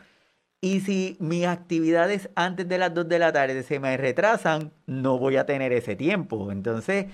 Y 0.63 0.81
si 0.81 1.19
mis 1.21 1.45
actividades 1.45 2.31
antes 2.35 2.67
de 2.67 2.79
las 2.79 2.95
2 2.95 3.09
de 3.09 3.19
la 3.19 3.31
tarde 3.31 3.63
se 3.63 3.79
me 3.79 3.95
retrasan, 3.99 4.73
no 4.87 5.19
voy 5.19 5.37
a 5.37 5.45
tener 5.45 5.71
ese 5.75 5.97
tiempo. 5.97 6.51
Entonces, 6.51 7.07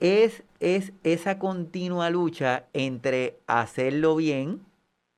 es, 0.00 0.42
es 0.58 0.94
esa 1.02 1.38
continua 1.38 2.08
lucha 2.08 2.64
entre 2.72 3.36
hacerlo 3.46 4.16
bien, 4.16 4.62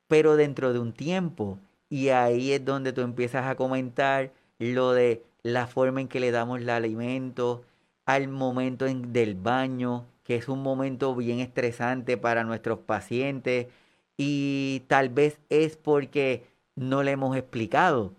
pero 0.08 0.34
dentro 0.34 0.72
de 0.72 0.80
un 0.80 0.92
tiempo. 0.92 1.60
Y 1.88 2.08
ahí 2.08 2.50
es 2.50 2.64
donde 2.64 2.92
tú 2.92 3.02
empiezas 3.02 3.46
a 3.46 3.54
comentar 3.54 4.32
lo 4.58 4.92
de 4.92 5.22
la 5.46 5.66
forma 5.66 6.00
en 6.00 6.08
que 6.08 6.20
le 6.20 6.30
damos 6.32 6.60
el 6.60 6.68
alimento, 6.70 7.64
al 8.04 8.28
momento 8.28 8.86
en, 8.86 9.12
del 9.12 9.34
baño, 9.34 10.06
que 10.24 10.36
es 10.36 10.48
un 10.48 10.62
momento 10.62 11.14
bien 11.14 11.40
estresante 11.40 12.16
para 12.16 12.44
nuestros 12.44 12.80
pacientes. 12.80 13.68
Y 14.16 14.82
tal 14.88 15.08
vez 15.10 15.38
es 15.48 15.76
porque 15.76 16.46
no 16.74 17.02
le 17.02 17.12
hemos 17.12 17.36
explicado. 17.36 18.12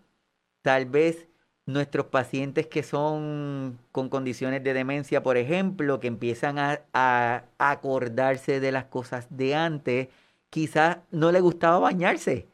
Tal 0.62 0.86
vez 0.86 1.28
nuestros 1.66 2.08
pacientes 2.08 2.68
que 2.68 2.82
son 2.84 3.78
con 3.92 4.10
condiciones 4.10 4.64
de 4.64 4.74
demencia, 4.74 5.22
por 5.22 5.38
ejemplo, 5.38 6.00
que 6.00 6.08
empiezan 6.08 6.58
a, 6.60 7.44
acordarse 7.58 8.60
de 8.62 8.72
las 8.72 8.86
cosas 8.86 9.28
de 9.30 9.56
antes, 9.56 10.08
quizás 10.50 11.00
no 11.12 11.32
le 11.32 11.42
gustaba 11.42 11.80
bañarse. 11.80 12.48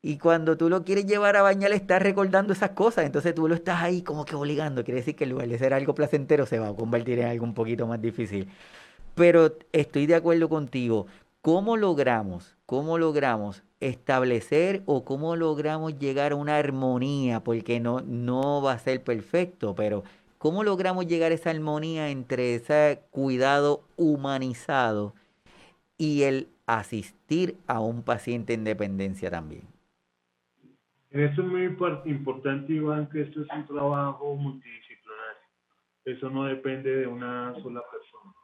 Y 0.00 0.18
cuando 0.18 0.56
tú 0.56 0.68
lo 0.68 0.84
quieres 0.84 1.06
llevar 1.06 1.36
a 1.36 1.42
bañar, 1.42 1.72
estás 1.72 2.00
recordando 2.00 2.52
esas 2.52 2.70
cosas. 2.70 3.04
Entonces 3.04 3.34
tú 3.34 3.48
lo 3.48 3.54
estás 3.54 3.82
ahí 3.82 4.02
como 4.02 4.24
que 4.24 4.36
obligando. 4.36 4.84
Quiere 4.84 5.00
decir 5.00 5.16
que 5.16 5.24
en 5.24 5.30
lugar 5.30 5.48
de 5.48 5.58
ser 5.58 5.74
algo 5.74 5.94
placentero, 5.94 6.46
se 6.46 6.58
va 6.58 6.68
a 6.68 6.74
convertir 6.74 7.18
en 7.18 7.26
algo 7.26 7.44
un 7.44 7.54
poquito 7.54 7.86
más 7.86 8.00
difícil. 8.00 8.48
Pero 9.14 9.56
estoy 9.72 10.06
de 10.06 10.14
acuerdo 10.14 10.48
contigo. 10.48 11.06
¿Cómo 11.42 11.76
logramos, 11.76 12.56
cómo 12.66 12.98
logramos 12.98 13.62
establecer 13.80 14.82
o 14.86 15.04
cómo 15.04 15.36
logramos 15.36 15.98
llegar 15.98 16.32
a 16.32 16.36
una 16.36 16.56
armonía, 16.56 17.40
porque 17.40 17.80
no, 17.80 18.00
no 18.00 18.62
va 18.62 18.72
a 18.72 18.78
ser 18.78 19.02
perfecto, 19.02 19.74
pero 19.74 20.04
cómo 20.38 20.64
logramos 20.64 21.06
llegar 21.06 21.32
a 21.32 21.34
esa 21.34 21.50
armonía 21.50 22.10
entre 22.10 22.54
ese 22.54 23.00
cuidado 23.10 23.82
humanizado 23.96 25.14
y 25.96 26.22
el 26.22 26.48
asistir 26.66 27.56
a 27.66 27.80
un 27.80 28.02
paciente 28.02 28.54
en 28.54 28.64
dependencia 28.64 29.30
también. 29.30 29.77
En 31.10 31.20
esto 31.20 31.40
es 31.40 31.48
muy 31.48 31.64
importante, 31.64 32.72
Iván, 32.72 33.08
que 33.08 33.22
esto 33.22 33.40
es 33.40 33.48
un 33.54 33.66
trabajo 33.66 34.34
multidisciplinario. 34.34 35.48
Eso 36.04 36.28
no 36.28 36.44
depende 36.44 36.96
de 36.96 37.06
una 37.06 37.54
sola 37.62 37.82
persona. 37.90 38.34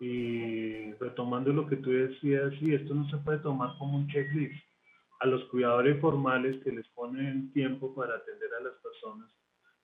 Y 0.00 0.92
retomando 0.94 1.52
lo 1.52 1.66
que 1.66 1.76
tú 1.76 1.90
decías, 1.90 2.52
sí, 2.60 2.74
esto 2.74 2.94
no 2.94 3.08
se 3.08 3.16
puede 3.18 3.38
tomar 3.38 3.76
como 3.78 3.96
un 3.96 4.08
checklist. 4.08 4.62
A 5.20 5.26
los 5.26 5.44
cuidadores 5.44 5.98
formales 6.00 6.62
que 6.62 6.72
les 6.72 6.86
ponen 6.88 7.50
tiempo 7.52 7.94
para 7.94 8.16
atender 8.16 8.50
a 8.58 8.64
las 8.64 8.74
personas. 8.82 9.30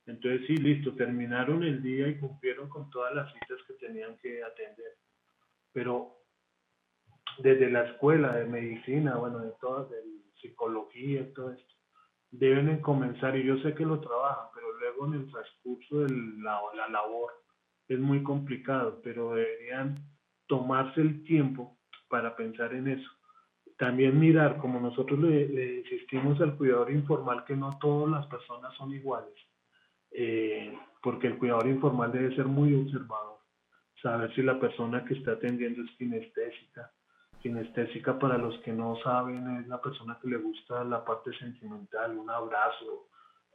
Entonces, 0.07 0.47
sí, 0.47 0.57
listo, 0.57 0.95
terminaron 0.95 1.63
el 1.63 1.83
día 1.83 2.09
y 2.09 2.19
cumplieron 2.19 2.69
con 2.69 2.91
todas 2.91 3.15
las 3.15 3.33
citas 3.33 3.59
que 3.67 3.75
tenían 3.75 4.19
que 4.19 4.43
atender. 4.43 4.99
Pero 5.73 6.17
desde 7.39 7.71
la 7.71 7.85
escuela 7.85 8.37
de 8.37 8.45
medicina, 8.45 9.17
bueno, 9.17 9.39
de 9.39 9.53
todas, 9.61 9.89
de 9.89 10.03
psicología 10.41 11.33
todo 11.35 11.53
esto, 11.53 11.70
deben 12.31 12.81
comenzar, 12.81 13.37
y 13.37 13.45
yo 13.45 13.59
sé 13.59 13.75
que 13.75 13.85
lo 13.85 14.01
trabajan, 14.01 14.47
pero 14.55 14.73
luego 14.79 15.07
en 15.07 15.21
el 15.21 15.31
transcurso 15.31 16.01
de 16.01 16.15
la, 16.43 16.61
la 16.77 16.89
labor 16.89 17.33
es 17.89 17.99
muy 17.99 18.23
complicado, 18.23 19.01
pero 19.03 19.35
deberían 19.35 19.97
tomarse 20.47 21.01
el 21.01 21.25
tiempo 21.25 21.79
para 22.09 22.37
pensar 22.37 22.73
en 22.75 22.89
eso. 22.89 23.11
También 23.77 24.19
mirar, 24.19 24.59
como 24.59 24.79
nosotros 24.79 25.19
le, 25.19 25.79
insistimos 25.79 26.41
al 26.41 26.57
cuidador 26.57 26.91
informal, 26.91 27.45
que 27.45 27.57
no 27.57 27.79
todas 27.81 28.11
las 28.11 28.27
personas 28.27 28.75
son 28.77 28.93
iguales, 28.93 29.35
eh, 30.11 30.77
porque 31.03 31.29
el 31.29 31.39
cuidador 31.39 31.67
informal 31.67 32.13
debe 32.13 32.35
ser 32.37 32.45
muy 32.45 32.75
observador, 32.75 33.39
saber 34.03 34.35
si 34.35 34.43
la 34.43 34.61
persona 34.61 35.05
que 35.05 35.15
está 35.15 35.33
atendiendo 35.33 35.83
es 35.83 35.91
kinestésica, 35.97 36.93
Kinestésica, 37.41 38.19
para 38.19 38.39
los 38.39 38.59
que 38.59 38.73
no 38.73 38.97
saben, 39.03 39.61
es 39.61 39.69
la 39.69 39.81
persona 39.81 40.19
que 40.21 40.29
le 40.29 40.37
gusta 40.37 40.85
la 40.85 41.05
parte 41.05 41.33
sentimental, 41.39 42.17
un 42.19 42.29
abrazo, 42.29 43.09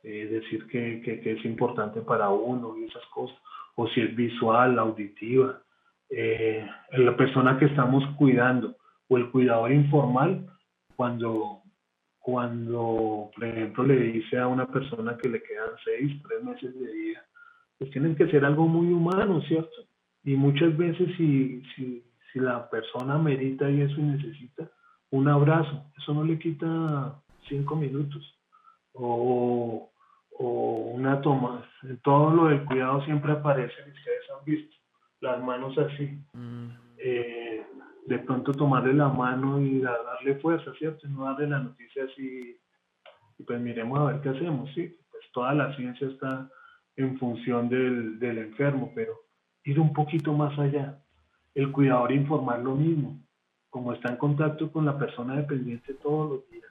eh, 0.04 0.28
decir 0.28 0.68
que, 0.68 1.02
que, 1.02 1.32
es 1.32 1.46
importante 1.46 2.02
para 2.02 2.30
uno 2.30 2.78
y 2.78 2.86
esas 2.86 3.06
cosas, 3.08 3.38
o 3.76 3.88
si 3.88 4.02
es 4.02 4.16
visual, 4.16 4.78
auditiva. 4.80 5.62
Eh, 6.10 6.68
la 6.92 7.16
persona 7.18 7.58
que 7.58 7.66
estamos 7.66 8.04
cuidando 8.18 8.76
o 9.08 9.18
el 9.18 9.30
cuidador 9.32 9.72
informal, 9.72 10.46
cuando, 10.96 11.62
cuando, 12.20 13.32
por 13.36 13.44
ejemplo, 13.44 13.84
le 13.84 13.96
dice 13.96 14.38
a 14.40 14.48
una 14.48 14.68
persona 14.68 15.18
que 15.18 15.30
le 15.30 15.42
quedan 15.44 15.70
seis, 15.84 16.22
tres 16.28 16.44
meses 16.44 16.80
de 16.80 16.92
vida, 16.92 17.26
pues 17.78 17.92
tienen 17.92 18.16
que 18.16 18.30
ser 18.30 18.46
algo 18.46 18.68
muy 18.68 18.92
humano, 18.94 19.42
¿cierto? 19.42 19.86
Y 20.24 20.36
muchas 20.36 20.76
veces 20.76 21.08
si, 21.18 21.62
si 21.76 22.04
si 22.36 22.42
la 22.42 22.70
persona 22.70 23.18
merita 23.18 23.70
y 23.70 23.80
eso 23.80 23.96
y 23.98 24.04
necesita 24.04 24.70
un 25.12 25.30
abrazo, 25.30 25.86
eso 25.98 26.14
no 26.14 26.26
le 26.26 26.38
quita 26.38 27.16
cinco 27.48 27.78
minutos. 27.78 28.24
O, 28.94 29.90
una 30.38 31.22
toma. 31.22 31.64
En 31.84 31.98
todo 32.00 32.30
lo 32.32 32.46
del 32.48 32.66
cuidado 32.66 33.02
siempre 33.06 33.32
aparece, 33.32 33.74
ustedes 33.74 34.30
han 34.38 34.44
visto, 34.44 34.76
las 35.22 35.42
manos 35.42 35.78
así. 35.78 36.20
Mm. 36.34 36.68
Eh, 36.98 37.66
de 38.06 38.20
pronto 38.20 38.52
tomarle 38.52 38.94
la 38.94 39.08
mano 39.08 39.62
y 39.62 39.80
darle 39.80 40.36
fuerza, 40.42 40.74
¿cierto? 40.78 41.08
No 41.08 41.24
darle 41.24 41.48
la 41.48 41.60
noticia 41.60 42.04
así, 42.04 42.60
y 43.38 43.44
pues 43.44 43.62
miremos 43.62 43.98
a 44.00 44.06
ver 44.12 44.22
qué 44.22 44.30
hacemos, 44.30 44.70
¿sí? 44.74 44.94
Pues 45.10 45.24
toda 45.32 45.54
la 45.54 45.74
ciencia 45.78 46.08
está 46.08 46.50
en 46.98 47.18
función 47.18 47.70
del, 47.70 48.20
del 48.20 48.40
enfermo, 48.40 48.92
pero 48.94 49.14
ir 49.64 49.80
un 49.80 49.94
poquito 49.94 50.34
más 50.34 50.58
allá 50.60 51.00
el 51.56 51.72
cuidador 51.72 52.12
informar 52.12 52.60
lo 52.60 52.76
mismo, 52.76 53.18
como 53.70 53.94
está 53.94 54.10
en 54.10 54.18
contacto 54.18 54.72
con 54.72 54.86
la 54.86 54.98
persona 54.98 55.38
dependiente 55.38 55.94
todos 55.96 56.30
los 56.30 56.50
días. 56.50 56.70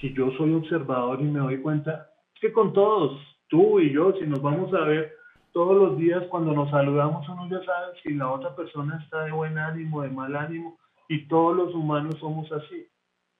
Si 0.00 0.14
yo 0.14 0.30
soy 0.38 0.54
observador 0.54 1.20
y 1.20 1.24
me 1.24 1.40
doy 1.40 1.60
cuenta, 1.60 2.08
es 2.34 2.40
que 2.40 2.52
con 2.52 2.72
todos, 2.72 3.20
tú 3.48 3.80
y 3.80 3.92
yo, 3.92 4.12
si 4.12 4.26
nos 4.26 4.40
vamos 4.40 4.72
a 4.74 4.80
ver 4.82 5.12
todos 5.52 5.76
los 5.76 5.98
días 5.98 6.22
cuando 6.28 6.52
nos 6.52 6.70
saludamos, 6.70 7.28
uno 7.28 7.48
ya 7.48 7.64
sabe 7.64 7.98
si 8.02 8.14
la 8.14 8.30
otra 8.30 8.54
persona 8.54 9.00
está 9.02 9.24
de 9.24 9.32
buen 9.32 9.58
ánimo, 9.58 10.02
de 10.02 10.10
mal 10.10 10.36
ánimo, 10.36 10.78
y 11.08 11.26
todos 11.26 11.56
los 11.56 11.74
humanos 11.74 12.16
somos 12.20 12.50
así. 12.52 12.86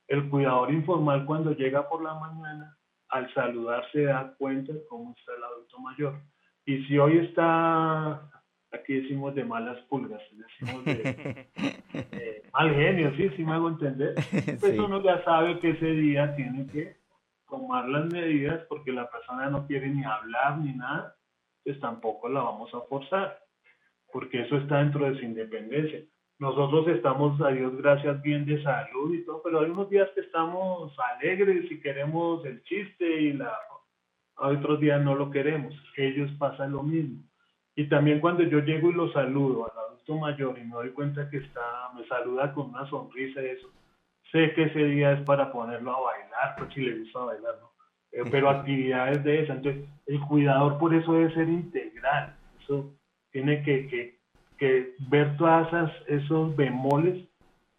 El 0.09 0.29
cuidador 0.31 0.73
informal 0.73 1.25
cuando 1.27 1.53
llega 1.53 1.89
por 1.89 2.03
la 2.03 2.14
mañana, 2.14 2.77
al 3.09 3.33
saludar 3.35 3.85
se 3.93 4.05
da 4.05 4.35
cuenta 4.39 4.73
de 4.73 4.85
cómo 4.89 5.14
está 5.17 5.33
el 5.37 5.45
adulto 5.45 5.79
mayor. 5.79 6.14
Y 6.64 6.85
si 6.85 6.99
hoy 6.99 7.19
está 7.19 8.29
aquí 8.73 9.01
decimos 9.01 9.35
de 9.35 9.45
malas 9.45 9.79
pulgas, 9.89 10.23
decimos 10.33 10.85
de, 10.85 12.43
mal 12.53 12.75
genio, 12.75 13.12
sí, 13.17 13.31
sí 13.37 13.45
me 13.45 13.53
hago 13.53 13.69
entender. 13.69 14.14
Pues 14.61 14.79
uno 14.79 15.03
ya 15.03 15.23
sabe 15.25 15.59
que 15.61 15.71
ese 15.71 15.91
día 15.93 16.35
tiene 16.37 16.67
que 16.69 16.97
tomar 17.49 17.89
las 17.89 18.07
medidas 18.07 18.64
porque 18.69 18.93
la 18.93 19.11
persona 19.11 19.49
no 19.51 19.67
quiere 19.67 19.89
ni 19.89 20.05
hablar 20.05 20.59
ni 20.59 20.73
nada, 20.73 21.17
pues 21.64 21.79
tampoco 21.81 22.29
la 22.29 22.43
vamos 22.43 22.73
a 22.75 22.81
forzar, 22.83 23.39
porque 24.12 24.43
eso 24.43 24.57
está 24.57 24.79
dentro 24.79 25.05
de 25.11 25.19
su 25.19 25.25
independencia. 25.25 26.01
Nosotros 26.39 26.87
estamos, 26.89 27.41
a 27.41 27.49
Dios 27.49 27.75
gracias, 27.79 28.21
bien 28.21 28.45
de 28.45 28.62
salud 28.62 29.14
y 29.14 29.25
todo, 29.25 29.41
pero 29.43 29.61
hay 29.61 29.71
unos 29.71 29.89
días 29.89 30.09
que 30.14 30.21
estamos 30.21 30.95
alegres 31.17 31.71
y 31.71 31.81
queremos 31.81 32.45
el 32.45 32.62
chiste 32.64 33.21
y 33.23 33.33
la... 33.33 33.57
otros 34.37 34.81
días 34.81 35.03
no 35.03 35.14
lo 35.14 35.31
queremos. 35.31 35.75
Ellos 35.97 36.31
pasan 36.39 36.73
lo 36.73 36.83
mismo 36.83 37.26
y 37.77 37.89
también 37.89 38.20
cuando 38.20 38.43
yo 38.43 38.61
llego 38.61 38.91
y 38.91 38.95
lo 38.95 39.12
saludo 39.12 39.70
al 39.70 39.79
adulto 39.87 40.16
mayor 40.16 40.59
y 40.59 40.64
me 40.64 40.74
doy 40.74 40.91
cuenta 40.91 41.29
que 41.29 41.37
está, 41.37 41.61
me 41.95 42.07
saluda 42.07 42.53
con 42.55 42.70
una 42.70 42.89
sonrisa 42.89 43.43
y 43.43 43.47
eso, 43.47 43.68
sé 44.33 44.53
que 44.55 44.64
ese 44.64 44.83
día 44.87 45.12
es 45.12 45.20
para 45.22 45.53
ponerlo 45.53 45.95
a 45.95 46.01
bailar, 46.01 46.57
pues 46.57 46.72
si 46.72 46.81
le 46.81 46.99
gusta 46.99 47.18
bailar, 47.20 47.55
¿no? 47.61 47.70
Eh, 48.12 48.24
pero 48.31 48.49
actividades 48.49 49.22
de 49.24 49.43
esa. 49.43 49.53
Entonces, 49.53 49.85
el 50.07 50.20
cuidador 50.20 50.79
por 50.79 50.95
eso 50.95 51.12
debe 51.12 51.35
ser 51.35 51.49
integral. 51.49 52.35
Eso 52.62 52.95
tiene 53.31 53.62
que, 53.62 53.87
que, 53.89 54.18
que 54.57 54.95
ver 55.11 55.37
todas 55.37 55.68
esas, 55.68 55.93
esos 56.09 56.57
bemoles, 56.57 57.29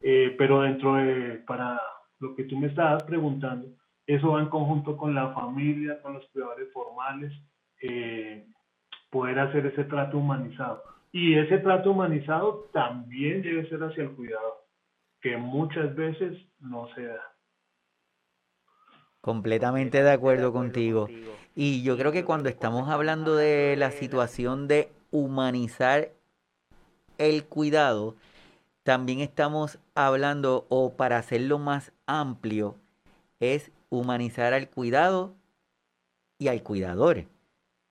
eh, 0.01 0.35
pero 0.37 0.61
dentro 0.61 0.95
de, 0.95 1.41
para 1.47 1.81
lo 2.19 2.35
que 2.35 2.43
tú 2.43 2.57
me 2.57 2.67
estabas 2.67 3.01
preguntando, 3.03 3.67
eso 4.05 4.33
va 4.33 4.41
en 4.41 4.49
conjunto 4.49 4.95
con 4.95 5.15
la 5.15 5.33
familia, 5.33 5.99
con 6.01 6.13
los 6.13 6.25
cuidadores 6.27 6.71
formales, 6.71 7.33
eh, 7.81 8.47
poder 9.17 9.39
hacer 9.39 9.65
ese 9.65 9.83
trato 9.85 10.19
humanizado. 10.19 10.83
Y 11.11 11.35
ese 11.39 11.57
trato 11.57 11.89
humanizado 11.89 12.69
también 12.71 13.41
debe 13.41 13.67
ser 13.67 13.81
hacia 13.81 14.03
el 14.03 14.11
cuidador, 14.11 14.63
que 15.21 15.37
muchas 15.37 15.95
veces 15.95 16.37
no 16.59 16.87
se 16.93 17.07
da. 17.07 17.33
Completamente 19.21 20.03
de 20.03 20.11
acuerdo 20.11 20.53
contigo. 20.53 21.07
Y 21.55 21.81
yo 21.81 21.97
creo 21.97 22.11
que 22.11 22.25
cuando 22.25 22.47
estamos 22.47 22.89
hablando 22.89 23.35
de 23.35 23.75
la 23.75 23.89
situación 23.89 24.67
de 24.67 24.91
humanizar 25.09 26.09
el 27.17 27.43
cuidado, 27.45 28.15
también 28.83 29.21
estamos 29.21 29.79
hablando, 29.95 30.67
o 30.69 30.93
para 30.95 31.17
hacerlo 31.17 31.57
más 31.57 31.91
amplio, 32.05 32.75
es 33.39 33.71
humanizar 33.89 34.53
al 34.53 34.69
cuidado 34.69 35.33
y 36.37 36.49
al 36.49 36.61
cuidador 36.61 37.25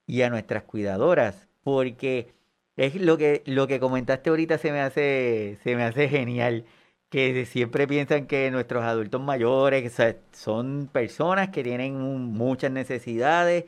y 0.06 0.22
a 0.22 0.30
nuestras 0.30 0.64
cuidadoras, 0.64 1.48
porque 1.62 2.32
es 2.76 2.94
lo 2.96 3.18
que, 3.18 3.42
lo 3.46 3.66
que 3.66 3.80
comentaste 3.80 4.30
ahorita 4.30 4.58
se 4.58 4.72
me 4.72 4.80
hace, 4.80 5.58
se 5.64 5.76
me 5.76 5.84
hace 5.84 6.08
genial, 6.08 6.64
que 7.10 7.46
siempre 7.46 7.86
piensan 7.86 8.26
que 8.26 8.50
nuestros 8.50 8.84
adultos 8.84 9.20
mayores 9.22 9.92
son 10.32 10.88
personas 10.92 11.50
que 11.50 11.62
tienen 11.62 11.94
muchas 12.32 12.70
necesidades, 12.72 13.64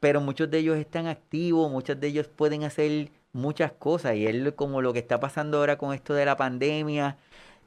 pero 0.00 0.20
muchos 0.20 0.50
de 0.50 0.58
ellos 0.58 0.78
están 0.78 1.06
activos, 1.06 1.70
muchos 1.70 1.98
de 2.00 2.08
ellos 2.08 2.28
pueden 2.28 2.64
hacer 2.64 3.10
muchas 3.32 3.72
cosas, 3.72 4.16
y 4.16 4.26
es 4.26 4.52
como 4.54 4.82
lo 4.82 4.92
que 4.92 4.98
está 4.98 5.20
pasando 5.20 5.58
ahora 5.58 5.78
con 5.78 5.94
esto 5.94 6.14
de 6.14 6.26
la 6.26 6.36
pandemia. 6.36 7.16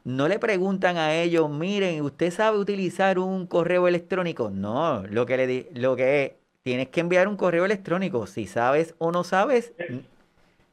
No 0.04 0.28
le 0.28 0.38
preguntan 0.40 0.98
a 0.98 1.16
ellos, 1.16 1.50
miren, 1.50 2.02
¿usted 2.02 2.32
sabe 2.32 2.60
utilizar 2.60 3.18
un 3.20 3.48
correo 3.48 3.88
electrónico? 3.88 4.52
No, 4.52 5.04
lo 5.08 5.26
que 5.26 5.38
le 5.38 5.70
lo 5.74 5.96
que 5.96 6.38
tienes 6.66 6.90
que 6.90 7.00
enviar 7.00 7.28
un 7.28 7.38
correo 7.38 7.64
electrónico. 7.64 8.26
Si 8.26 8.48
sabes 8.48 8.96
o 8.98 9.12
no 9.12 9.24
sabes, 9.24 9.76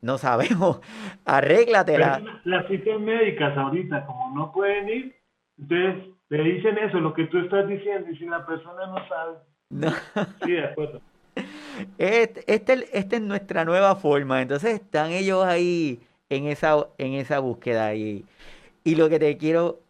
no 0.00 0.16
sabemos. 0.16 0.80
Arréglatela. 1.26 2.40
las 2.44 2.66
citas 2.68 2.98
médicas 2.98 3.56
ahorita, 3.58 4.06
como 4.06 4.34
no 4.34 4.50
pueden 4.52 4.88
ir, 4.88 5.16
entonces 5.58 6.08
le 6.30 6.44
dicen 6.44 6.78
eso, 6.78 6.98
lo 6.98 7.12
que 7.12 7.26
tú 7.26 7.38
estás 7.40 7.68
diciendo, 7.68 8.10
y 8.10 8.16
si 8.16 8.24
la 8.24 8.46
persona 8.46 8.86
no 8.86 9.06
sabe. 9.06 9.36
No. 9.68 9.92
Sí, 10.44 10.52
de 10.52 10.64
acuerdo. 10.64 11.00
Este, 11.96 12.44
este, 12.52 13.16
es 13.16 13.22
nuestra 13.22 13.64
nueva 13.64 13.96
forma. 13.96 14.42
Entonces 14.42 14.74
están 14.74 15.12
ellos 15.12 15.44
ahí 15.44 16.00
en 16.28 16.46
esa, 16.46 16.86
en 16.98 17.14
esa 17.14 17.38
búsqueda. 17.38 17.94
Y, 17.94 18.26
y 18.84 18.94
lo 18.96 19.08
que 19.08 19.18
te 19.18 19.38
quiero, 19.38 19.80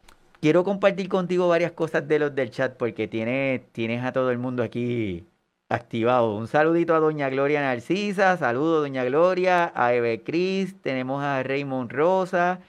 quiero 0.41 0.63
compartir 0.63 1.09
contigo 1.09 1.49
varias 1.49 1.73
cosas 1.73 2.07
de 2.07 2.21
los 2.21 2.35
del 2.35 2.51
chat, 2.51 2.77
porque 2.77 3.09
tienes, 3.09 3.67
tienes 3.73 4.05
a 4.05 4.13
todo 4.13 4.31
el 4.31 4.39
mundo 4.39 4.63
aquí 4.63 5.27
activado. 5.73 6.37
Un 6.37 6.49
saludito 6.49 6.95
a 6.95 7.01
doña 7.01 7.31
Gloria 7.31 7.61
Narcisa, 7.63 8.37
saludo 8.37 8.81
doña 8.81 9.05
Gloria, 9.05 9.73
a 9.75 9.95
Eve 9.95 10.23
Cris, 10.23 10.81
tenemos 10.83 11.23
a 11.23 11.43
Raymond 11.43 11.91
Rosa, 11.91 12.61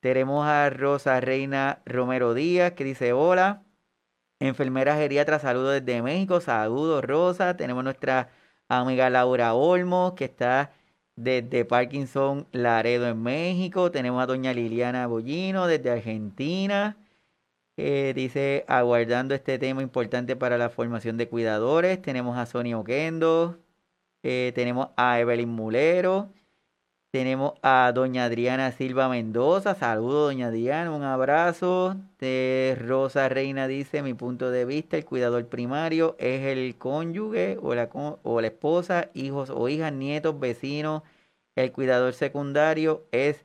tenemos 0.00 0.46
a 0.46 0.70
Rosa 0.70 1.20
Reina 1.20 1.82
Romero 1.86 2.34
Díaz 2.34 2.72
que 2.72 2.84
dice 2.84 3.12
hola. 3.12 3.62
enfermera 4.40 4.96
geriatra, 4.96 5.38
saludos 5.38 5.74
desde 5.84 6.02
México, 6.02 6.40
saludos 6.40 7.04
Rosa, 7.04 7.56
tenemos 7.56 7.84
nuestra 7.84 8.30
amiga 8.68 9.10
Laura 9.10 9.54
Olmos, 9.54 10.14
que 10.14 10.24
está 10.26 10.72
desde 11.16 11.64
Parkinson 11.64 12.48
Laredo 12.52 13.08
en 13.08 13.22
México, 13.22 13.90
tenemos 13.90 14.22
a 14.22 14.26
doña 14.26 14.52
Liliana 14.52 15.06
Bollino 15.06 15.66
desde 15.66 15.90
Argentina, 15.90 16.96
dice, 17.76 18.64
aguardando 18.68 19.34
este 19.34 19.58
tema 19.58 19.82
importante 19.82 20.36
para 20.36 20.58
la 20.58 20.70
formación 20.70 21.16
de 21.16 21.28
cuidadores, 21.28 22.00
tenemos 22.02 22.36
a 22.38 22.46
Sonia 22.46 22.78
Oquendo, 22.78 23.58
eh, 24.22 24.52
tenemos 24.54 24.88
a 24.96 25.18
Evelyn 25.18 25.48
Mulero, 25.48 26.30
tenemos 27.12 27.52
a 27.60 27.92
doña 27.94 28.24
Adriana 28.24 28.72
Silva 28.72 29.06
Mendoza. 29.08 29.74
Saludos, 29.74 30.30
doña 30.32 30.46
Adriana, 30.46 30.90
un 30.92 31.02
abrazo. 31.02 31.96
De 32.18 32.74
Rosa 32.80 33.28
Reina 33.28 33.68
dice, 33.68 34.02
mi 34.02 34.14
punto 34.14 34.50
de 34.50 34.64
vista, 34.64 34.96
el 34.96 35.04
cuidador 35.04 35.46
primario 35.46 36.16
es 36.18 36.40
el 36.42 36.76
cónyuge 36.78 37.58
o 37.60 37.74
la, 37.74 37.90
o 37.92 38.40
la 38.40 38.46
esposa, 38.46 39.10
hijos 39.12 39.50
o 39.50 39.68
hijas, 39.68 39.92
nietos, 39.92 40.40
vecinos. 40.40 41.02
El 41.54 41.70
cuidador 41.72 42.14
secundario 42.14 43.04
es 43.12 43.44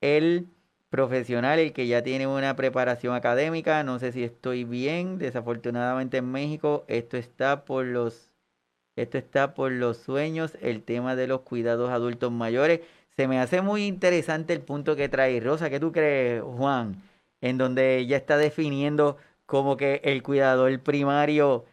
el 0.00 0.48
profesional, 0.90 1.58
el 1.58 1.72
que 1.72 1.86
ya 1.86 2.02
tiene 2.02 2.26
una 2.26 2.56
preparación 2.56 3.14
académica. 3.14 3.82
No 3.84 3.98
sé 3.98 4.12
si 4.12 4.24
estoy 4.24 4.64
bien. 4.64 5.18
Desafortunadamente 5.18 6.18
en 6.18 6.30
México 6.30 6.84
esto 6.88 7.16
está 7.16 7.64
por 7.64 7.84
los 7.84 8.30
esto 8.96 9.18
está 9.18 9.54
por 9.54 9.70
los 9.72 9.98
sueños, 9.98 10.56
el 10.62 10.82
tema 10.82 11.16
de 11.16 11.26
los 11.26 11.42
cuidados 11.42 11.90
adultos 11.90 12.32
mayores. 12.32 12.80
Se 13.16 13.28
me 13.28 13.38
hace 13.40 13.60
muy 13.62 13.86
interesante 13.86 14.54
el 14.54 14.62
punto 14.62 14.96
que 14.96 15.08
trae 15.08 15.38
Rosa. 15.40 15.70
¿Qué 15.70 15.78
tú 15.80 15.92
crees, 15.92 16.42
Juan? 16.42 17.02
En 17.42 17.58
donde 17.58 17.98
ella 17.98 18.16
está 18.16 18.38
definiendo 18.38 19.18
como 19.46 19.76
que 19.76 20.00
el 20.04 20.22
cuidador 20.22 20.80
primario 20.80 21.66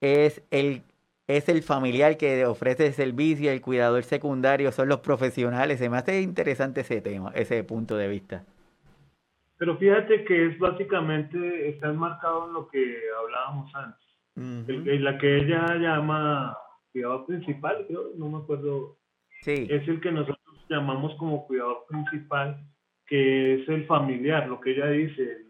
es 0.00 0.42
el, 0.50 0.82
es 1.26 1.48
el 1.48 1.62
familiar 1.62 2.16
que 2.16 2.46
ofrece 2.46 2.86
el 2.86 2.94
servicio, 2.94 3.52
el 3.52 3.60
cuidador 3.60 4.04
secundario 4.04 4.72
son 4.72 4.88
los 4.88 5.00
profesionales. 5.00 5.78
Se 5.78 5.90
me 5.90 5.98
hace 5.98 6.22
interesante 6.22 6.80
ese 6.82 7.00
tema, 7.02 7.32
ese 7.34 7.62
punto 7.64 7.96
de 7.96 8.08
vista. 8.08 8.44
Pero 9.60 9.76
fíjate 9.76 10.24
que 10.24 10.46
es 10.46 10.58
básicamente, 10.58 11.68
está 11.68 11.90
enmarcado 11.90 12.46
en 12.46 12.54
lo 12.54 12.68
que 12.68 12.96
hablábamos 13.14 13.70
antes. 13.74 14.00
en 14.34 15.04
la 15.04 15.18
que 15.18 15.36
ella 15.36 15.76
llama 15.76 16.56
cuidador 16.90 17.26
principal, 17.26 17.84
creo, 17.86 18.12
no 18.16 18.30
me 18.30 18.38
acuerdo. 18.38 18.96
Sí. 19.42 19.66
Es 19.68 19.86
el 19.86 20.00
que 20.00 20.12
nosotros 20.12 20.38
llamamos 20.70 21.14
como 21.16 21.46
cuidador 21.46 21.84
principal, 21.90 22.58
que 23.06 23.56
es 23.60 23.68
el 23.68 23.84
familiar, 23.84 24.48
lo 24.48 24.62
que 24.62 24.70
ella 24.70 24.86
dice. 24.86 25.44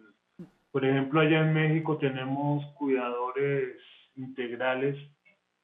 Por 0.73 0.85
ejemplo, 0.85 1.21
allá 1.21 1.43
en 1.43 1.55
México 1.55 1.97
tenemos 1.99 2.67
cuidadores 2.79 3.77
integrales 4.17 4.97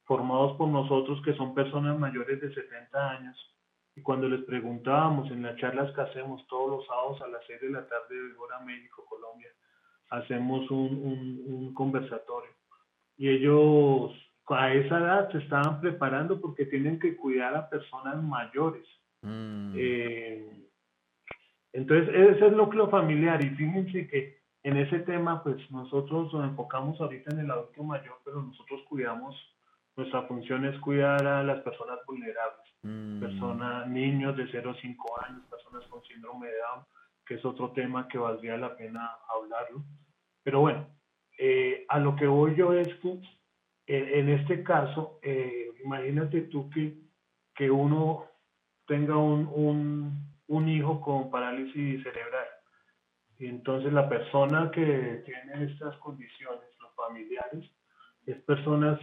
formados 0.05 0.55
por 0.55 0.69
nosotros 0.69 1.21
que 1.25 1.35
son 1.35 1.53
personas 1.53 1.99
mayores 1.99 2.39
de 2.39 2.53
70 2.53 3.09
años. 3.09 3.56
Y 3.97 4.01
cuando 4.01 4.29
les 4.29 4.45
preguntábamos 4.45 5.29
en 5.31 5.41
las 5.41 5.57
charlas 5.57 5.93
que 5.93 6.01
hacemos 6.01 6.45
todos 6.47 6.69
los 6.69 6.87
sábados 6.87 7.21
a 7.21 7.27
las 7.27 7.41
6 7.47 7.61
de 7.61 7.69
la 7.71 7.87
tarde, 7.87 8.15
hora 8.39 8.59
México, 8.59 9.03
Colombia, 9.09 9.49
hacemos 10.11 10.69
un, 10.71 11.43
un 11.45 11.73
conversatorio. 11.73 12.51
Y 13.17 13.27
ellos 13.27 14.13
a 14.55 14.73
esa 14.73 14.99
edad 14.99 15.31
se 15.31 15.39
estaban 15.39 15.81
preparando 15.81 16.39
porque 16.39 16.65
tienen 16.65 16.99
que 16.99 17.17
cuidar 17.17 17.55
a 17.55 17.69
personas 17.69 18.21
mayores. 18.23 18.87
Mm. 19.21 19.73
Eh, 19.75 20.67
entonces, 21.73 22.09
ese 22.15 22.31
es 22.31 22.41
el 22.43 22.57
núcleo 22.57 22.89
familiar 22.89 23.43
y 23.43 23.49
fíjense 23.49 24.07
que 24.07 24.37
en 24.63 24.77
ese 24.77 24.99
tema, 24.99 25.43
pues 25.43 25.57
nosotros 25.71 26.33
nos 26.33 26.45
enfocamos 26.45 26.99
ahorita 26.99 27.33
en 27.33 27.39
el 27.39 27.51
adulto 27.51 27.83
mayor, 27.83 28.17
pero 28.23 28.41
nosotros 28.41 28.81
cuidamos, 28.89 29.35
nuestra 29.95 30.23
función 30.23 30.65
es 30.65 30.77
cuidar 30.79 31.25
a 31.25 31.43
las 31.43 31.61
personas 31.61 31.99
vulnerables, 32.05 32.66
mm. 32.87 33.19
personas, 33.19 33.87
niños 33.87 34.35
de 34.37 34.47
0 34.51 34.71
a 34.71 34.81
5 34.81 35.21
años, 35.25 35.45
personas 35.49 35.85
con 35.87 36.03
síndrome 36.03 36.47
de 36.47 36.53
Down, 36.53 36.85
que 37.25 37.35
es 37.35 37.45
otro 37.45 37.71
tema 37.71 38.07
que 38.07 38.17
valdría 38.17 38.57
la 38.57 38.75
pena 38.75 39.11
hablarlo. 39.29 39.83
Pero 40.43 40.61
bueno, 40.61 40.87
eh, 41.37 41.85
a 41.89 41.99
lo 41.99 42.15
que 42.15 42.27
voy 42.27 42.55
yo 42.55 42.73
es 42.73 42.87
que 42.95 43.19
en, 43.87 44.29
este 44.29 44.63
caso, 44.63 45.19
eh, 45.21 45.71
imagínate 45.83 46.41
tú 46.41 46.69
que, 46.69 46.97
que 47.55 47.71
uno 47.71 48.25
tenga 48.85 49.15
un, 49.15 49.49
un, 49.53 50.35
un, 50.47 50.69
hijo 50.69 50.99
con 50.99 51.31
parálisis 51.31 52.03
cerebral. 52.03 52.47
Y 53.39 53.47
entonces 53.47 53.93
la 53.93 54.09
persona 54.09 54.71
que 54.71 55.23
tiene 55.25 55.71
estas 55.71 55.95
condiciones, 55.97 56.65
los 56.81 56.93
familiares, 56.95 57.69
es 58.25 58.37
personas 58.41 58.99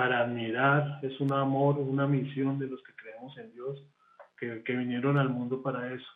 para 0.00 0.20
admirar, 0.20 0.98
es 1.02 1.20
un 1.20 1.30
amor, 1.30 1.76
una 1.76 2.06
misión 2.06 2.58
de 2.58 2.66
los 2.68 2.82
que 2.84 2.94
creemos 2.94 3.36
en 3.36 3.52
Dios, 3.52 3.84
que, 4.38 4.62
que 4.62 4.74
vinieron 4.74 5.18
al 5.18 5.28
mundo 5.28 5.60
para 5.62 5.92
eso. 5.92 6.10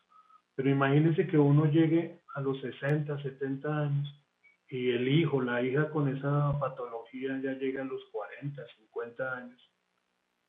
Pero 0.54 0.70
imagínense 0.70 1.26
que 1.26 1.36
uno 1.36 1.66
llegue 1.66 2.18
a 2.34 2.40
los 2.40 2.58
60, 2.62 3.22
70 3.22 3.78
años 3.78 4.24
y 4.70 4.88
el 4.88 5.06
hijo, 5.06 5.42
la 5.42 5.60
hija 5.60 5.90
con 5.90 6.08
esa 6.08 6.58
patología 6.58 7.38
ya 7.42 7.52
llega 7.52 7.82
a 7.82 7.84
los 7.84 8.02
40, 8.10 8.62
50 8.88 9.36
años, 9.36 9.70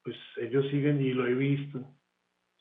pues 0.01 0.15
ellos 0.37 0.65
siguen 0.71 1.01
y 1.01 1.11
lo 1.11 1.27
he 1.27 1.33
visto, 1.33 1.81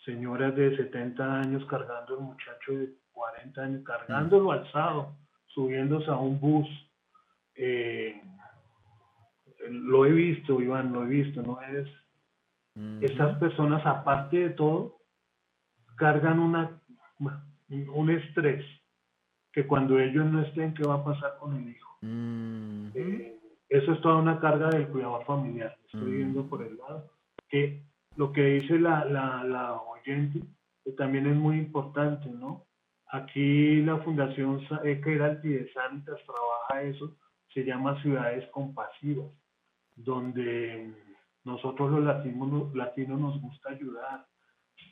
señoras 0.05 0.57
de 0.57 0.77
70 0.77 1.39
años 1.39 1.65
cargando 1.67 2.19
al 2.19 2.25
muchacho 2.25 2.73
de 2.73 2.95
40 3.13 3.63
años, 3.63 3.85
cargándolo 3.85 4.51
alzado, 4.51 5.15
subiéndose 5.47 6.11
a 6.11 6.17
un 6.17 6.41
bus. 6.41 6.67
Eh, 7.55 8.21
lo 9.71 10.07
he 10.07 10.13
visto, 10.13 10.61
Iván, 10.61 10.93
lo 10.93 11.05
he 11.05 11.09
visto, 11.09 11.43
¿no? 11.43 11.61
Es, 11.63 11.89
Esas 13.03 13.39
personas, 13.39 13.85
aparte 13.87 14.37
de 14.37 14.51
todo, 14.51 14.99
cargan 15.97 16.41
una, 16.41 16.81
un 17.69 18.11
estrés 18.11 18.65
que 19.53 19.67
cuando 19.67 19.99
ellos 19.99 20.27
no 20.27 20.43
estén, 20.43 20.75
¿qué 20.75 20.83
va 20.83 20.95
a 20.95 21.05
pasar 21.05 21.37
con 21.39 21.57
el 21.57 21.69
hijo? 21.69 21.99
Eh, 22.95 23.39
eso 23.69 23.93
es 23.93 24.01
toda 24.01 24.17
una 24.17 24.41
carga 24.41 24.69
del 24.71 24.89
cuidado 24.89 25.21
familiar. 25.23 25.77
Estoy 25.85 26.17
viendo 26.17 26.47
por 26.47 26.63
el 26.63 26.77
lado 26.77 27.11
que 27.49 27.83
lo 28.17 28.33
que 28.33 28.43
dice 28.43 28.79
la, 28.79 29.05
la, 29.05 29.45
la 29.45 29.75
oyente 29.75 30.41
también 30.97 31.27
es 31.27 31.37
muy 31.37 31.59
importante, 31.59 32.29
¿no? 32.29 32.67
Aquí 33.09 33.81
la 33.83 33.99
Fundación 33.99 34.61
Equeralti 34.83 35.49
de 35.49 35.73
Santas 35.73 36.19
trabaja 36.27 36.83
eso, 36.83 37.17
se 37.53 37.65
llama 37.65 38.01
Ciudades 38.03 38.49
Compasivas, 38.51 39.31
donde 39.97 40.93
nosotros 41.45 41.91
los 41.91 42.03
latinos, 42.03 42.75
latinos 42.75 43.21
nos 43.21 43.41
gusta 43.41 43.71
ayudar, 43.71 44.27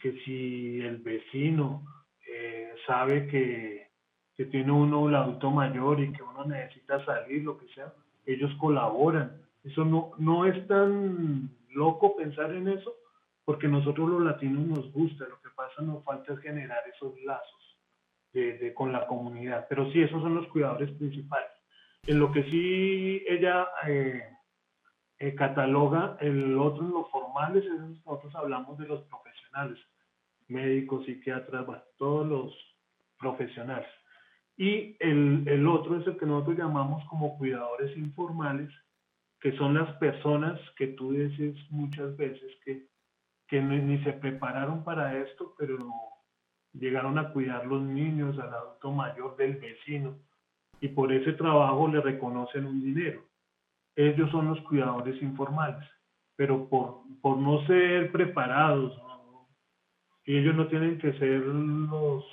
que 0.01 0.19
si 0.25 0.81
el 0.81 0.99
vecino 0.99 1.85
eh, 2.27 2.75
sabe 2.87 3.27
que 3.29 3.93
que 4.37 4.47
tiene 4.47 4.73
uno 4.73 5.01
un 5.01 5.15
adulto 5.15 5.51
mayor 5.51 6.01
y 6.01 6.13
que 6.13 6.23
uno 6.23 6.45
necesita 6.45 7.05
salir, 7.05 7.43
lo 7.43 7.59
que 7.59 7.69
sea, 7.75 7.93
ellos 8.27 8.51
colaboran. 8.59 9.43
Eso 9.65 9.85
no, 9.85 10.13
no 10.19 10.47
es 10.47 10.67
tan 10.67 11.51
loco 11.71 12.17
pensar 12.17 12.53
en 12.53 12.69
eso, 12.69 12.95
porque 13.45 13.69
nosotros 13.69 14.09
los 14.09 14.23
latinos 14.23 14.67
nos 14.67 14.93
gusta, 14.93 15.29
lo 15.29 15.41
que 15.41 15.51
pasa 15.55 15.83
nos 15.83 16.03
falta 16.05 16.33
es 16.33 16.41
generar 16.41 16.81
esos 16.95 17.21
lazos 17.23 17.79
de, 18.33 18.73
con 18.75 18.93
la 18.93 19.07
comunidad. 19.07 19.67
Pero 19.69 19.91
sí, 19.93 20.03
esos 20.03 20.23
son 20.23 20.35
los 20.35 20.47
cuidadores 20.49 20.91
principales. 20.93 21.51
En 22.07 22.19
lo 22.19 22.33
que 22.33 22.43
sí 22.45 23.23
ella 23.29 23.69
eh, 23.87 24.23
eh, 25.23 25.37
cataloga, 25.37 26.17
el 26.21 26.59
otro 26.59 26.83
los 26.83 27.09
formales, 27.09 27.65
nosotros 28.05 28.35
hablamos 28.35 28.77
de 28.77 28.89
los 28.89 29.03
profesionales, 29.03 29.79
médicos, 30.49 31.07
psiquiatras, 31.07 31.65
todos 31.97 32.27
los 32.27 32.53
profesionales. 33.21 33.87
Y 34.57 34.97
el, 34.99 35.45
el 35.47 35.69
otro 35.69 36.01
es 36.01 36.07
el 36.09 36.17
que 36.17 36.27
nosotros 36.27 36.59
llamamos 36.59 37.05
como 37.09 37.39
cuidadores 37.39 37.97
informales, 37.97 38.69
que 39.41 39.57
son 39.59 39.75
las 39.75 39.95
personas 39.99 40.59
que 40.77 40.89
tú 40.89 41.13
dices 41.13 41.55
muchas 41.71 42.17
veces 42.17 42.51
que, 42.65 42.89
que 43.47 43.63
ni, 43.63 44.03
se 44.03 44.15
prepararon 44.15 44.83
para 44.83 45.17
esto, 45.19 45.55
pero 45.57 45.79
llegaron 46.73 47.17
a 47.17 47.33
cuidar 47.33 47.65
los 47.65 47.81
niños, 47.81 48.37
al 48.41 48.53
adulto 48.53 48.91
mayor 48.91 49.37
del 49.37 49.55
vecino, 49.55 50.17
y 50.81 50.89
por 50.89 51.13
ese 51.13 51.35
trabajo 51.35 51.87
le 51.87 52.01
reconocen 52.01 52.67
un 52.67 52.83
dinero. 52.83 53.23
Ellos 53.97 54.31
son 54.31 54.49
los 54.49 54.61
cuidadores 54.63 55.21
informales, 55.23 55.87
pero 56.37 56.69
por, 56.69 57.03
por 57.21 57.37
no 57.39 57.65
ser 57.67 58.11
preparados, 58.11 58.99
y 60.25 60.37
ellos 60.37 60.55
no 60.55 60.69
tienen 60.69 60.99
que 60.99 61.13
ser 61.15 61.41
los 61.41 62.25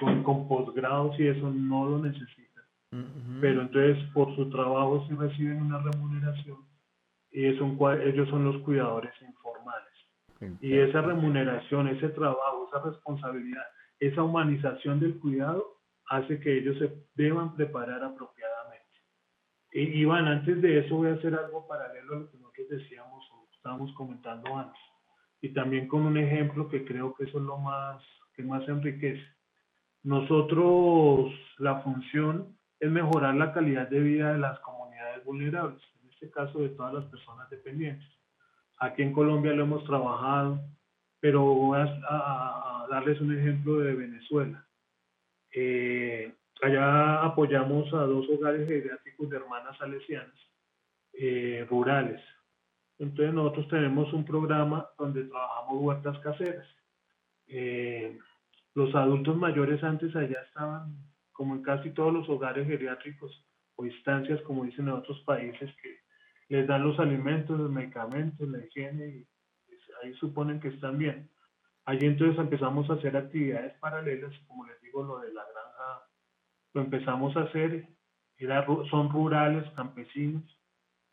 con, 0.00 0.22
con 0.22 0.48
posgrados 0.48 1.18
y 1.18 1.28
eso 1.28 1.50
no 1.50 1.86
lo 1.86 1.98
necesitan. 1.98 2.64
Pero 3.40 3.62
entonces 3.62 4.02
por 4.12 4.34
su 4.36 4.48
trabajo 4.50 5.04
sí 5.08 5.14
reciben 5.14 5.62
una 5.62 5.78
remuneración 5.78 6.58
y 7.30 7.44
ellos 7.44 8.28
son 8.30 8.44
los 8.44 8.62
cuidadores 8.62 9.12
informales. 9.20 9.92
Y 10.60 10.78
esa 10.78 11.02
remuneración, 11.02 11.88
ese 11.88 12.08
trabajo, 12.10 12.68
esa 12.68 12.82
responsabilidad, 12.84 13.64
esa 14.00 14.22
humanización 14.22 15.00
del 15.00 15.18
cuidado 15.18 15.62
hace 16.08 16.40
que 16.40 16.58
ellos 16.58 16.78
se 16.78 16.92
deban 17.14 17.54
preparar 17.54 18.02
apropiadamente. 18.04 18.55
Iván, 19.82 20.26
antes 20.26 20.62
de 20.62 20.78
eso 20.78 20.96
voy 20.96 21.10
a 21.10 21.14
hacer 21.14 21.34
algo 21.34 21.66
paralelo 21.66 22.14
a 22.14 22.18
lo 22.20 22.30
que 22.30 22.38
nosotros 22.38 22.68
decíamos 22.68 23.24
o 23.30 23.48
estábamos 23.54 23.92
comentando 23.94 24.56
antes. 24.56 24.80
Y 25.40 25.50
también 25.50 25.86
con 25.86 26.02
un 26.02 26.16
ejemplo 26.16 26.68
que 26.68 26.84
creo 26.84 27.14
que 27.14 27.24
eso 27.24 27.38
es 27.38 27.44
lo 27.44 27.58
más 27.58 28.02
que 28.34 28.42
más 28.42 28.66
enriquece. 28.68 29.24
Nosotros, 30.02 31.32
la 31.58 31.80
función 31.80 32.56
es 32.78 32.90
mejorar 32.90 33.34
la 33.34 33.52
calidad 33.52 33.88
de 33.88 34.00
vida 34.00 34.32
de 34.32 34.38
las 34.38 34.58
comunidades 34.60 35.24
vulnerables, 35.24 35.82
en 36.02 36.10
este 36.10 36.30
caso 36.30 36.60
de 36.60 36.68
todas 36.70 36.94
las 36.94 37.04
personas 37.06 37.50
dependientes. 37.50 38.06
Aquí 38.78 39.02
en 39.02 39.12
Colombia 39.12 39.52
lo 39.52 39.64
hemos 39.64 39.84
trabajado, 39.84 40.60
pero 41.18 41.42
voy 41.42 41.78
a, 41.80 42.86
darles 42.90 43.20
un 43.20 43.36
ejemplo 43.36 43.78
de 43.78 43.94
Venezuela. 43.94 44.64
Eh, 45.52 46.35
allá 46.62 47.22
apoyamos 47.22 47.92
a 47.92 47.98
dos 47.98 48.28
hogares 48.30 48.66
geriátricos 48.68 49.28
de 49.28 49.36
hermanas 49.36 49.76
salesianas 49.78 50.34
eh, 51.12 51.66
rurales. 51.68 52.20
Entonces 52.98 53.34
nosotros 53.34 53.68
tenemos 53.68 54.12
un 54.12 54.24
programa 54.24 54.88
donde 54.98 55.24
trabajamos 55.24 55.82
huertas 55.82 56.18
caseras. 56.20 56.66
Eh, 57.46 58.18
los 58.74 58.94
adultos 58.94 59.36
mayores 59.36 59.82
antes 59.82 60.14
allá 60.16 60.40
estaban, 60.46 60.96
como 61.32 61.54
en 61.54 61.62
casi 61.62 61.90
todos 61.90 62.12
los 62.12 62.28
hogares 62.28 62.66
geriátricos 62.66 63.44
o 63.76 63.84
instancias, 63.84 64.40
como 64.42 64.64
dicen 64.64 64.88
en 64.88 64.94
otros 64.94 65.20
países, 65.20 65.70
que 65.82 65.98
les 66.48 66.66
dan 66.66 66.84
los 66.84 66.98
alimentos, 66.98 67.58
los 67.58 67.70
medicamentos, 67.70 68.48
la 68.48 68.64
higiene, 68.64 69.06
y 69.08 69.26
pues, 69.66 69.80
ahí 70.02 70.14
suponen 70.14 70.60
que 70.60 70.68
están 70.68 70.98
bien. 70.98 71.30
Allí 71.84 72.06
entonces 72.06 72.38
empezamos 72.38 72.88
a 72.90 72.94
hacer 72.94 73.16
actividades 73.16 73.74
paralelas, 73.78 74.32
como 74.46 74.66
les 74.66 74.80
digo, 74.80 75.02
lo 75.02 75.20
de 75.20 75.32
la 75.32 75.42
lo 76.76 76.82
empezamos 76.82 77.34
a 77.38 77.44
hacer, 77.44 77.88
era, 78.36 78.66
son 78.90 79.10
rurales, 79.10 79.64
campesinos, 79.70 80.44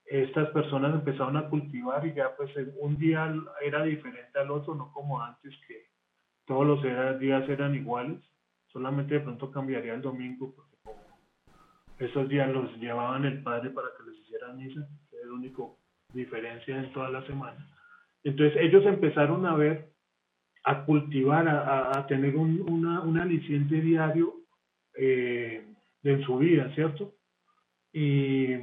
estas 0.05 0.49
personas 0.49 0.93
empezaron 0.93 1.38
a 1.38 1.47
cultivar 1.47 2.05
y 2.05 2.14
ya 2.14 2.36
pues 2.36 2.51
un 2.82 2.97
día 2.97 3.34
era 3.61 3.84
diferente 3.84 4.38
al 4.38 4.51
otro, 4.51 4.76
no 4.76 4.91
como 4.91 5.22
antes 5.22 5.53
que 5.66 5.88
todos 6.45 6.68
los 6.68 7.20
días 7.22 7.47
eran 7.47 7.76
iguales, 7.76 8.18
solamente 8.68 9.14
de 9.14 9.22
pronto 9.22 9.51
cambiaría 9.51 9.93
el 9.93 10.01
domingo, 10.01 10.53
porque 10.53 12.05
esos 12.05 12.28
días 12.28 12.49
los 12.49 12.76
llevaban 12.78 13.24
el 13.24 13.41
padre 13.41 13.70
para 13.70 13.88
que 13.97 14.11
les 14.11 14.20
hicieran 14.20 14.57
misa, 14.57 14.86
que 15.09 15.16
es 15.16 15.26
la 15.26 15.34
única 15.34 15.64
diferencia 16.14 16.78
en 16.78 16.91
toda 16.91 17.09
la 17.09 17.26
semana. 17.26 17.66
Entonces 18.26 18.59
ellos 18.61 18.86
empezaron 18.86 19.45
a 19.45 19.55
ver, 19.55 19.93
a 20.66 20.84
cultivar, 20.84 21.47
a, 21.47 22.05
tener 22.07 22.36
un, 22.36 22.61
una, 22.70 23.24
aliciente 23.24 23.80
diario 23.80 24.42
eh, 24.95 25.65
en 26.03 26.23
su 26.23 26.37
vida, 26.37 26.71
¿cierto? 26.75 27.13
Y, 27.91 28.53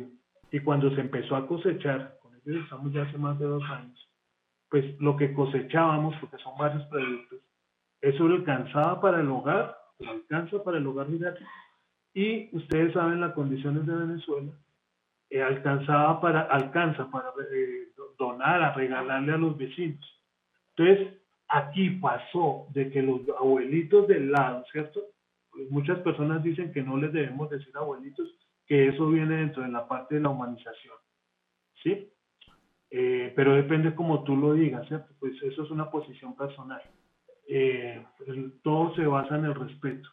y 0.51 0.61
cuando 0.65 0.95
se 0.95 1.01
empezó 1.01 1.37
a 1.37 1.47
cosechar, 1.47 2.19
con 2.21 2.35
ellos 2.35 2.65
estamos 2.65 2.93
ya 2.93 3.03
hace 3.03 3.19
más 3.19 3.39
de 3.39 3.47
dos 3.47 3.63
años, 3.65 4.09
pues 4.69 4.85
lo 5.01 5.17
que 5.17 5.33
cosechábamos, 5.33 6.15
porque 6.21 6.39
son 6.39 6.57
varios 6.59 6.85
productos, 6.87 7.41
eso 8.01 8.29
le 8.29 8.37
alcanzaba 8.37 9.01
para 9.01 9.21
el 9.21 9.29
hogar, 9.29 9.77
alcanza 10.07 10.63
para 10.63 10.79
el 10.79 10.87
hogar 10.87 11.09
didáctico. 11.09 11.51
Y 12.15 12.55
ustedes 12.57 12.93
saben 12.93 13.21
las 13.21 13.35
condiciones 13.35 13.87
de 13.87 13.95
Venezuela, 13.95 14.53
eh, 15.29 15.43
alcanzaba 15.43 16.21
para, 16.21 16.41
alcanza 16.43 17.09
para 17.11 17.29
eh, 17.53 17.89
donar, 18.19 18.63
a 18.63 18.73
regalarle 18.75 19.33
a 19.33 19.37
los 19.37 19.57
vecinos. 19.57 20.05
Entonces, 20.77 21.21
aquí 21.49 21.91
pasó 21.91 22.67
de 22.71 22.91
que 22.91 23.03
los 23.03 23.21
abuelitos 23.39 24.09
del 24.09 24.33
lado, 24.33 24.65
¿cierto? 24.73 25.01
Muchas 25.71 25.99
personas 26.01 26.43
dicen 26.43 26.73
que 26.73 26.83
no 26.83 26.97
les 26.97 27.13
debemos 27.13 27.51
decir 27.51 27.77
abuelitos, 27.77 28.29
que 28.67 28.89
eso 28.89 29.09
viene 29.09 29.37
dentro 29.37 29.63
de 29.63 29.69
la 29.69 29.87
parte 29.87 30.17
de 30.17 30.21
la 30.21 30.31
humanización. 30.31 30.95
¿Sí? 31.83 32.09
Eh, 32.91 33.33
pero 33.37 33.55
depende 33.55 33.95
como 33.95 34.25
tú 34.25 34.37
lo 34.37 34.55
digas, 34.55 34.87
¿cierto? 34.89 35.13
Pues 35.19 35.41
eso 35.43 35.63
es 35.63 35.71
una 35.71 35.91
posición 35.91 36.37
personal. 36.37 36.83
Eh, 37.49 38.05
todo 38.63 38.95
se 38.95 39.07
basa 39.07 39.37
en 39.37 39.47
el 39.47 39.55
respeto. 39.55 40.09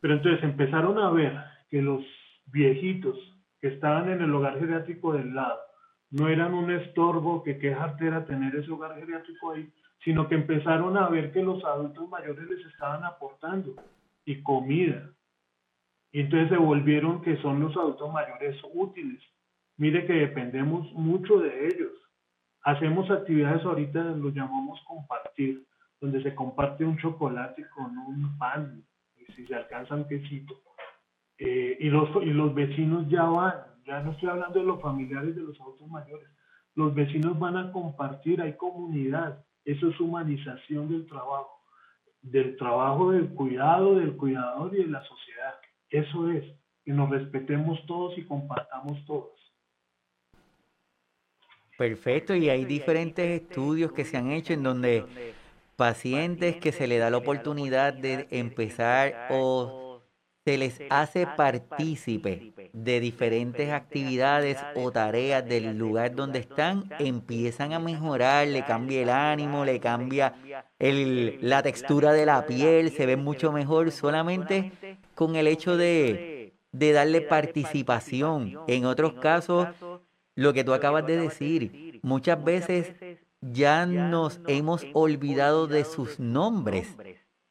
Pero 0.00 0.14
entonces 0.14 0.42
empezaron 0.42 0.98
a 0.98 1.10
ver 1.10 1.36
que 1.70 1.82
los 1.82 2.04
viejitos 2.46 3.16
que 3.60 3.68
estaban 3.68 4.10
en 4.10 4.22
el 4.22 4.34
hogar 4.34 4.58
geriátrico 4.58 5.12
del 5.12 5.34
lado 5.34 5.58
no 6.10 6.28
eran 6.28 6.54
un 6.54 6.70
estorbo, 6.70 7.42
que 7.42 7.58
qué 7.58 7.68
era 7.68 8.24
tener 8.24 8.54
ese 8.56 8.70
hogar 8.70 8.98
geriátrico 8.98 9.52
ahí, 9.52 9.70
sino 10.04 10.28
que 10.28 10.34
empezaron 10.34 10.96
a 10.96 11.08
ver 11.08 11.32
que 11.32 11.42
los 11.42 11.64
adultos 11.64 12.08
mayores 12.08 12.48
les 12.48 12.66
estaban 12.66 13.04
aportando 13.04 13.74
y 14.24 14.42
comida. 14.42 15.10
Y 16.12 16.20
entonces 16.20 16.48
se 16.48 16.56
volvieron 16.56 17.22
que 17.22 17.36
son 17.38 17.60
los 17.60 17.76
adultos 17.76 18.12
mayores 18.12 18.60
útiles. 18.74 19.22
Mire 19.76 20.06
que 20.06 20.14
dependemos 20.14 20.90
mucho 20.92 21.38
de 21.38 21.68
ellos. 21.68 21.92
Hacemos 22.62 23.10
actividades 23.10 23.64
ahorita, 23.64 24.02
lo 24.02 24.30
llamamos 24.30 24.80
compartir 24.86 25.64
donde 26.00 26.22
se 26.22 26.34
comparte 26.34 26.84
un 26.84 26.98
chocolate 26.98 27.66
con 27.70 27.96
un 27.98 28.38
pan, 28.38 28.82
y 29.16 29.32
si 29.32 29.46
se 29.46 29.54
alcanza 29.54 29.94
un 29.94 30.08
quesito. 30.08 30.60
Eh, 31.38 31.76
y, 31.80 31.88
los, 31.88 32.08
y 32.22 32.30
los 32.30 32.54
vecinos 32.54 33.08
ya 33.08 33.24
van, 33.24 33.54
ya 33.86 34.00
no 34.00 34.12
estoy 34.12 34.28
hablando 34.28 34.58
de 34.58 34.66
los 34.66 34.80
familiares 34.80 35.34
de 35.36 35.42
los 35.42 35.60
adultos 35.60 35.88
mayores, 35.88 36.28
los 36.74 36.94
vecinos 36.94 37.38
van 37.38 37.56
a 37.56 37.72
compartir, 37.72 38.40
hay 38.40 38.54
comunidad, 38.54 39.44
eso 39.64 39.88
es 39.88 40.00
humanización 40.00 40.88
del 40.88 41.06
trabajo, 41.06 41.60
del 42.22 42.56
trabajo 42.56 43.12
del 43.12 43.28
cuidado, 43.30 43.94
del 43.94 44.16
cuidador 44.16 44.74
y 44.74 44.82
de 44.82 44.88
la 44.88 45.02
sociedad. 45.04 45.54
Eso 45.90 46.30
es, 46.30 46.44
que 46.84 46.92
nos 46.92 47.10
respetemos 47.10 47.84
todos 47.86 48.16
y 48.16 48.24
compartamos 48.24 49.04
todos. 49.06 49.32
Perfecto, 51.76 52.34
y 52.34 52.50
hay 52.50 52.64
diferentes 52.66 53.42
estudios 53.42 53.92
que 53.92 54.04
se 54.04 54.16
han 54.16 54.30
hecho 54.32 54.52
en 54.52 54.62
donde 54.62 55.34
pacientes 55.76 56.56
que 56.56 56.72
se 56.72 56.86
les 56.86 57.00
da 57.00 57.08
la 57.08 57.16
oportunidad 57.16 57.94
de 57.94 58.28
empezar 58.30 59.28
o 59.30 59.89
se 60.44 60.56
les 60.56 60.80
hace 60.88 61.26
partícipe 61.26 62.70
de 62.72 63.00
diferentes 63.00 63.70
actividades 63.70 64.58
o 64.74 64.90
tareas 64.90 65.46
del 65.46 65.76
lugar 65.76 66.14
donde 66.14 66.38
están, 66.38 66.90
empiezan 66.98 67.72
a 67.72 67.78
mejorar, 67.78 68.46
le 68.46 68.64
cambia 68.64 69.02
el 69.02 69.10
ánimo, 69.10 69.64
le 69.64 69.80
cambia 69.80 70.34
el, 70.78 71.38
la 71.42 71.62
textura 71.62 72.12
de 72.12 72.26
la 72.26 72.46
piel, 72.46 72.90
se 72.90 73.06
ve 73.06 73.16
mucho 73.16 73.52
mejor 73.52 73.90
solamente 73.90 74.72
con 75.14 75.36
el 75.36 75.46
hecho 75.46 75.76
de, 75.76 76.54
de 76.72 76.92
darle 76.92 77.20
participación. 77.20 78.58
En 78.66 78.86
otros 78.86 79.14
casos, 79.14 79.68
lo 80.34 80.52
que 80.52 80.64
tú 80.64 80.72
acabas 80.72 81.06
de 81.06 81.18
decir, 81.18 82.00
muchas 82.02 82.42
veces 82.42 82.94
ya 83.42 83.86
nos 83.86 84.40
hemos 84.46 84.86
olvidado 84.94 85.66
de 85.66 85.84
sus 85.84 86.18
nombres. 86.18 86.96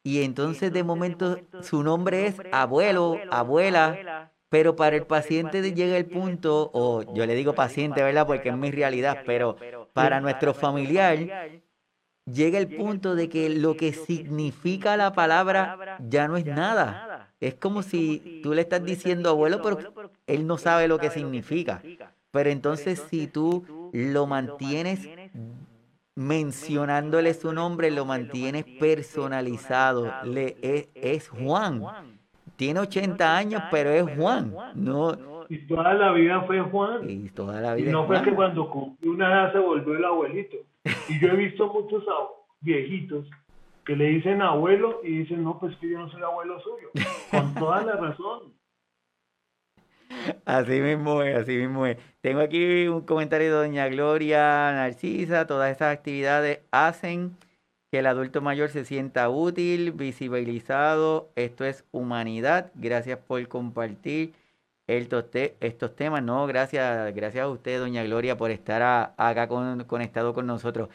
Y 0.02 0.22
entonces 0.22 0.72
de 0.72 0.82
momento 0.82 1.38
su 1.62 1.82
nombre 1.82 2.26
es 2.26 2.36
abuelo, 2.52 3.18
abuela, 3.30 4.30
pero 4.48 4.74
para 4.74 4.96
el 4.96 5.06
paciente 5.06 5.62
llega 5.72 5.96
el 5.96 6.06
punto, 6.06 6.70
o 6.72 7.14
yo 7.14 7.26
le 7.26 7.34
digo 7.34 7.54
paciente, 7.54 8.02
¿verdad? 8.02 8.26
Porque 8.26 8.48
es 8.48 8.56
mi 8.56 8.70
realidad, 8.70 9.18
pero 9.26 9.56
para 9.92 10.20
nuestro 10.20 10.54
familiar 10.54 11.18
llega 12.24 12.58
el 12.58 12.68
punto 12.68 13.14
de 13.14 13.28
que 13.28 13.50
lo 13.50 13.76
que 13.76 13.92
significa 13.92 14.96
la 14.96 15.12
palabra 15.12 15.98
ya 16.08 16.28
no 16.28 16.36
es 16.36 16.46
nada. 16.46 17.32
Es 17.40 17.54
como 17.54 17.82
si 17.82 18.40
tú 18.42 18.54
le 18.54 18.62
estás 18.62 18.84
diciendo 18.84 19.30
abuelo, 19.30 19.62
pero 19.62 20.10
él 20.26 20.46
no 20.46 20.58
sabe 20.58 20.88
lo 20.88 20.98
que 20.98 21.10
significa. 21.10 21.82
Pero 22.30 22.50
entonces 22.50 23.02
si 23.10 23.26
tú 23.26 23.90
lo 23.92 24.26
mantienes 24.26 25.08
mencionándole 26.16 27.34
su 27.34 27.52
nombre, 27.52 27.90
lo 27.90 28.04
mantienes 28.04 28.64
personalizado. 28.78 30.12
Le, 30.24 30.56
es, 30.94 31.28
Juan. 31.28 31.82
Tiene 32.56 32.80
80 32.80 33.36
años, 33.36 33.62
pero 33.70 33.90
es 33.90 34.16
Juan. 34.16 34.54
No, 34.74 35.16
y 35.50 35.66
toda 35.66 35.94
la 35.94 36.12
vida 36.12 36.42
fue 36.42 36.60
Juan. 36.60 37.10
Y 37.10 37.28
toda 37.30 37.60
la 37.60 37.74
vida. 37.74 37.90
no 37.90 38.06
fue 38.06 38.22
que 38.22 38.32
cuando 38.32 38.70
cumplió 38.70 39.10
una 39.10 39.28
edad 39.28 39.52
se 39.52 39.58
volvió 39.58 39.96
el 39.96 40.04
abuelito. 40.04 40.56
Y 41.08 41.18
yo 41.18 41.28
he 41.28 41.36
visto 41.36 41.72
muchos 41.72 42.04
viejitos 42.60 43.26
que 43.84 43.96
le 43.96 44.04
dicen 44.10 44.42
abuelo 44.42 45.00
y 45.02 45.18
dicen, 45.18 45.42
no, 45.42 45.58
pues 45.58 45.76
que 45.78 45.90
yo 45.90 45.98
no 45.98 46.08
soy 46.08 46.22
abuelo 46.22 46.60
suyo. 46.60 46.90
Con 47.32 47.52
toda 47.54 47.84
la 47.84 47.96
razón. 47.96 48.52
Así 50.44 50.80
mismo 50.80 51.22
es, 51.22 51.36
así 51.36 51.56
mismo 51.56 51.86
es. 51.86 51.96
Tengo 52.20 52.40
aquí 52.40 52.88
un 52.88 53.02
comentario 53.02 53.48
de 53.48 53.66
doña 53.66 53.88
Gloria 53.88 54.72
Narcisa. 54.72 55.46
Todas 55.46 55.70
estas 55.70 55.96
actividades 55.96 56.60
hacen 56.70 57.36
que 57.90 58.00
el 58.00 58.06
adulto 58.06 58.40
mayor 58.40 58.70
se 58.70 58.84
sienta 58.84 59.28
útil, 59.28 59.92
visibilizado. 59.92 61.30
Esto 61.36 61.64
es 61.64 61.84
humanidad. 61.92 62.70
Gracias 62.74 63.18
por 63.18 63.46
compartir 63.48 64.32
estos 64.86 65.94
temas. 65.96 66.22
No, 66.22 66.46
gracias, 66.46 67.14
gracias 67.14 67.44
a 67.44 67.48
usted, 67.48 67.78
doña 67.78 68.02
Gloria, 68.04 68.36
por 68.36 68.50
estar 68.50 69.12
acá 69.16 69.48
conectado 69.86 70.34
con 70.34 70.46
nosotros. 70.46 70.88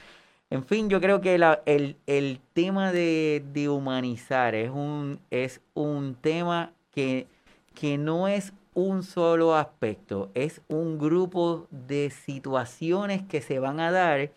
En 0.49 0.63
fin, 0.63 0.89
yo 0.89 1.01
creo 1.01 1.21
que 1.21 1.35
el, 1.35 1.97
el, 2.05 2.39
tema 2.53 2.91
de, 2.91 3.43
de, 3.51 3.67
humanizar 3.67 4.53
es 4.53 4.69
un, 4.69 5.19
es 5.31 5.59
un 5.73 6.15
tema 6.15 6.71
que, 6.91 7.27
que 7.73 7.97
no 7.97 8.27
es 8.27 8.53
un 8.75 9.03
solo 9.03 9.55
aspecto, 9.55 10.29
es 10.35 10.61
un 10.67 10.99
grupo 10.99 11.65
de 11.71 12.11
situaciones 12.11 13.23
que 13.23 13.41
se 13.41 13.57
van 13.57 13.79
a 13.79 13.89
dar 13.89 14.31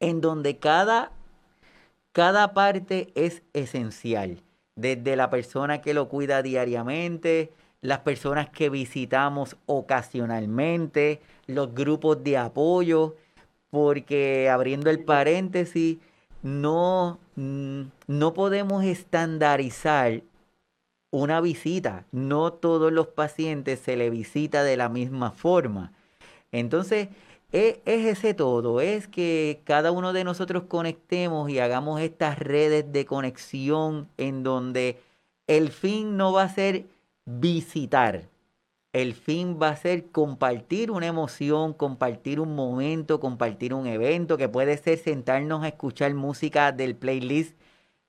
en 0.00 0.20
donde 0.20 0.58
cada, 0.58 1.10
cada 2.12 2.52
parte 2.52 3.10
es 3.14 3.42
esencial, 3.54 4.42
desde 4.76 5.16
la 5.16 5.30
persona 5.30 5.80
que 5.80 5.94
lo 5.94 6.08
cuida 6.08 6.42
diariamente, 6.42 7.50
las 7.80 8.00
personas 8.00 8.50
que 8.50 8.70
visitamos 8.70 9.56
ocasionalmente, 9.66 11.20
los 11.46 11.74
grupos 11.74 12.22
de 12.22 12.36
apoyo, 12.36 13.16
porque 13.70 14.50
abriendo 14.50 14.90
el 14.90 15.04
paréntesis, 15.04 15.98
no, 16.42 17.18
mm, 17.36 17.82
no 18.06 18.34
podemos 18.34 18.84
estandarizar 18.84 20.22
una 21.10 21.40
visita. 21.40 22.06
No 22.12 22.52
todos 22.52 22.92
los 22.92 23.08
pacientes 23.08 23.80
se 23.80 23.96
le 23.96 24.10
visita 24.10 24.62
de 24.62 24.76
la 24.76 24.88
misma 24.88 25.30
forma. 25.32 25.92
Entonces, 26.52 27.08
es, 27.52 27.78
es, 27.86 28.06
ese 28.06 28.34
todo, 28.34 28.80
es 28.80 29.08
que 29.08 29.62
cada 29.64 29.90
uno 29.92 30.12
de 30.12 30.24
nosotros 30.24 30.64
conectemos 30.64 31.50
y 31.50 31.58
hagamos 31.60 32.00
estas 32.00 32.38
redes 32.38 32.92
de 32.92 33.06
conexión 33.06 34.08
en 34.18 34.42
donde 34.42 34.98
el 35.46 35.70
fin 35.70 36.16
no 36.16 36.32
va 36.32 36.42
a 36.42 36.48
ser 36.50 36.86
visitar, 37.24 38.28
el 38.92 39.14
fin 39.14 39.58
va 39.60 39.70
a 39.70 39.76
ser 39.76 40.10
compartir 40.10 40.90
una 40.90 41.06
emoción, 41.06 41.72
compartir 41.74 42.40
un 42.40 42.54
momento, 42.54 43.20
compartir 43.20 43.74
un 43.74 43.86
evento, 43.86 44.36
que 44.38 44.48
puede 44.48 44.76
ser 44.78 44.98
sentarnos 44.98 45.62
a 45.62 45.68
escuchar 45.68 46.14
música 46.14 46.72
del 46.72 46.96
playlist 46.96 47.56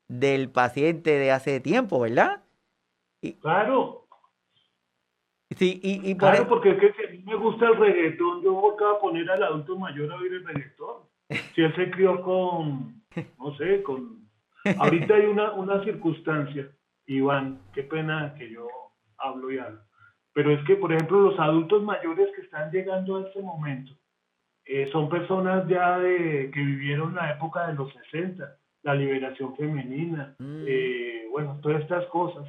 del 0.08 0.50
paciente 0.50 1.12
de 1.12 1.32
hace 1.32 1.60
tiempo, 1.60 2.00
¿verdad? 2.00 2.42
Claro. 3.42 4.06
Sí, 5.58 5.80
y, 5.84 6.16
claro, 6.16 6.48
porque 6.48 6.70
es 6.70 6.80
que 6.80 6.94
si 6.94 7.06
a 7.06 7.10
mí 7.10 7.24
me 7.26 7.36
gusta 7.36 7.68
el 7.68 7.78
reggaetón, 7.78 8.44
yo 8.44 8.54
voy 8.54 8.76
a 8.76 9.00
poner 9.00 9.30
al 9.32 9.44
adulto 9.44 9.78
mayor 9.78 10.12
a 10.12 10.18
oír 10.18 10.34
el 10.34 10.46
reggaetón. 10.46 11.10
Si 11.56 11.62
él 11.62 11.76
se 11.76 11.92
crió 11.92 12.22
con, 12.22 13.04
no 13.38 13.56
sé, 13.58 13.84
con... 13.84 14.28
Ahorita 14.78 15.16
hay 15.16 15.26
una, 15.26 15.52
una 15.54 15.84
circunstancia, 15.84 16.70
Iván, 17.06 17.62
qué 17.74 17.84
pena 17.84 18.34
que 18.38 18.50
yo 18.50 18.68
hablo 19.18 19.52
y 19.52 19.60
hablo. 19.60 19.82
Pero 20.34 20.52
es 20.52 20.64
que, 20.66 20.76
por 20.76 20.92
ejemplo, 20.92 21.20
los 21.20 21.40
adultos 21.40 21.84
mayores 21.84 22.30
que 22.36 22.42
están 22.42 22.72
llegando 22.72 23.18
a 23.18 23.28
este 23.28 23.42
momento 23.42 23.94
eh, 24.66 24.88
son 24.92 25.10
personas 25.10 25.68
ya 25.68 25.98
de, 25.98 26.52
que 26.54 26.60
vivieron 26.60 27.16
la 27.16 27.32
época 27.32 27.68
de 27.68 27.74
los 27.74 27.92
60, 28.12 28.58
la 28.84 28.94
liberación 28.94 29.56
femenina, 29.56 30.36
mm. 30.38 30.64
eh, 30.68 31.28
bueno, 31.32 31.60
todas 31.62 31.82
estas 31.82 32.06
cosas. 32.08 32.48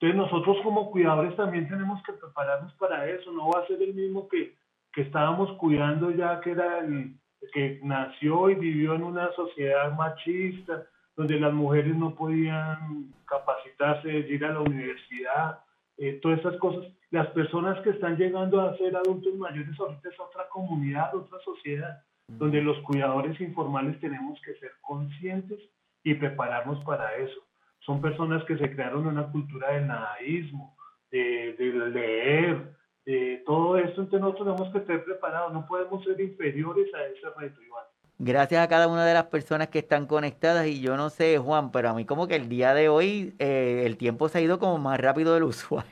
Entonces 0.00 0.16
nosotros 0.16 0.56
como 0.62 0.90
cuidadores 0.90 1.36
también 1.36 1.68
tenemos 1.68 2.02
que 2.04 2.14
prepararnos 2.14 2.72
para 2.74 3.06
eso, 3.06 3.30
no 3.32 3.50
va 3.50 3.60
a 3.60 3.66
ser 3.66 3.82
el 3.82 3.92
mismo 3.92 4.28
que, 4.28 4.54
que 4.94 5.02
estábamos 5.02 5.52
cuidando 5.58 6.10
ya 6.10 6.40
que 6.40 6.52
era 6.52 6.78
el 6.78 7.16
que 7.52 7.80
nació 7.82 8.48
y 8.48 8.54
vivió 8.54 8.94
en 8.94 9.02
una 9.02 9.30
sociedad 9.32 9.92
machista, 9.92 10.86
donde 11.16 11.38
las 11.38 11.52
mujeres 11.52 11.94
no 11.94 12.14
podían 12.14 13.12
capacitarse, 13.26 14.10
ir 14.10 14.42
a 14.46 14.54
la 14.54 14.60
universidad, 14.60 15.58
eh, 15.98 16.18
todas 16.22 16.40
esas 16.40 16.56
cosas. 16.56 16.86
Las 17.10 17.26
personas 17.28 17.78
que 17.80 17.90
están 17.90 18.16
llegando 18.16 18.58
a 18.62 18.76
ser 18.78 18.96
adultos 18.96 19.34
mayores 19.34 19.78
ahorita 19.78 20.08
es 20.08 20.18
otra 20.18 20.48
comunidad, 20.48 21.14
otra 21.14 21.38
sociedad, 21.44 22.02
donde 22.26 22.62
los 22.62 22.78
cuidadores 22.80 23.38
informales 23.38 24.00
tenemos 24.00 24.40
que 24.40 24.54
ser 24.54 24.70
conscientes 24.80 25.60
y 26.04 26.14
prepararnos 26.14 26.82
para 26.84 27.16
eso 27.16 27.49
son 27.80 28.00
personas 28.00 28.44
que 28.44 28.56
se 28.58 28.70
crearon 28.70 29.02
en 29.02 29.08
una 29.08 29.30
cultura 29.30 29.72
del 29.72 29.86
nadaísmo, 29.86 30.76
de, 31.10 31.54
leer, 31.92 32.76
de 33.04 33.42
todo 33.44 33.76
esto, 33.76 34.02
entonces 34.02 34.20
nosotros 34.20 34.46
tenemos 34.48 34.72
que 34.72 34.78
estar 34.78 35.04
preparados, 35.04 35.52
no 35.52 35.66
podemos 35.66 36.04
ser 36.04 36.20
inferiores 36.20 36.92
a 36.94 37.04
ese 37.04 37.26
reto, 37.36 37.60
Iván. 37.62 37.84
Gracias 38.18 38.62
a 38.62 38.68
cada 38.68 38.86
una 38.86 39.06
de 39.06 39.14
las 39.14 39.24
personas 39.24 39.68
que 39.68 39.78
están 39.78 40.06
conectadas 40.06 40.66
y 40.66 40.80
yo 40.80 40.96
no 40.96 41.08
sé, 41.08 41.38
Juan, 41.38 41.72
pero 41.72 41.88
a 41.88 41.94
mí 41.94 42.04
como 42.04 42.28
que 42.28 42.36
el 42.36 42.48
día 42.50 42.74
de 42.74 42.90
hoy 42.90 43.34
eh, 43.38 43.84
el 43.86 43.96
tiempo 43.96 44.28
se 44.28 44.38
ha 44.38 44.40
ido 44.42 44.58
como 44.58 44.78
más 44.78 45.00
rápido 45.00 45.32
del 45.32 45.44
usual. 45.44 45.86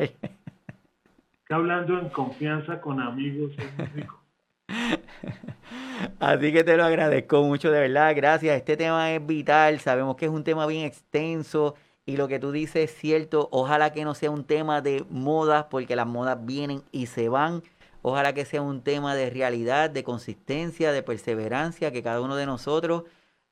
hablando 1.48 1.98
en 1.98 2.10
confianza 2.10 2.80
con 2.80 3.00
amigos 3.00 3.52
es 3.56 3.94
rico. 3.94 4.22
Así 6.20 6.52
que 6.52 6.64
te 6.64 6.76
lo 6.76 6.84
agradezco 6.84 7.42
mucho, 7.42 7.70
de 7.70 7.80
verdad, 7.80 8.14
gracias. 8.14 8.56
Este 8.56 8.76
tema 8.76 9.12
es 9.12 9.24
vital, 9.24 9.80
sabemos 9.80 10.16
que 10.16 10.26
es 10.26 10.30
un 10.30 10.44
tema 10.44 10.66
bien 10.66 10.84
extenso 10.84 11.74
y 12.06 12.16
lo 12.16 12.28
que 12.28 12.38
tú 12.38 12.52
dices 12.52 12.90
es 12.90 12.96
cierto. 12.96 13.48
Ojalá 13.52 13.92
que 13.92 14.04
no 14.04 14.14
sea 14.14 14.30
un 14.30 14.44
tema 14.44 14.80
de 14.80 15.04
modas, 15.10 15.66
porque 15.70 15.96
las 15.96 16.06
modas 16.06 16.38
vienen 16.44 16.82
y 16.92 17.06
se 17.06 17.28
van. 17.28 17.62
Ojalá 18.02 18.32
que 18.32 18.44
sea 18.44 18.62
un 18.62 18.82
tema 18.82 19.14
de 19.14 19.30
realidad, 19.30 19.90
de 19.90 20.04
consistencia, 20.04 20.92
de 20.92 21.02
perseverancia, 21.02 21.90
que 21.90 22.02
cada 22.02 22.20
uno 22.20 22.36
de 22.36 22.46
nosotros, 22.46 23.04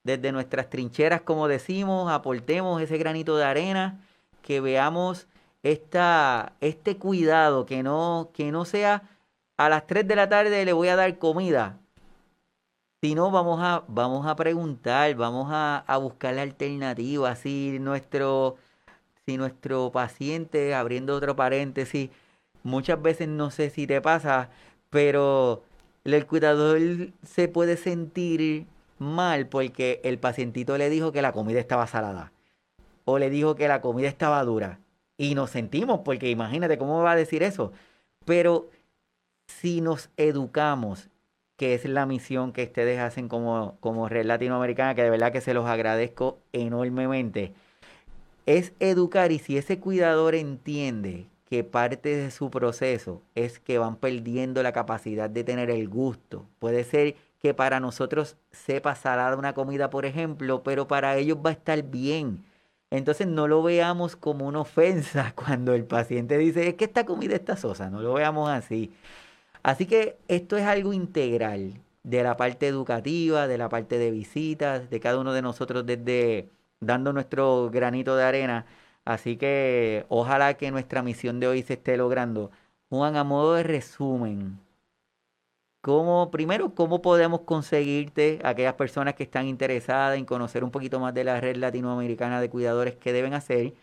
desde 0.05 0.30
nuestras 0.30 0.70
trincheras, 0.70 1.22
como 1.22 1.49
decimos, 1.49 2.11
aportemos 2.12 2.80
ese 2.80 2.97
granito 2.97 3.36
de 3.36 3.44
arena, 3.44 4.01
que 4.42 4.61
veamos 4.61 5.26
esta, 5.64 6.53
este 6.61 6.97
cuidado, 6.97 7.66
que 7.66 7.82
no, 7.82 8.30
que 8.32 8.53
no 8.53 8.64
sea 8.64 9.03
a 9.57 9.68
las 9.68 9.86
3 9.86 10.07
de 10.07 10.16
la 10.16 10.28
tarde 10.28 10.64
le 10.64 10.72
voy 10.72 10.88
a 10.88 10.97
dar 10.97 11.18
comida. 11.18 11.80
Si 13.07 13.14
no, 13.14 13.30
vamos 13.30 13.61
a, 13.62 13.84
vamos 13.86 14.26
a 14.26 14.34
preguntar, 14.34 15.14
vamos 15.14 15.46
a, 15.52 15.84
a 15.86 15.96
buscar 15.96 16.34
la 16.34 16.42
alternativa. 16.42 17.36
Si 17.36 17.78
nuestro, 17.78 18.57
si 19.24 19.36
nuestro 19.36 19.92
paciente, 19.92 20.74
abriendo 20.74 21.14
otro 21.14 21.36
paréntesis, 21.36 22.11
muchas 22.64 23.00
veces 23.00 23.28
no 23.28 23.52
sé 23.52 23.70
si 23.70 23.86
te 23.86 24.00
pasa, 24.00 24.50
pero 24.90 25.62
el 26.02 26.26
cuidador 26.26 26.80
se 27.22 27.46
puede 27.46 27.76
sentir 27.76 28.66
mal 28.98 29.46
porque 29.46 30.00
el 30.02 30.18
pacientito 30.18 30.76
le 30.76 30.90
dijo 30.90 31.12
que 31.12 31.22
la 31.22 31.30
comida 31.30 31.61
estaba 31.61 31.86
salada 31.86 32.32
o 33.04 33.20
le 33.20 33.30
dijo 33.30 33.54
que 33.54 33.68
la 33.68 33.82
comida 33.82 34.09
estaba 34.09 34.42
dura. 34.42 34.80
Y 35.16 35.36
nos 35.36 35.50
sentimos, 35.50 36.00
porque 36.04 36.28
imagínate 36.28 36.76
cómo 36.76 37.00
va 37.04 37.12
a 37.12 37.16
decir 37.16 37.44
eso. 37.44 37.72
Pero 38.24 38.68
si 39.46 39.80
nos 39.80 40.11
educamos, 40.16 41.09
que 41.57 41.74
es 41.74 41.84
la 41.86 42.07
misión 42.07 42.52
que 42.52 42.64
ustedes 42.64 43.00
hacen 43.00 43.28
como, 43.28 43.76
como 43.80 44.09
Red 44.09 44.26
Latinoamericana, 44.26 44.94
que 44.94 45.02
de 45.02 45.11
verdad 45.11 45.32
que 45.32 45.40
se 45.40 45.54
los 45.54 45.66
agradezco 45.66 46.38
enormemente, 46.52 47.52
es 48.46 48.72
educar 48.78 49.32
y 49.32 49.38
si 49.38 49.57
ese 49.57 49.80
cuidador 49.80 50.34
entiende 50.34 51.26
que 51.48 51.64
parte 51.64 52.16
de 52.16 52.30
su 52.30 52.50
proceso 52.50 53.22
es 53.34 53.59
que 53.59 53.78
van 53.78 53.96
perdiendo 53.96 54.62
la 54.62 54.72
capacidad 54.72 55.30
de 55.30 55.44
tener 55.44 55.70
el 55.70 55.88
gusto. 55.88 56.44
Puede 56.59 56.84
ser 56.84 57.14
que 57.40 57.54
para 57.54 57.80
nosotros 57.80 58.36
sepa 58.50 58.94
salada 58.94 59.36
una 59.36 59.54
comida, 59.54 59.88
por 59.90 60.07
ejemplo, 60.07 60.62
pero 60.62 60.88
para 60.88 61.16
ellos 61.16 61.38
va 61.44 61.50
a 61.50 61.52
estar 61.52 61.82
bien. 61.82 62.44
Entonces 62.90 63.26
no 63.26 63.48
lo 63.48 63.62
veamos 63.62 64.16
como 64.16 64.46
una 64.46 64.61
ofensa 64.61 65.32
cuando 65.36 65.74
el 65.74 65.84
paciente 65.84 66.38
dice, 66.38 66.68
es 66.68 66.74
que 66.74 66.84
esta 66.84 67.07
comida 67.07 67.36
está 67.36 67.57
sosa, 67.57 67.90
no 67.90 68.00
lo 68.00 68.14
veamos 68.14 68.48
así. 68.50 68.92
Así 69.67 69.87
que 69.87 70.17
esto 70.29 70.57
es 70.57 70.64
algo 70.64 70.93
integral 70.93 71.75
de 72.05 72.23
la 72.23 72.37
parte 72.37 72.69
educativa, 72.69 73.49
de 73.49 73.59
la 73.59 73.69
parte 73.69 73.99
de 73.99 74.12
visitas, 74.12 74.89
de 74.91 75.01
cada 75.01 75.19
uno 75.19 75.33
de 75.33 75.43
nosotros 75.43 75.85
desde 75.85 76.51
dando 76.79 77.12
nuestro 77.12 77.69
granito 77.73 78.14
de 78.17 78.23
arena. 78.23 78.67
Así 79.05 79.37
que 79.37 80.07
ojalá 80.09 80.55
que 80.55 80.71
nuestra 80.71 81.03
misión 81.03 81.41
de 81.41 81.49
hoy 81.49 81.62
se 81.64 81.75
esté 81.75 81.97
logrando. 81.97 82.53
Juan, 82.91 83.17
a 83.17 83.25
modo 83.25 83.55
de 83.55 83.64
resumen, 83.64 84.61
¿cómo, 85.81 86.31
primero, 86.31 86.75
¿cómo 86.75 87.03
podemos 87.03 87.41
conseguirte 87.41 88.39
aquellas 88.45 88.75
personas 88.75 89.14
que 89.14 89.25
están 89.25 89.47
interesadas 89.47 90.17
en 90.19 90.27
conocer 90.27 90.62
un 90.62 90.71
poquito 90.71 91.01
más 91.01 91.14
de 91.14 91.25
la 91.25 91.41
red 91.41 91.57
latinoamericana 91.57 92.41
de 92.41 92.51
cuidadores 92.51 92.95
que 92.97 93.12
deben 93.12 93.35
hacer? 93.35 93.75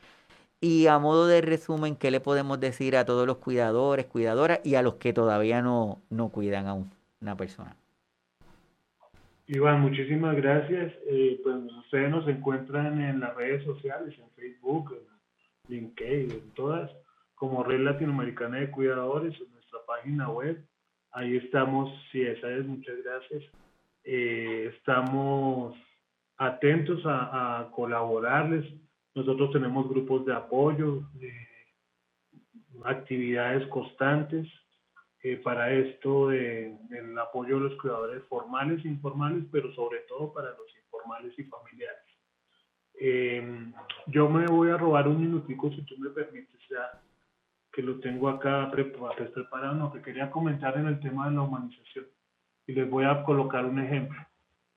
Y 0.64 0.88
a 0.88 0.97
modo 0.97 1.28
de 1.28 1.41
resumen, 1.41 1.97
¿qué 1.97 2.09
le 2.09 2.22
podemos 2.22 2.57
decir 2.57 2.95
a 2.95 3.03
todos 3.03 3.28
los 3.28 3.36
cuidadores, 3.39 4.05
cuidadoras 4.05 4.61
y 4.64 4.76
a 4.76 4.82
los 4.82 4.93
que 4.93 5.11
todavía 5.11 5.61
no, 5.61 6.01
no 6.09 6.30
cuidan 6.30 6.68
a 6.68 6.76
una 7.20 7.36
persona? 7.36 7.76
Iván, 9.47 9.82
muchísimas 9.82 10.38
gracias. 10.38 10.93
Eh, 11.05 11.38
pues 11.43 11.57
ustedes 11.80 12.09
nos 12.09 12.26
encuentran 12.30 13.01
en 13.01 13.20
las 13.20 13.36
redes 13.36 13.66
sociales, 13.66 14.18
en 14.18 14.30
Facebook, 14.38 14.93
en 14.93 15.76
LinkedIn, 15.76 16.32
en 16.32 16.51
todas, 16.51 16.89
como 17.36 17.66
Red 17.66 17.82
Latinoamericana 17.82 18.59
de 18.59 18.72
Cuidadores, 18.72 19.38
en 19.41 19.51
nuestra 19.51 19.80
página 19.86 20.30
web. 20.30 20.64
Ahí 21.11 21.36
estamos, 21.36 21.91
si 22.09 22.22
esa 22.22 22.49
es, 22.49 22.66
muchas 22.66 22.95
gracias. 23.03 23.43
Eh, 24.05 24.72
estamos 24.74 25.76
atentos 26.38 27.01
a 27.05 27.68
colaborarles 27.76 28.64
nosotros 29.16 29.51
tenemos 29.51 29.88
grupos 29.88 30.26
de 30.26 30.34
apoyo, 30.34 31.03
actividades 32.84 33.68
constantes 33.68 34.47
eh, 35.22 35.38
para 35.38 35.72
esto 35.72 36.30
de, 36.30 36.78
del 36.89 37.18
apoyo 37.18 37.55
de 37.55 37.70
los 37.70 37.82
cuidadores 37.82 38.24
formales 38.26 38.84
e 38.84 38.89
informales, 38.89 39.45
pero 39.51 39.74
sobre 39.74 39.99
todo 40.01 40.34
para 40.34 40.49
los 40.49 40.76
informales 40.84 41.38
y 41.38 41.43
familiares. 41.43 42.03
Em, 42.95 43.74
yo 44.07 44.30
me 44.30 44.45
voy 44.47 44.70
a 44.70 44.78
robar 44.78 45.07
un 45.07 45.22
minutico, 45.22 45.72
si 45.72 45.82
tú 45.86 45.97
me 45.97 46.09
permites, 46.09 46.59
ya 46.70 47.01
que 47.72 47.82
lo 47.82 47.99
tengo 47.99 48.30
acá 48.30 48.70
preparado, 48.70 49.74
no, 49.76 49.91
que 49.91 50.01
quería 50.01 50.30
comentar 50.30 50.78
en 50.78 50.88
el 50.88 50.99
tema 50.99 51.28
de 51.28 51.36
la 51.36 51.41
humanización. 51.41 52.05
Y 52.68 52.74
les 52.74 52.89
voy 52.89 53.05
a 53.05 53.24
colocar 53.24 53.66
un 53.66 53.80
ejemplo. 53.80 54.20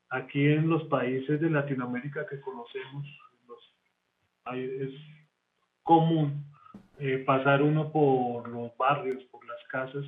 Aquí 0.08 0.46
en 0.46 0.68
los 0.68 0.84
países 0.84 1.40
de 1.40 1.50
Latinoamérica 1.50 2.26
que 2.26 2.40
conocemos, 2.40 3.06
es 4.54 4.92
común 5.82 6.44
eh, 6.98 7.18
pasar 7.26 7.62
uno 7.62 7.90
por 7.92 8.48
los 8.48 8.76
barrios, 8.76 9.22
por 9.24 9.44
las 9.46 9.62
casas, 9.68 10.04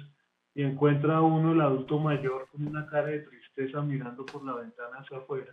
y 0.55 0.63
encuentra 0.63 1.21
uno 1.21 1.53
el 1.53 1.61
adulto 1.61 1.99
mayor 1.99 2.49
con 2.51 2.67
una 2.67 2.87
cara 2.87 3.09
de 3.09 3.21
tristeza 3.21 3.83
mirando 3.83 4.25
por 4.27 4.45
la 4.45 4.55
ventana 4.55 4.99
hacia 4.99 5.19
afuera, 5.19 5.53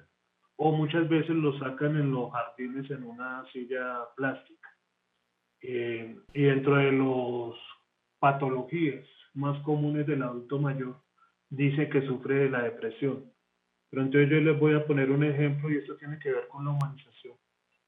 o 0.55 0.71
muchas 0.71 1.07
veces 1.09 1.35
lo 1.35 1.57
sacan 1.59 1.97
en 1.97 2.11
los 2.11 2.31
jardines 2.31 2.89
en 2.89 3.03
una 3.03 3.43
silla 3.51 4.05
plástica. 4.15 4.69
Eh, 5.61 6.15
y 6.33 6.41
dentro 6.43 6.75
de 6.75 6.91
las 6.91 7.59
patologías 8.19 9.05
más 9.33 9.61
comunes 9.63 10.07
del 10.07 10.23
adulto 10.23 10.59
mayor, 10.59 10.95
dice 11.49 11.89
que 11.89 12.05
sufre 12.07 12.35
de 12.35 12.49
la 12.49 12.63
depresión. 12.63 13.31
Pero 13.89 14.03
entonces 14.03 14.29
yo 14.29 14.37
les 14.37 14.59
voy 14.59 14.73
a 14.73 14.85
poner 14.85 15.11
un 15.11 15.23
ejemplo 15.23 15.69
y 15.69 15.77
esto 15.77 15.95
tiene 15.97 16.17
que 16.19 16.31
ver 16.31 16.47
con 16.47 16.65
la 16.65 16.71
humanización. 16.71 17.14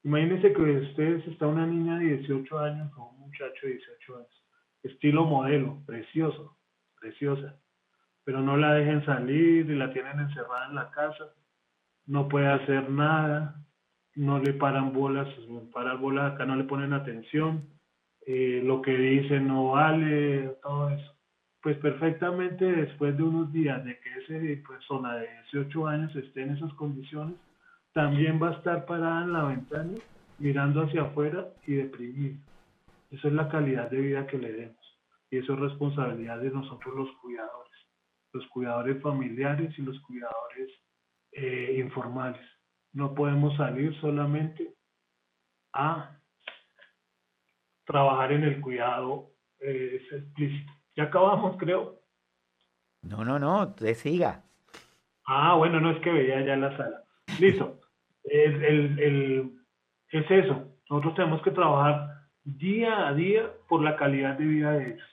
Imagínense 0.04 0.52
que 0.52 0.62
ustedes 0.62 1.26
está 1.26 1.46
una 1.46 1.66
niña 1.66 1.98
de 1.98 2.18
18 2.18 2.58
años 2.58 2.92
o 2.96 3.10
un 3.10 3.20
muchacho 3.20 3.66
de 3.66 3.72
18 3.72 4.16
años, 4.16 4.44
estilo 4.82 5.24
modelo, 5.24 5.82
precioso, 5.86 6.56
preciosa, 7.00 7.56
pero 8.24 8.40
no 8.40 8.56
la 8.56 8.74
dejen 8.74 9.04
salir 9.04 9.68
y 9.68 9.74
la 9.74 9.92
tienen 9.92 10.20
encerrada 10.20 10.68
en 10.68 10.74
la 10.76 10.90
casa, 10.90 11.32
no 12.06 12.28
puede 12.28 12.46
hacer 12.46 12.88
nada, 12.90 13.56
no 14.14 14.38
le 14.38 14.52
paran 14.52 14.92
bolas, 14.92 15.28
paran 15.72 16.00
bolas 16.00 16.32
acá 16.32 16.44
no 16.44 16.56
le 16.56 16.64
ponen 16.64 16.92
atención, 16.92 17.68
eh, 18.26 18.62
lo 18.64 18.82
que 18.82 18.96
dice 18.96 19.40
no 19.40 19.72
vale, 19.72 20.56
todo 20.62 20.90
eso. 20.90 21.14
Pues 21.60 21.76
perfectamente 21.78 22.64
después 22.64 23.16
de 23.16 23.22
unos 23.22 23.52
días 23.52 23.84
de 23.84 23.98
que 23.98 24.10
esa 24.18 24.68
persona 24.68 25.16
de 25.16 25.28
18 25.52 25.86
años 25.86 26.14
esté 26.14 26.42
en 26.42 26.56
esas 26.56 26.72
condiciones, 26.74 27.34
también 27.98 28.40
va 28.40 28.50
a 28.50 28.52
estar 28.52 28.86
parada 28.86 29.24
en 29.24 29.32
la 29.32 29.42
ventana 29.42 29.98
mirando 30.38 30.84
hacia 30.84 31.02
afuera 31.02 31.48
y 31.66 31.74
deprimida. 31.74 32.38
Esa 33.10 33.26
es 33.26 33.34
la 33.34 33.48
calidad 33.48 33.90
de 33.90 34.00
vida 34.00 34.24
que 34.24 34.38
le 34.38 34.52
demos. 34.52 34.98
Y 35.32 35.38
eso 35.38 35.54
es 35.54 35.58
responsabilidad 35.58 36.38
de 36.38 36.50
nosotros 36.50 36.94
los 36.94 37.10
cuidadores, 37.16 37.72
los 38.32 38.46
cuidadores 38.50 39.02
familiares 39.02 39.76
y 39.76 39.82
los 39.82 40.00
cuidadores 40.02 40.70
eh, 41.32 41.74
informales. 41.84 42.40
No 42.92 43.16
podemos 43.16 43.56
salir 43.56 43.92
solamente 44.00 44.76
a 45.72 46.20
trabajar 47.84 48.30
en 48.30 48.44
el 48.44 48.60
cuidado 48.60 49.32
eh, 49.58 50.06
explícito. 50.12 50.72
Ya 50.94 51.02
acabamos, 51.02 51.56
creo. 51.58 52.00
No, 53.02 53.24
no, 53.24 53.40
no, 53.40 53.74
te 53.74 53.96
siga. 53.96 54.44
Ah, 55.26 55.56
bueno, 55.56 55.80
no 55.80 55.90
es 55.90 56.00
que 56.00 56.12
veía 56.12 56.46
ya 56.46 56.54
la 56.54 56.76
sala. 56.76 57.02
Listo. 57.40 57.77
El, 58.54 59.52
es 60.10 60.30
eso. 60.30 60.68
Nosotros 60.90 61.14
tenemos 61.14 61.42
que 61.42 61.50
trabajar 61.50 62.08
día 62.44 63.08
a 63.08 63.14
día 63.14 63.50
por 63.68 63.82
la 63.82 63.96
calidad 63.96 64.38
de 64.38 64.44
vida 64.44 64.72
de 64.72 64.92
ellos. 64.92 65.08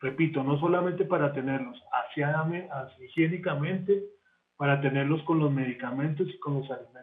Repito, 0.00 0.42
no 0.42 0.58
solamente 0.58 1.04
para 1.04 1.32
tenerlos 1.32 1.80
aseadamente, 1.92 2.68
higiénicamente, 3.04 4.02
para 4.56 4.80
tenerlos 4.80 5.22
con 5.22 5.38
los 5.38 5.52
medicamentos 5.52 6.28
y 6.28 6.38
con 6.38 6.54
los 6.54 6.70
alimentos. 6.70 7.00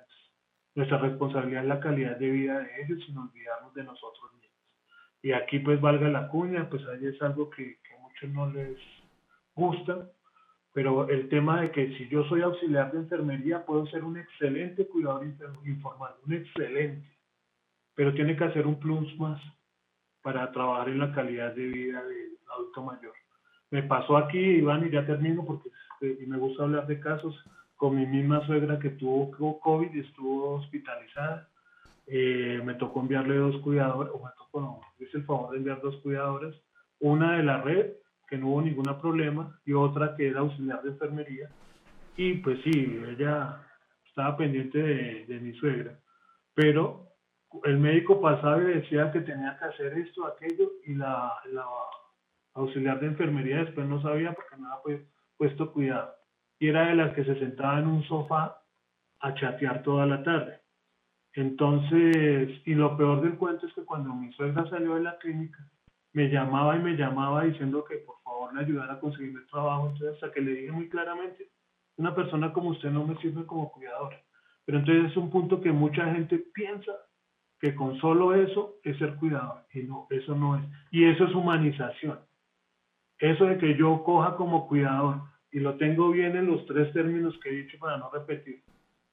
Nuestra 0.75 0.97
responsabilidad 0.97 1.63
es 1.63 1.69
la 1.69 1.79
calidad 1.79 2.17
de 2.17 2.29
vida 2.29 2.59
de 2.59 2.83
ellos 2.83 3.03
sin 3.05 3.17
olvidarnos 3.17 3.73
de 3.73 3.83
nosotros 3.83 4.31
mismos. 4.33 4.51
Y 5.21 5.31
aquí 5.31 5.59
pues 5.59 5.81
valga 5.81 6.07
la 6.09 6.27
cuña, 6.27 6.69
pues 6.69 6.83
ahí 6.87 7.05
es 7.05 7.21
algo 7.21 7.49
que, 7.49 7.79
que 7.83 7.95
a 7.95 7.99
muchos 7.99 8.29
no 8.29 8.51
les 8.51 8.77
gusta, 9.55 10.09
pero 10.77 11.09
el 11.09 11.27
tema 11.29 11.61
de 11.61 11.71
que 11.71 11.97
si 11.97 12.07
yo 12.07 12.23
soy 12.25 12.43
auxiliar 12.43 12.91
de 12.91 12.99
enfermería 12.99 13.65
puedo 13.65 13.87
ser 13.87 14.03
un 14.03 14.15
excelente 14.15 14.85
cuidador 14.85 15.25
informal, 15.65 16.13
un 16.23 16.33
excelente 16.33 17.09
pero 17.95 18.13
tiene 18.13 18.37
que 18.37 18.43
hacer 18.43 18.67
un 18.67 18.79
plus 18.79 19.17
más 19.17 19.41
para 20.21 20.51
trabajar 20.51 20.89
en 20.89 20.99
la 20.99 21.11
calidad 21.11 21.55
de 21.55 21.65
vida 21.65 22.03
del 22.03 22.37
adulto 22.53 22.83
mayor. 22.83 23.13
Me 23.71 23.81
pasó 23.81 24.17
aquí, 24.17 24.37
Iván, 24.37 24.85
y 24.85 24.91
ya 24.91 25.03
termino 25.03 25.43
porque 25.43 25.69
eh, 26.01 26.23
me 26.27 26.37
gusta 26.37 26.61
hablar 26.61 26.85
de 26.85 26.99
casos 26.99 27.35
con 27.75 27.95
mi 27.95 28.05
misma 28.05 28.45
suegra 28.45 28.77
que 28.77 28.91
tuvo 28.91 29.31
COVID 29.59 29.95
y 29.95 30.01
estuvo 30.01 30.57
hospitalizada. 30.57 31.49
Eh, 32.05 32.61
me 32.63 32.75
tocó 32.75 32.99
enviarle 32.99 33.37
dos 33.37 33.59
cuidadores, 33.63 34.13
o 34.13 34.23
me 34.23 34.29
tocó, 34.37 34.61
no, 34.61 34.81
hice 34.99 35.17
el 35.17 35.25
favor 35.25 35.53
de 35.53 35.57
enviar 35.57 35.81
dos 35.81 35.95
cuidadores, 36.03 36.55
una 36.99 37.37
de 37.37 37.43
la 37.43 37.63
red, 37.63 37.93
que 38.27 38.37
no 38.37 38.49
hubo 38.49 38.61
ningún 38.61 38.85
problema, 38.99 39.59
y 39.65 39.73
otra 39.73 40.15
que 40.15 40.27
era 40.27 40.41
auxiliar 40.41 40.81
de 40.83 40.89
enfermería. 40.89 41.49
Y 42.15 42.33
pues 42.35 42.59
sí, 42.63 43.01
ella 43.07 43.61
estaba 44.07 44.37
pendiente 44.37 44.77
de, 44.79 45.25
de 45.25 45.39
mi 45.39 45.53
suegra, 45.53 45.97
pero 46.53 47.07
el 47.63 47.77
médico 47.77 48.19
pasaba 48.21 48.61
y 48.61 48.65
decía 48.65 49.11
que 49.11 49.21
tenía 49.21 49.57
que 49.57 49.65
hacer 49.65 49.97
esto, 49.97 50.25
aquello, 50.25 50.71
y 50.85 50.95
la, 50.95 51.33
auxiliar 52.53 52.99
de 52.99 53.07
enfermería 53.07 53.63
después 53.63 53.87
no 53.87 54.01
sabía 54.01 54.33
porque 54.33 54.57
no 54.57 54.71
había 54.71 54.99
puesto 55.37 55.71
cuidado. 55.71 56.15
Y 56.59 56.69
era 56.69 56.87
de 56.87 56.95
las 56.95 57.13
que 57.13 57.23
se 57.23 57.37
sentaba 57.39 57.79
en 57.79 57.87
un 57.87 58.03
sofá 58.03 58.61
a 59.19 59.33
chatear 59.35 59.83
toda 59.83 60.05
la 60.05 60.23
tarde. 60.23 60.59
Entonces, 61.33 62.49
y 62.65 62.73
lo 62.73 62.97
peor 62.97 63.21
del 63.21 63.37
cuento 63.37 63.67
es 63.67 63.73
que 63.73 63.85
cuando 63.85 64.13
mi 64.13 64.33
suegra 64.33 64.67
salió 64.69 64.95
de 64.95 65.01
la 65.01 65.17
clínica, 65.19 65.59
me 66.17 66.29
llamaba 66.29 66.75
y 66.75 66.79
me 66.79 66.97
llamaba 66.97 67.43
diciendo 67.43 67.85
que 67.85 67.97
por 67.97 68.19
favor 68.23 68.51
le 68.51 68.61
ayudara 68.61 68.93
a 68.93 68.99
conseguir 68.99 69.37
el 69.37 69.45
trabajo. 69.45 69.89
Entonces, 69.89 70.15
hasta 70.15 70.31
que 70.33 70.41
le 70.41 70.51
dije 70.51 70.71
muy 70.71 70.89
claramente, 70.89 71.51
una 71.97 72.15
persona 72.15 72.51
como 72.51 72.69
usted 72.69 72.89
no 72.89 73.05
me 73.05 73.15
sirve 73.17 73.45
como 73.45 73.71
cuidadora. 73.71 74.19
Pero 74.65 74.79
entonces 74.79 75.11
es 75.11 75.17
un 75.17 75.29
punto 75.29 75.61
que 75.61 75.71
mucha 75.71 76.11
gente 76.11 76.43
piensa 76.55 76.91
que 77.59 77.75
con 77.75 77.99
solo 77.99 78.33
eso 78.33 78.77
es 78.83 78.97
ser 78.97 79.13
cuidador. 79.17 79.63
Y 79.71 79.83
no, 79.83 80.07
eso 80.09 80.33
no 80.33 80.57
es. 80.57 80.63
Y 80.89 81.05
eso 81.05 81.25
es 81.25 81.35
humanización. 81.35 82.19
Eso 83.19 83.45
de 83.45 83.59
que 83.59 83.77
yo 83.77 84.03
coja 84.03 84.37
como 84.37 84.67
cuidador 84.67 85.21
y 85.51 85.59
lo 85.59 85.75
tengo 85.75 86.09
bien 86.09 86.35
en 86.35 86.47
los 86.47 86.65
tres 86.65 86.91
términos 86.93 87.37
que 87.43 87.49
he 87.49 87.61
dicho 87.61 87.77
para 87.77 87.97
no 87.97 88.09
repetir. 88.09 88.63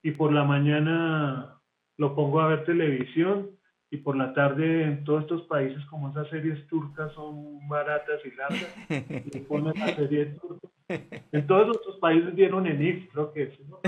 Y 0.02 0.12
por 0.12 0.32
la 0.32 0.44
mañana 0.44 1.60
lo 1.98 2.14
pongo 2.14 2.40
a 2.40 2.48
ver 2.48 2.64
televisión 2.64 3.50
y 3.90 3.98
por 3.98 4.16
la 4.16 4.32
tarde 4.32 4.84
en 4.84 5.04
todos 5.04 5.22
estos 5.22 5.42
países 5.42 5.84
como 5.86 6.10
esas 6.10 6.28
series 6.28 6.66
turcas 6.66 7.12
son 7.12 7.68
baratas 7.68 8.20
y 8.24 8.30
largas, 8.32 8.76
y 9.34 9.38
ponen 9.40 9.78
la 9.78 9.94
serie 9.94 10.26
turca. 10.26 10.68
En 10.88 11.46
todos 11.46 11.76
estos 11.76 11.98
países 11.98 12.34
dieron 12.34 12.66
en 12.66 12.82
IF, 12.82 13.10
creo 13.12 13.32
que 13.32 13.42
es, 13.44 13.60
¿no? 13.68 13.80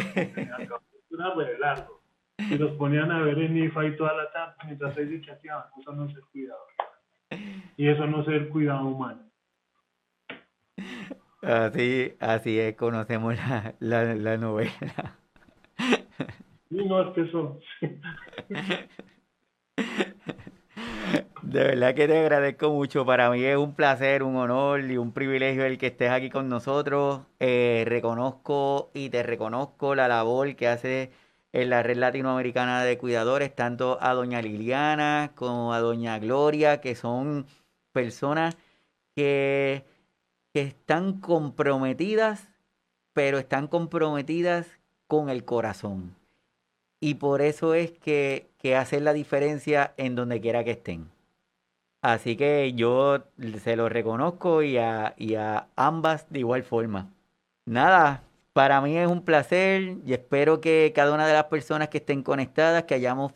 Una 1.10 1.34
largo 1.58 2.02
y 2.38 2.58
los 2.58 2.72
ponían 2.72 3.10
a 3.10 3.22
ver 3.22 3.38
en 3.38 3.56
IFA 3.56 3.86
y 3.86 3.96
toda 3.96 4.14
la 4.14 4.30
tarde 4.30 4.54
mientras 4.66 4.96
ellos 4.98 5.24
chateaban. 5.24 5.64
Eso 5.80 5.92
no 5.92 6.04
es 6.04 6.14
el 6.14 6.24
cuidado. 6.26 6.60
Y 7.76 7.88
eso 7.88 8.06
no 8.06 8.22
es 8.22 8.28
el 8.28 8.48
cuidado 8.48 8.86
humano. 8.86 9.22
Así, 11.42 12.14
así 12.20 12.58
es, 12.58 12.76
conocemos 12.76 13.36
la, 13.36 13.74
la, 13.78 14.14
la 14.14 14.36
novela. 14.36 15.16
Y 16.70 16.84
no 16.84 17.02
es 17.02 17.14
que 17.14 17.20
eso. 17.22 17.60
De 21.46 21.62
verdad 21.62 21.94
que 21.94 22.08
te 22.08 22.18
agradezco 22.18 22.70
mucho. 22.70 23.06
Para 23.06 23.30
mí 23.30 23.44
es 23.44 23.56
un 23.56 23.72
placer, 23.74 24.24
un 24.24 24.34
honor 24.34 24.80
y 24.80 24.96
un 24.96 25.12
privilegio 25.12 25.64
el 25.64 25.78
que 25.78 25.86
estés 25.86 26.10
aquí 26.10 26.28
con 26.28 26.48
nosotros. 26.48 27.20
Eh, 27.38 27.84
reconozco 27.86 28.90
y 28.94 29.10
te 29.10 29.22
reconozco 29.22 29.94
la 29.94 30.08
labor 30.08 30.56
que 30.56 30.66
hace 30.66 31.12
en 31.52 31.70
la 31.70 31.84
red 31.84 31.98
latinoamericana 31.98 32.82
de 32.82 32.98
cuidadores, 32.98 33.54
tanto 33.54 33.96
a 34.00 34.12
doña 34.14 34.42
Liliana 34.42 35.30
como 35.36 35.72
a 35.72 35.78
doña 35.78 36.18
Gloria, 36.18 36.80
que 36.80 36.96
son 36.96 37.46
personas 37.92 38.56
que, 39.14 39.84
que 40.52 40.62
están 40.62 41.20
comprometidas, 41.20 42.48
pero 43.12 43.38
están 43.38 43.68
comprometidas 43.68 44.66
con 45.06 45.30
el 45.30 45.44
corazón. 45.44 46.16
Y 46.98 47.14
por 47.14 47.40
eso 47.40 47.74
es 47.74 47.92
que, 47.92 48.48
que 48.58 48.74
hacen 48.74 49.04
la 49.04 49.12
diferencia 49.12 49.94
en 49.96 50.16
donde 50.16 50.40
quiera 50.40 50.64
que 50.64 50.72
estén. 50.72 51.15
Así 52.06 52.36
que 52.36 52.72
yo 52.74 53.24
se 53.64 53.74
lo 53.74 53.88
reconozco 53.88 54.62
y 54.62 54.76
a, 54.78 55.14
y 55.16 55.34
a 55.34 55.66
ambas 55.74 56.30
de 56.30 56.38
igual 56.38 56.62
forma. 56.62 57.12
Nada, 57.64 58.22
para 58.52 58.80
mí 58.80 58.96
es 58.96 59.08
un 59.08 59.22
placer 59.22 59.96
y 60.06 60.12
espero 60.12 60.60
que 60.60 60.92
cada 60.94 61.12
una 61.12 61.26
de 61.26 61.32
las 61.32 61.46
personas 61.46 61.88
que 61.88 61.98
estén 61.98 62.22
conectadas, 62.22 62.84
que 62.84 62.94
hayamos 62.94 63.32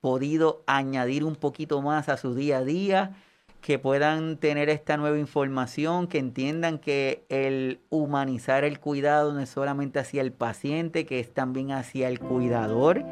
podido 0.00 0.64
añadir 0.66 1.22
un 1.22 1.36
poquito 1.36 1.80
más 1.80 2.08
a 2.08 2.16
su 2.16 2.34
día 2.34 2.58
a 2.58 2.64
día, 2.64 3.14
que 3.60 3.78
puedan 3.78 4.38
tener 4.38 4.68
esta 4.68 4.96
nueva 4.96 5.20
información, 5.20 6.08
que 6.08 6.18
entiendan 6.18 6.80
que 6.80 7.24
el 7.28 7.78
humanizar 7.88 8.64
el 8.64 8.80
cuidado 8.80 9.32
no 9.32 9.38
es 9.38 9.50
solamente 9.50 10.00
hacia 10.00 10.22
el 10.22 10.32
paciente, 10.32 11.06
que 11.06 11.20
es 11.20 11.32
también 11.32 11.70
hacia 11.70 12.08
el 12.08 12.18
cuidador 12.18 13.04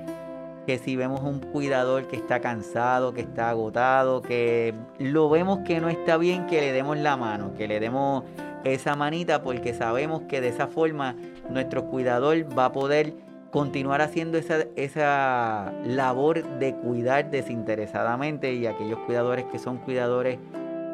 que 0.66 0.78
si 0.78 0.96
vemos 0.96 1.20
un 1.20 1.40
cuidador 1.40 2.08
que 2.08 2.16
está 2.16 2.40
cansado, 2.40 3.12
que 3.12 3.20
está 3.20 3.50
agotado, 3.50 4.22
que 4.22 4.74
lo 4.98 5.28
vemos 5.28 5.60
que 5.60 5.80
no 5.80 5.88
está 5.88 6.16
bien, 6.16 6.46
que 6.46 6.60
le 6.60 6.72
demos 6.72 6.98
la 6.98 7.16
mano, 7.16 7.52
que 7.56 7.68
le 7.68 7.80
demos 7.80 8.24
esa 8.64 8.96
manita 8.96 9.42
porque 9.42 9.74
sabemos 9.74 10.22
que 10.22 10.40
de 10.40 10.48
esa 10.48 10.66
forma 10.66 11.16
nuestro 11.50 11.86
cuidador 11.86 12.46
va 12.58 12.66
a 12.66 12.72
poder 12.72 13.12
continuar 13.50 14.00
haciendo 14.00 14.38
esa, 14.38 14.64
esa 14.74 15.72
labor 15.86 16.42
de 16.58 16.74
cuidar 16.74 17.30
desinteresadamente 17.30 18.52
y 18.54 18.66
aquellos 18.66 18.98
cuidadores 19.00 19.44
que 19.44 19.58
son 19.58 19.76
cuidadores 19.78 20.38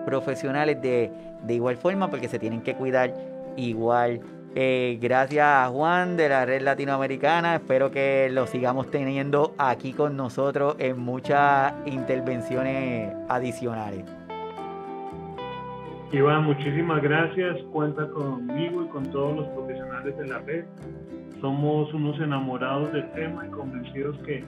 profesionales 0.05 0.81
de, 0.83 1.11
de 1.43 1.55
igual 1.55 1.77
forma 1.77 2.11
porque 2.11 2.29
se 2.29 2.39
tienen 2.39 2.63
que 2.63 2.75
cuidar 2.75 3.15
igual 3.57 4.21
eh, 4.55 4.99
gracias 5.01 5.47
a 5.47 5.69
Juan 5.69 6.17
de 6.17 6.29
la 6.29 6.45
red 6.45 6.63
latinoamericana. 6.63 7.57
Espero 7.57 7.91
que 7.91 8.29
lo 8.31 8.47
sigamos 8.47 8.91
teniendo 8.91 9.55
aquí 9.59 9.93
con 9.93 10.17
nosotros 10.17 10.77
en 10.79 10.99
muchas 10.99 11.73
intervenciones 11.87 13.13
adicionales. 13.29 14.05
Iván, 16.13 16.45
muchísimas 16.45 17.01
gracias. 17.03 17.57
Cuenta 17.73 18.09
conmigo 18.09 18.85
y 18.85 18.89
con 18.89 19.05
todos 19.13 19.37
los 19.37 19.47
profesionales 19.49 20.19
de 20.19 20.27
la 20.27 20.39
red. 20.39 20.65
Somos 21.41 21.93
unos 21.95 22.19
enamorados 22.21 22.93
del 22.93 23.09
tema 23.13 23.47
y 23.47 23.51
convencidos 23.51 24.19
que 24.27 24.45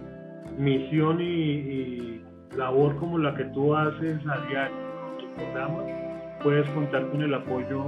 misión 0.59 1.21
y, 1.21 2.21
labor 2.57 2.97
como 2.97 3.19
la 3.19 3.35
que 3.35 3.45
tú 3.45 3.75
haces 3.75 4.19
a 4.27 4.47
diario 4.47 4.77
en 5.13 5.19
tu 5.19 5.35
programa, 5.37 5.85
puedes 6.43 6.69
contar 6.71 7.09
con 7.09 7.23
el 7.23 7.33
apoyo 7.33 7.83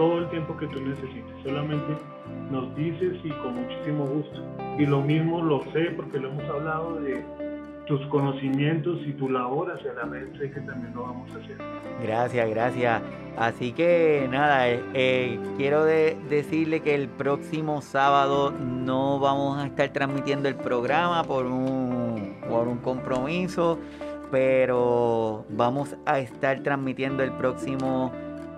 todo 0.00 0.16
el 0.16 0.30
tiempo 0.30 0.56
que 0.56 0.66
tú 0.68 0.80
necesites. 0.80 1.30
Solamente 1.44 1.94
nos 2.50 2.74
dices 2.74 3.18
y 3.22 3.28
con 3.28 3.54
muchísimo 3.54 4.06
gusto. 4.06 4.42
Y 4.78 4.86
lo 4.86 5.02
mismo 5.02 5.42
lo 5.42 5.62
sé 5.74 5.90
porque 5.94 6.18
lo 6.18 6.30
hemos 6.30 6.44
hablado 6.44 6.94
de 7.00 7.22
tus 7.86 8.00
conocimientos 8.06 8.98
y 9.06 9.12
tu 9.12 9.28
labor 9.28 9.70
hacia 9.72 9.92
la 9.92 10.04
red, 10.04 10.32
sé 10.38 10.50
que 10.52 10.60
también 10.60 10.94
lo 10.94 11.02
vamos 11.02 11.30
a 11.34 11.38
hacer. 11.38 11.58
Gracias, 12.02 12.48
gracias. 12.48 13.02
Así 13.36 13.72
que 13.72 14.26
nada, 14.30 14.70
eh, 14.70 14.82
eh, 14.94 15.38
quiero 15.58 15.84
decirle 15.84 16.80
que 16.80 16.94
el 16.94 17.10
próximo 17.10 17.82
sábado 17.82 18.52
no 18.52 19.20
vamos 19.20 19.58
a 19.58 19.66
estar 19.66 19.90
transmitiendo 19.90 20.48
el 20.48 20.54
programa 20.54 21.24
por 21.24 21.44
un, 21.44 22.38
por 22.48 22.68
un 22.68 22.78
compromiso, 22.78 23.78
pero 24.30 25.44
vamos 25.50 25.94
a 26.06 26.20
estar 26.20 26.62
transmitiendo 26.62 27.22
el 27.22 27.32
próximo 27.32 28.12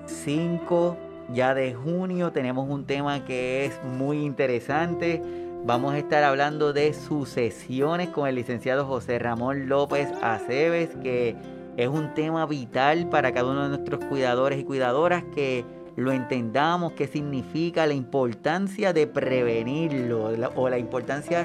5 0.07 0.97
ya 1.33 1.55
de 1.55 1.75
junio 1.75 2.31
tenemos 2.33 2.69
un 2.69 2.85
tema 2.85 3.25
que 3.25 3.65
es 3.65 3.81
muy 3.85 4.23
interesante. 4.23 5.23
Vamos 5.65 5.95
a 5.95 5.99
estar 5.99 6.25
hablando 6.25 6.73
de 6.73 6.93
sucesiones 6.93 8.09
con 8.09 8.29
el 8.29 8.35
licenciado 8.35 8.85
José 8.85 9.19
Ramón 9.19 9.69
López 9.69 10.09
Aceves, 10.21 10.91
que 11.03 11.37
es 11.77 11.89
un 11.89 12.15
tema 12.15 12.47
vital 12.47 13.09
para 13.09 13.33
cada 13.33 13.51
uno 13.51 13.63
de 13.63 13.69
nuestros 13.71 14.05
cuidadores 14.05 14.59
y 14.59 14.65
cuidadoras, 14.65 15.25
que 15.35 15.65
lo 15.97 16.13
entendamos, 16.13 16.93
qué 16.93 17.07
significa 17.07 17.87
la 17.87 17.95
importancia 17.95 18.93
de 18.93 19.07
prevenirlo 19.07 20.33
o 20.57 20.69
la 20.69 20.79
importancia 20.79 21.45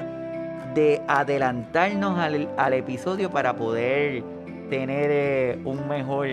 de 0.74 1.00
adelantarnos 1.06 2.18
al, 2.18 2.72
episodio 2.74 3.30
para 3.30 3.56
poder 3.56 4.22
tener 4.68 5.10
eh, 5.10 5.62
un, 5.64 5.88
mejor, 5.88 6.26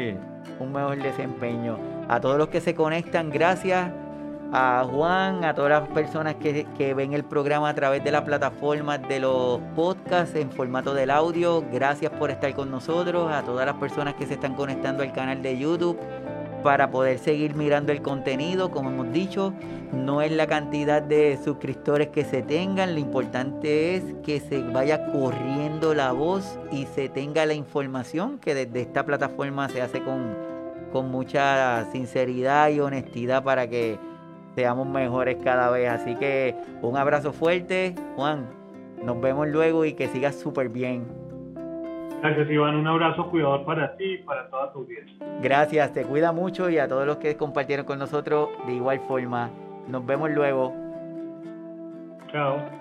un 0.60 0.74
mejor 0.74 1.02
desempeño 1.02 1.95
a 2.08 2.20
todos 2.20 2.38
los 2.38 2.50
que 2.50 2.62
se 2.62 2.76
conectan, 2.76 3.30
gracias 3.30 3.92
a 4.52 4.86
Juan, 4.90 5.44
a 5.44 5.54
todas 5.54 5.82
las 5.82 5.90
personas 5.90 6.36
que, 6.36 6.94
ven 6.94 7.14
el 7.14 7.24
programa 7.24 7.70
a 7.70 7.76
través 7.76 8.04
de 8.04 8.12
la 8.12 8.24
plataforma 8.24 8.98
de 8.98 9.20
los 9.20 9.60
podcasts 9.76 10.36
en 10.36 10.52
formato 10.52 10.94
del 10.94 11.10
audio. 11.10 11.64
Gracias 11.74 12.12
por 12.12 12.32
estar 12.32 12.54
con 12.54 12.72
nosotros, 12.72 13.32
a 13.32 13.42
todas 13.42 13.66
las 13.66 13.76
personas 13.76 14.14
que 14.16 14.26
se 14.26 14.36
están 14.36 14.56
conectando 14.56 15.04
al 15.04 15.12
canal 15.14 15.42
de 15.42 15.58
YouTube 15.58 15.98
para 16.64 16.90
poder 16.90 17.20
seguir 17.20 17.56
mirando 17.56 17.92
el 17.92 18.02
contenido. 18.02 18.72
Como 18.72 18.90
hemos 18.90 19.12
dicho, 19.12 19.54
no 19.94 20.22
es 20.22 20.32
la 20.32 20.48
cantidad 20.48 21.02
de 21.02 21.38
suscriptores 21.44 22.10
que 22.10 22.24
se 22.24 22.42
tengan, 22.42 22.94
lo 22.94 23.00
importante 23.00 23.96
es 23.96 24.04
que 24.24 24.40
se 24.40 24.62
vaya 24.62 25.12
corriendo 25.12 25.94
la 25.94 26.12
voz 26.12 26.58
y 26.72 26.86
se 26.86 27.10
tenga 27.10 27.46
la 27.46 27.54
información 27.54 28.40
que 28.40 28.56
desde 28.56 28.82
esta 28.82 29.06
plataforma 29.06 29.70
se 29.70 29.82
hace 29.82 30.02
con 30.02 30.45
con 30.96 31.12
mucha 31.12 31.84
sinceridad 31.92 32.70
y 32.70 32.80
honestidad 32.80 33.44
para 33.44 33.68
que 33.68 34.00
seamos 34.56 34.88
mejores 34.88 35.36
cada 35.44 35.70
vez. 35.70 35.90
Así 35.90 36.16
que 36.16 36.56
un 36.82 36.96
abrazo 36.96 37.34
fuerte, 37.34 37.94
Juan. 38.16 38.48
Nos 39.04 39.20
vemos 39.20 39.46
luego 39.50 39.84
y 39.84 39.92
que 39.92 40.08
sigas 40.08 40.40
súper 40.40 40.70
bien. 40.70 41.06
Gracias, 42.22 42.50
Iván. 42.50 42.78
Un 42.78 42.88
abrazo 42.88 43.30
cuidador 43.30 43.66
para 43.66 43.98
ti 43.98 44.06
y 44.06 44.18
para 44.20 44.50
toda 44.50 44.72
tu 44.72 44.80
audiencia. 44.80 45.18
Gracias, 45.42 45.92
te 45.92 46.04
cuida 46.04 46.32
mucho 46.32 46.70
y 46.70 46.78
a 46.78 46.88
todos 46.88 47.06
los 47.06 47.18
que 47.18 47.36
compartieron 47.36 47.86
con 47.86 48.00
nosotros 48.00 48.48
de 48.66 48.76
igual 48.76 49.02
forma. 49.06 49.50
Nos 49.90 50.06
vemos 50.06 50.32
luego. 50.32 50.74
Chao. 52.32 52.75